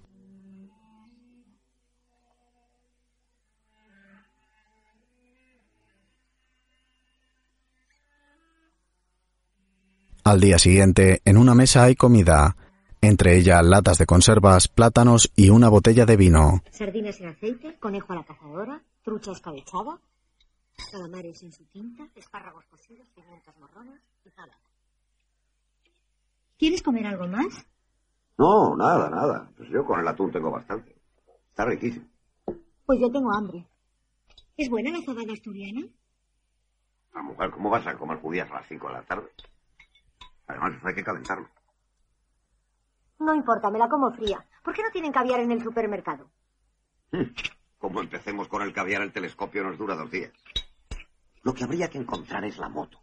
[10.23, 12.57] Al día siguiente, en una mesa hay comida,
[13.01, 16.63] entre ellas latas de conservas, plátanos y una botella de vino.
[16.71, 19.99] Sardinas en aceite, conejo a la cazadora, trucha escabechada,
[20.93, 24.72] calamares en su tinta, espárragos cocidos, pimientos morrones y salada.
[26.63, 27.67] ¿Quieres comer algo más?
[28.39, 29.51] No, nada, nada.
[29.57, 30.95] Pues yo con el atún tengo bastante.
[31.49, 32.07] Está riquísimo.
[32.87, 33.67] Pues yo tengo hambre.
[34.57, 35.85] ¿Es buena la sabana asturiana?
[37.15, 39.29] La mujer, ¿cómo vas a comer judías a las 5 de la tarde?
[40.47, 41.49] Además, eso hay que calentarlo.
[43.19, 44.47] No importa, me la como fría.
[44.63, 46.31] ¿Por qué no tienen caviar en el supermercado?
[47.77, 50.33] Como empecemos con el caviar, el telescopio nos dura dos días.
[51.43, 53.01] Lo que habría que encontrar es la moto.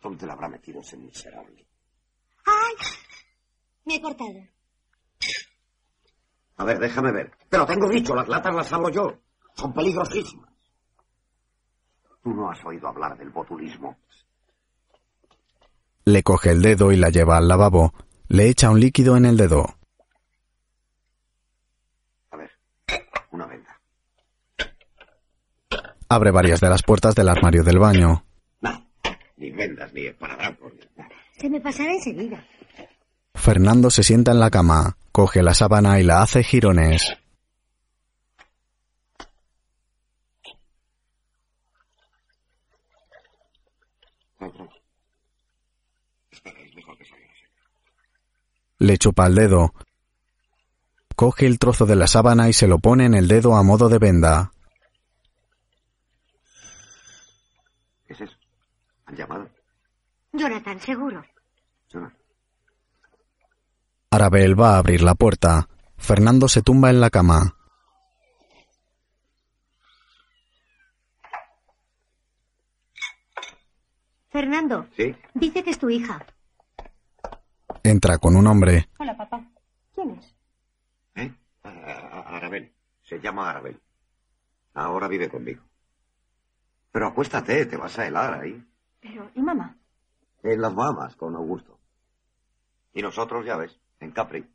[0.00, 1.67] ¿Dónde la habrá metido ese miserable?
[2.48, 2.74] ¡Ay!
[3.84, 4.38] Me he cortado.
[6.56, 7.30] A ver, déjame ver.
[7.48, 9.18] Pero tengo dicho, las latas las hablo yo.
[9.54, 10.50] Son peligrosísimas.
[12.22, 13.96] Tú no has oído hablar del botulismo.
[16.04, 17.92] Le coge el dedo y la lleva al lavabo.
[18.28, 19.76] Le echa un líquido en el dedo.
[22.30, 22.50] A ver,
[23.30, 23.80] una venda.
[26.08, 28.24] Abre varias de las puertas del armario del baño.
[29.36, 30.72] Ni vendas, ni esparadrapos.
[30.74, 31.14] ni nada.
[31.38, 32.44] Se me pasará enseguida.
[33.34, 37.16] Fernando se sienta en la cama, coge la sábana y la hace jirones.
[46.32, 47.24] Espera, es mejor que salga.
[48.78, 49.74] Le chupa el dedo.
[51.14, 53.88] Coge el trozo de la sábana y se lo pone en el dedo a modo
[53.88, 54.52] de venda.
[58.06, 58.36] ¿Qué es eso?
[59.06, 59.57] ¿Han llamado?
[60.38, 61.24] Jonathan, seguro.
[64.10, 65.68] Arabel va a abrir la puerta.
[65.96, 67.56] Fernando se tumba en la cama.
[74.30, 75.14] Fernando, ¿Sí?
[75.34, 76.24] dice que es tu hija.
[77.82, 78.88] Entra con un hombre.
[78.98, 79.42] Hola, papá.
[79.94, 80.34] ¿Quién es?
[81.14, 81.32] ¿Eh?
[81.62, 82.72] Arabel.
[83.02, 83.80] Se llama Arabel.
[84.74, 85.62] Ahora vive conmigo.
[86.92, 88.62] Pero acuéstate, te vas a helar ahí.
[89.00, 89.76] Pero, ¿y mamá?
[90.42, 91.78] En las Bahamas, con Augusto.
[92.92, 94.48] Y nosotros, ya ves, en Capri.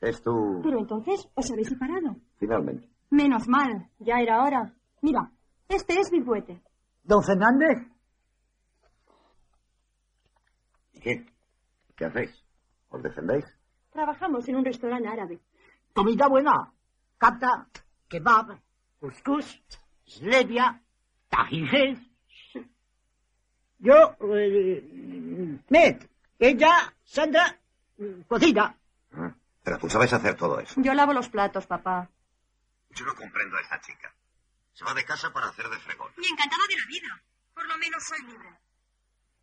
[0.00, 0.60] Es tu...
[0.62, 2.16] Pero entonces os habéis separado.
[2.38, 2.88] Finalmente.
[3.10, 4.74] Menos mal, ya era hora.
[5.02, 5.30] Mira,
[5.68, 6.62] este es Bilbuete.
[7.02, 7.86] ¿Don Fernández?
[10.92, 11.26] ¿Y qué?
[11.96, 12.44] ¿Qué hacéis?
[12.88, 13.44] ¿Os defendéis?
[13.90, 15.40] Trabajamos en un restaurante árabe.
[15.92, 16.72] Comida buena.
[17.18, 17.68] Capta,
[18.08, 18.58] kebab,
[19.00, 19.62] couscous,
[20.04, 20.82] slevia,
[21.28, 22.09] tajijes.
[23.80, 26.08] Yo, eh, Met,
[26.38, 27.56] ella, Sandra,
[28.28, 28.74] cocina.
[29.12, 29.32] Ah,
[29.62, 30.74] Pero tú sabes hacer todo eso.
[30.80, 32.08] Yo lavo los platos, papá.
[32.90, 34.12] Yo no comprendo a esta chica.
[34.72, 36.10] Se va de casa para hacer de fregón.
[36.18, 37.22] Y encantada de la vida.
[37.54, 38.48] Por lo menos soy libre.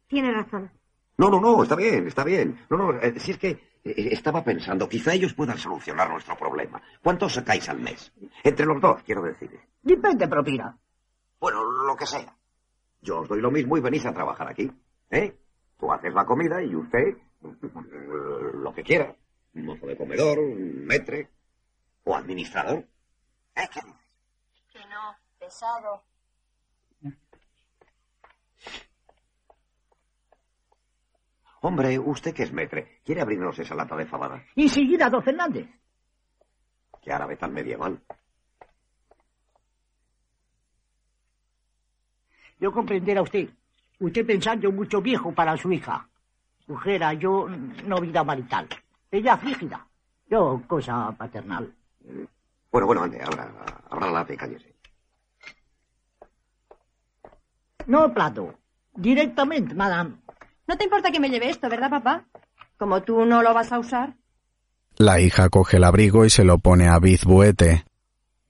[0.08, 0.72] Tiene razón.
[1.18, 2.66] No, no, no, está bien, está bien.
[2.70, 3.50] No, no, eh, si es que
[3.84, 6.82] eh, estaba pensando, quizá ellos puedan solucionar nuestro problema.
[7.02, 8.12] ¿Cuánto sacáis al mes?
[8.44, 9.60] Entre los dos, quiero decir.
[9.82, 10.78] Depende, propina.
[11.40, 12.37] Bueno, lo que sea.
[13.08, 14.70] Yo os doy lo mismo y venís a trabajar aquí.
[15.12, 15.34] ¿Eh?
[15.80, 19.16] Tú haces la comida y usted Lo que quiera.
[19.54, 21.30] Un mozo de comedor, un metre
[22.04, 22.80] o administrador.
[23.56, 23.70] ¿Eh?
[23.74, 24.02] ¿Qué dices?
[24.74, 26.04] Que no, pesado.
[31.62, 34.44] Hombre, usted que es metre, ¿quiere abrirnos esa lata de fabada?
[34.56, 35.68] Enseguida, don Fernández.
[37.02, 38.02] Qué árabe tan medieval.
[42.60, 43.50] Yo comprenderá usted.
[44.00, 46.08] Usted pensando mucho viejo para su hija.
[46.68, 47.48] Mujer, yo
[47.86, 48.68] no vida marital.
[49.12, 49.86] Ella frígida.
[50.30, 51.74] Yo cosa paternal.
[52.72, 53.52] Bueno, bueno, ande, abra,
[53.90, 54.76] abra la lata y cállese.
[57.86, 58.54] No, plato.
[58.96, 60.16] Directamente, madame.
[60.68, 62.26] No te importa que me lleve esto, ¿verdad, papá?
[62.78, 64.16] Como tú no lo vas a usar.
[64.98, 67.86] La hija coge el abrigo y se lo pone a Biz Buete.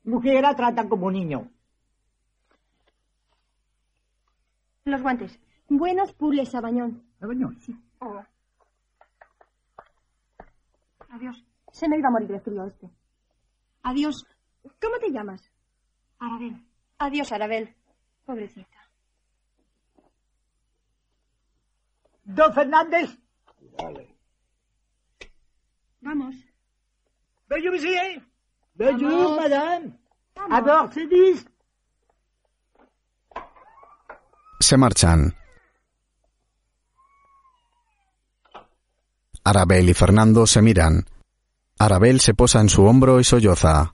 [0.05, 1.51] Mujer, la tratan como niño.
[4.87, 5.37] Los guantes.
[5.67, 7.03] Buenos pules, Sabañón.
[7.19, 7.59] ¿Sabañón?
[7.59, 7.77] Sí.
[7.99, 8.23] Oh.
[11.09, 11.43] Adiós.
[11.73, 12.89] Se me iba a morir de frío este.
[13.83, 14.25] Adiós.
[14.81, 15.51] ¿Cómo te llamas?
[16.19, 16.65] Arabel.
[16.99, 17.75] Adiós, Arabel.
[18.25, 18.77] Pobrecita.
[22.23, 23.09] Don Fernández.
[23.77, 24.15] Dale.
[25.99, 26.35] Vamos.
[27.49, 28.23] Bonjour, monsieur.
[28.75, 29.35] Vamos.
[29.35, 29.99] madame.
[30.35, 31.45] Vamos.
[34.59, 35.35] Se marchan.
[39.43, 41.05] Arabel y Fernando se miran.
[41.79, 43.93] Arabel se posa en su hombro y solloza.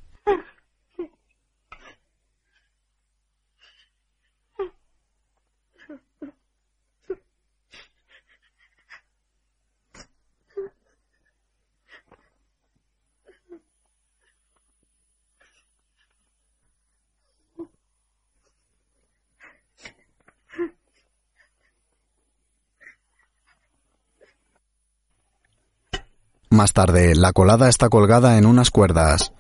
[26.54, 29.34] Más tarde, la colada está colgada en unas cuerdas.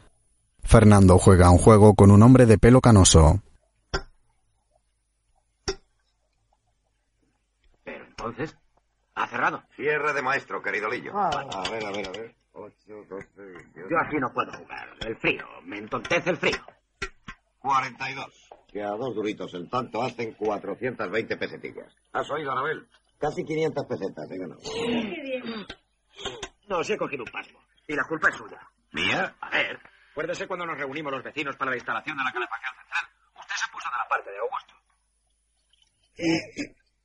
[0.64, 3.40] Fernando juega un juego con un hombre de pelo canoso.
[7.84, 8.57] Pero entonces,
[9.14, 9.61] ha cerrado.
[9.76, 11.11] Cierre de maestro, querido Lillo.
[11.14, 11.30] Ah.
[11.30, 12.35] A ver, a ver, a ver.
[12.53, 14.90] Ocho, doce, Yo así no puedo jugar.
[15.06, 16.65] El frío, me entontece el frío.
[17.60, 18.49] 42.
[18.72, 21.94] Que a dos duritos el tanto hacen 420 pesetillas.
[22.11, 22.88] ¿Has oído, Anabel?
[23.19, 24.61] Casi 500 pesetas he ganado.
[26.68, 27.60] No, se he cogido un pasmo.
[27.88, 28.60] Y la culpa es suya.
[28.91, 29.35] ¿Mía?
[29.41, 29.80] A ver,
[30.11, 33.06] acuérdese cuando nos reunimos los vecinos para la instalación de la calefacción central.
[33.40, 34.73] Usted se puso de la parte de Augusto.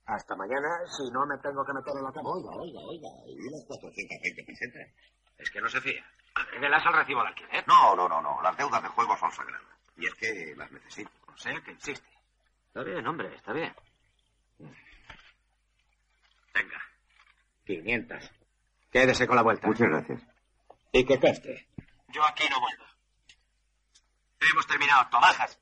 [0.06, 2.30] Hasta mañana, si no me tengo que meter en la cama.
[2.30, 3.08] Oiga, oiga, oiga.
[3.26, 4.88] ¿Y las 420 pesetas?
[5.36, 6.04] Es que no se fía.
[6.34, 7.64] Agréguelas al recibo de alquiler.
[7.66, 8.40] No, no, no, no.
[8.42, 9.66] Las deudas de juego son sagradas.
[9.96, 11.10] Y es que las necesito.
[11.26, 12.08] O sea que insiste.
[12.68, 13.74] Está bien, hombre, está bien.
[16.54, 16.82] Venga.
[17.66, 18.37] 500.
[18.90, 19.66] Quédese con la vuelta.
[19.66, 20.22] Muchas gracias.
[20.92, 21.68] Y que cueste.
[22.08, 22.84] Yo aquí no vuelvo.
[24.40, 25.08] Hemos terminado.
[25.10, 25.60] Tomajas.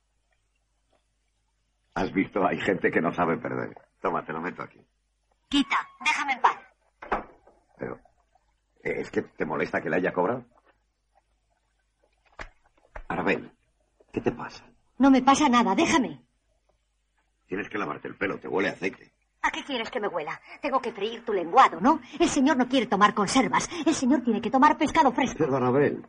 [1.94, 2.47] ¿Has visto?
[2.47, 3.74] Hay gente que no sabe perder.
[4.01, 4.81] Toma, te lo meto aquí.
[5.48, 6.57] Quita, déjame en paz.
[7.78, 8.01] Pero,
[8.82, 10.44] eh, ¿es que te molesta que le haya cobrado?
[13.09, 13.51] Arabel,
[14.12, 14.65] ¿qué te pasa?
[14.98, 16.20] No me pasa nada, déjame.
[17.47, 19.12] Tienes que lavarte el pelo, te huele a aceite.
[19.47, 20.40] ¿A qué quieres que me huela?
[20.60, 22.01] Tengo que freír tu lenguado, ¿no?
[22.18, 23.68] El señor no quiere tomar conservas.
[23.86, 25.36] El señor tiene que tomar pescado fresco.
[25.39, 26.05] Pero, Arabel,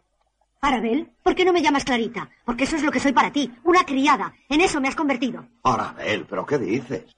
[0.59, 2.27] Arabel, ¿por qué no me llamas Clarita?
[2.43, 4.34] Porque eso es lo que soy para ti, una criada.
[4.49, 5.45] En eso me has convertido.
[5.64, 7.15] Arabel, ¿pero qué dices?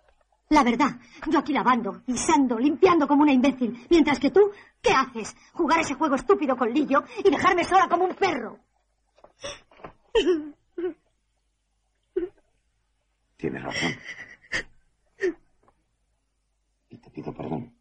[0.49, 0.97] La verdad,
[1.27, 3.85] yo aquí lavando, guisando, limpiando como una imbécil.
[3.89, 4.51] Mientras que tú,
[4.81, 5.33] ¿qué haces?
[5.53, 8.59] Jugar ese juego estúpido con Lillo y dejarme sola como un perro.
[13.37, 13.93] Tienes razón.
[17.19, 17.75] Pido perdón.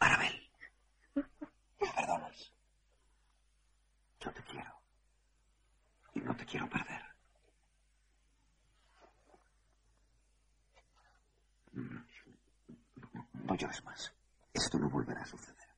[0.00, 0.50] Arabel,
[1.14, 2.52] me perdonas.
[4.18, 4.74] Yo te quiero.
[6.14, 7.02] Y no te quiero perder.
[11.74, 12.04] No,
[13.34, 14.12] no llores más.
[14.52, 15.68] Esto no volverá a suceder.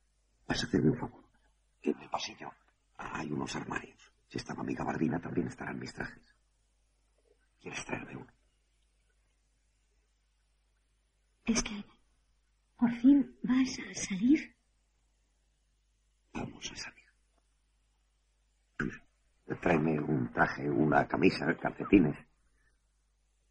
[0.47, 1.23] Vas a hacerme un favor.
[1.83, 2.51] En el pasillo
[2.97, 4.11] hay unos armarios.
[4.29, 6.23] Si estaba mi gabardina, también estarán mis trajes.
[7.61, 8.42] ¿Quieres traerme uno?
[11.45, 11.83] Es que...
[12.77, 14.55] ¿Por fin vas a salir?
[16.33, 17.03] Vamos a salir.
[19.61, 22.17] Tráeme un traje, una camisa, calcetines.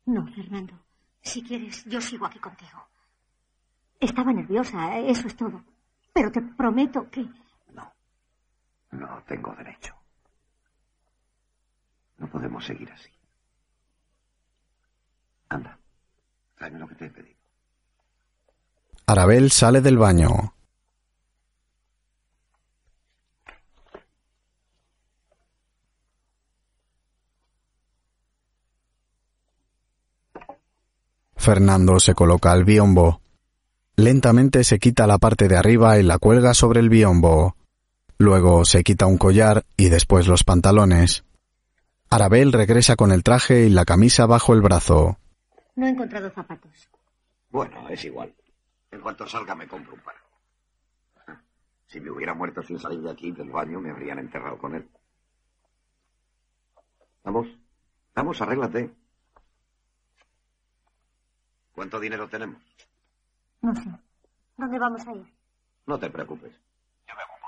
[0.06, 0.84] No, Fernando.
[1.22, 2.88] Si quieres, yo sigo aquí contigo.
[4.00, 5.64] Estaba nerviosa, eso es todo.
[6.12, 7.26] Pero te prometo que...
[8.90, 9.94] No tengo derecho.
[12.18, 13.10] No podemos seguir así.
[15.48, 15.78] Anda,
[16.56, 17.41] tráeme lo que te he pedido.
[19.12, 20.54] Arabel sale del baño.
[31.36, 33.20] Fernando se coloca al biombo.
[33.96, 37.54] Lentamente se quita la parte de arriba y la cuelga sobre el biombo.
[38.16, 41.24] Luego se quita un collar y después los pantalones.
[42.08, 45.18] Arabel regresa con el traje y la camisa bajo el brazo.
[45.76, 46.88] No he encontrado zapatos.
[47.50, 48.32] Bueno, es igual.
[48.92, 50.14] En cuanto salga me compro un par.
[51.86, 54.88] Si me hubiera muerto sin salir de aquí del baño, me habrían enterrado con él.
[57.24, 57.48] Vamos,
[58.14, 58.94] vamos, arréglate.
[61.72, 62.62] ¿Cuánto dinero tenemos?
[63.62, 63.90] No sé.
[64.56, 65.26] ¿Dónde vamos a ir?
[65.86, 66.52] No te preocupes.
[67.08, 67.46] Yo me ocupo.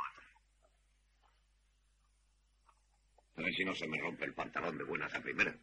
[3.37, 5.57] A ver si no se me rompe el pantalón de buenas a primeras.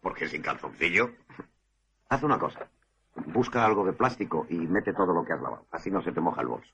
[0.00, 1.14] Porque sin calzoncillo.
[2.08, 2.68] Haz una cosa.
[3.14, 5.66] Busca algo de plástico y mete todo lo que has lavado.
[5.70, 6.72] Así no se te moja el bolso.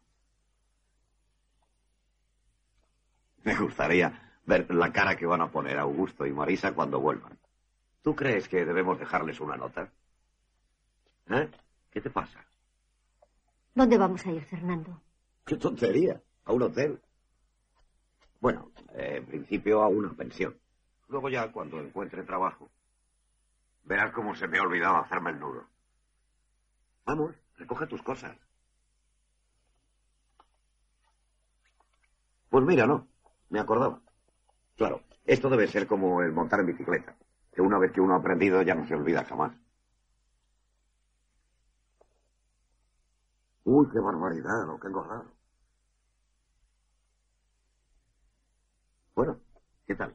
[3.45, 7.39] Me gustaría ver la cara que van a poner Augusto y Marisa cuando vuelvan.
[8.03, 9.91] ¿Tú crees que debemos dejarles una nota?
[11.29, 11.51] ¿Eh?
[11.91, 12.45] ¿Qué te pasa?
[13.75, 15.01] ¿Dónde vamos a ir, Fernando?
[15.45, 16.21] ¡Qué tontería!
[16.45, 17.01] A un hotel.
[18.41, 20.57] Bueno, eh, en principio a una pensión.
[21.09, 22.69] Luego ya, cuando encuentre trabajo,
[23.85, 25.67] verás cómo se me ha olvidado hacerme el nudo.
[27.11, 28.37] Vamos, recoge tus cosas.
[32.49, 33.09] Pues mira, no,
[33.49, 34.01] me acordaba.
[34.77, 37.17] Claro, esto debe ser como el montar en bicicleta,
[37.53, 39.53] que una vez que uno ha aprendido ya no se olvida jamás.
[43.65, 45.25] Uy, qué barbaridad, lo que he engordado.
[49.17, 49.41] Bueno,
[49.85, 50.15] ¿qué tal?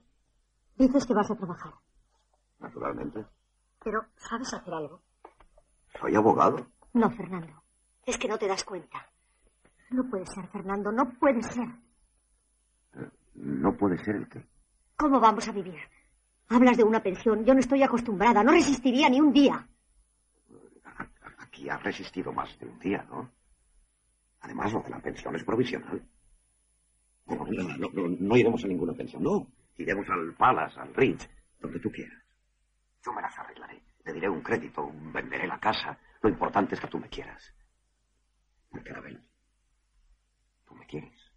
[0.78, 1.74] Dices que vas a trabajar.
[2.60, 3.26] Naturalmente.
[3.84, 5.02] Pero, ¿sabes hacer algo?
[6.00, 6.66] Soy abogado.
[6.96, 7.62] No, Fernando.
[8.06, 9.06] Es que no te das cuenta.
[9.90, 11.68] No puede ser, Fernando, no puede ser.
[13.34, 14.46] No puede ser el qué.
[14.96, 15.78] ¿Cómo vamos a vivir?
[16.48, 17.44] Hablas de una pensión.
[17.44, 18.44] Yo no estoy acostumbrada.
[18.44, 19.68] No resistiría ni un día.
[21.40, 23.30] Aquí has resistido más de un día, ¿no?
[24.40, 26.02] Además, lo de la pensión es provisional.
[27.26, 29.48] No, no, no, no, no iremos a ninguna pensión, no.
[29.76, 31.28] Iremos al Palace, al Ritz,
[31.60, 32.24] donde tú quieras.
[33.04, 33.82] Yo me las arreglaré.
[34.06, 35.98] Le diré un crédito, venderé la casa.
[36.26, 37.54] Lo importante es que tú me quieras.
[38.84, 39.24] Carabel,
[40.66, 41.32] tú me quieres.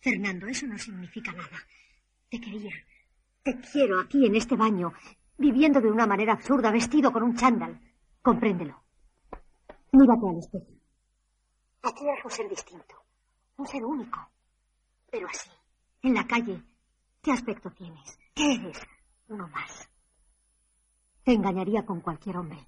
[0.00, 1.58] Fernando, eso no significa nada.
[2.30, 2.70] Te quería.
[3.42, 4.92] Te quiero aquí en este baño,
[5.36, 7.80] viviendo de una manera absurda, vestido con un chándal.
[8.22, 8.80] Compréndelo.
[9.90, 10.72] Mírate al espejo.
[11.82, 12.94] Aquí eres un ser distinto,
[13.56, 14.20] un ser único.
[15.10, 15.50] Pero así,
[16.02, 16.62] en la calle,
[17.20, 18.16] ¿qué aspecto tienes?
[18.36, 18.78] ¿Qué eres?
[19.26, 19.90] Uno más.
[21.24, 22.64] Te engañaría con cualquier hombre.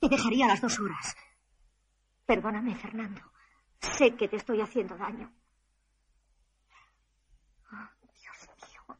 [0.00, 1.14] Te dejaría a las dos horas.
[2.26, 3.20] Perdóname, Fernando.
[3.80, 5.32] Sé que te estoy haciendo daño.
[7.72, 8.98] Oh, Dios mío.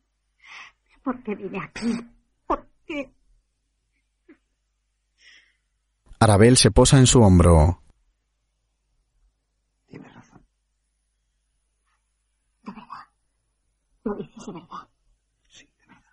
[1.02, 1.98] ¿Por qué vine aquí?
[2.46, 3.12] ¿Por qué?
[6.18, 7.82] Arabel se posa en su hombro.
[9.86, 10.44] Tienes razón.
[12.62, 13.06] De verdad.
[14.04, 14.88] Lo dices de verdad.
[15.48, 16.12] Sí, de verdad.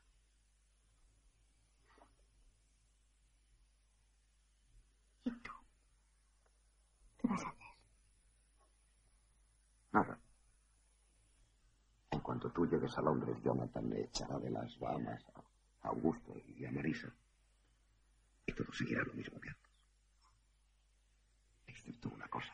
[5.25, 5.51] ¿Y tú?
[7.17, 7.67] ¿Qué vas a hacer?
[9.91, 10.19] Nada.
[12.11, 15.23] En cuanto tú llegues a Londres, Jonathan le echará de las Bahamas
[15.81, 17.07] a Augusto y a Marisa.
[18.45, 19.71] Y todo seguirá lo mismo que antes.
[21.67, 22.53] Excepto una cosa.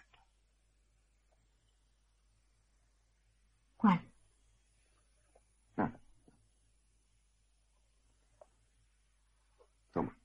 [3.76, 4.00] ¿Cuál?
[5.76, 6.00] Nada.
[9.92, 10.16] Toma.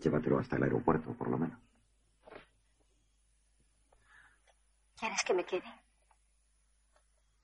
[0.00, 1.60] Llévatelo hasta el aeropuerto, por lo menos.
[4.96, 5.85] ¿Quieres que me quede?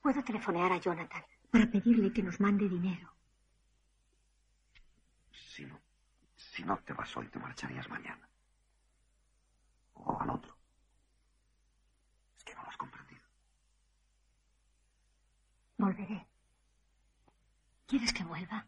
[0.03, 3.15] Puedo telefonear a Jonathan para pedirle que nos mande dinero.
[5.31, 5.81] Si no,
[6.35, 8.29] si no te vas hoy, te marcharías mañana.
[9.95, 10.57] O al otro.
[12.37, 13.23] Es que no lo has comprendido.
[15.79, 16.27] Volveré.
[17.87, 18.67] ¿Quieres que vuelva?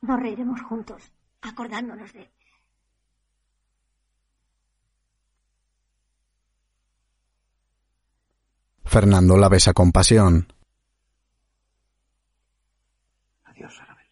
[0.00, 1.12] Nos reiremos juntos,
[1.42, 2.32] acordándonos de...
[8.90, 10.52] Fernando la besa con pasión.
[13.44, 14.06] Adiós, Arabel.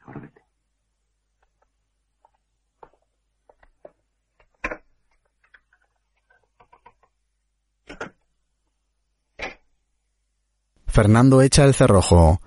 [0.00, 0.42] Ahora vete.
[10.86, 12.40] Fernando echa el cerrojo.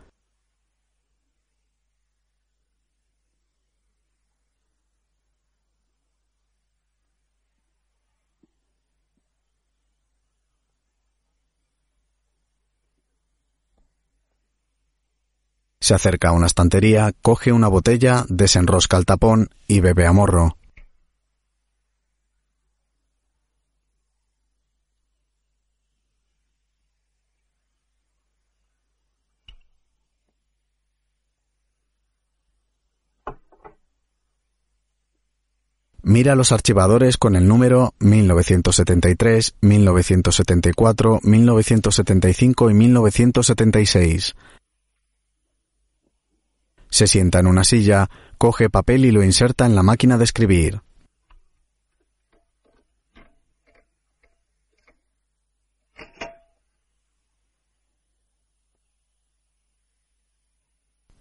[15.84, 20.55] Se acerca a una estantería, coge una botella, desenrosca el tapón y bebe a morro.
[36.01, 44.34] Mira los archivadores con el número 1973, 1974, 1975 y 1976.
[46.94, 48.07] Se sienta en una silla,
[48.38, 50.80] coge papel y lo inserta en la máquina de escribir.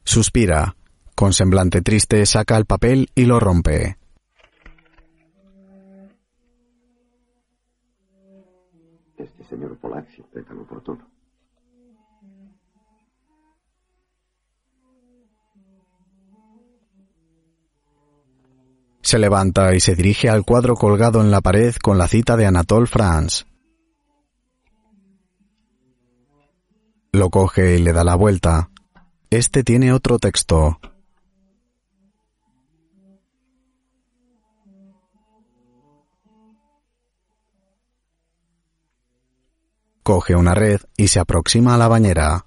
[0.04, 0.76] Suspira.
[1.14, 3.96] Con semblante triste saca el papel y lo rompe.
[9.16, 11.11] Este señor tan oportuno.
[19.02, 22.46] Se levanta y se dirige al cuadro colgado en la pared con la cita de
[22.46, 23.44] Anatole France.
[27.12, 28.70] Lo coge y le da la vuelta.
[29.28, 30.78] Este tiene otro texto.
[40.02, 42.44] Coge una red y se aproxima a la bañera.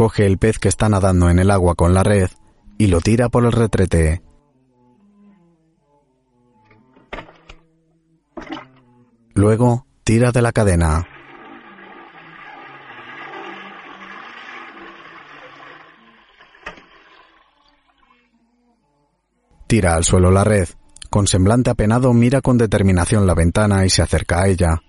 [0.00, 2.30] Coge el pez que está nadando en el agua con la red
[2.78, 4.22] y lo tira por el retrete.
[9.34, 11.06] Luego tira de la cadena.
[19.66, 20.70] Tira al suelo la red.
[21.10, 24.80] Con semblante apenado mira con determinación la ventana y se acerca a ella.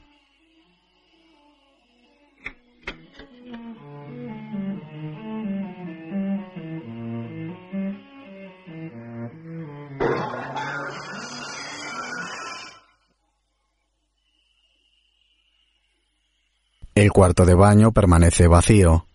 [17.01, 19.07] El cuarto de baño permanece vacío.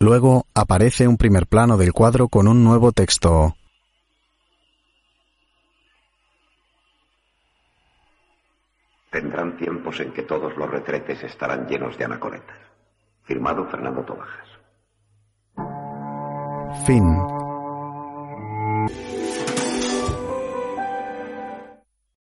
[0.00, 3.54] Luego aparece un primer plano del cuadro con un nuevo texto.
[9.12, 12.58] Tendrán tiempos en que todos los retretes estarán llenos de anacoretas.
[13.22, 14.48] Firmado Fernando Tobajas.
[16.84, 17.33] Fin.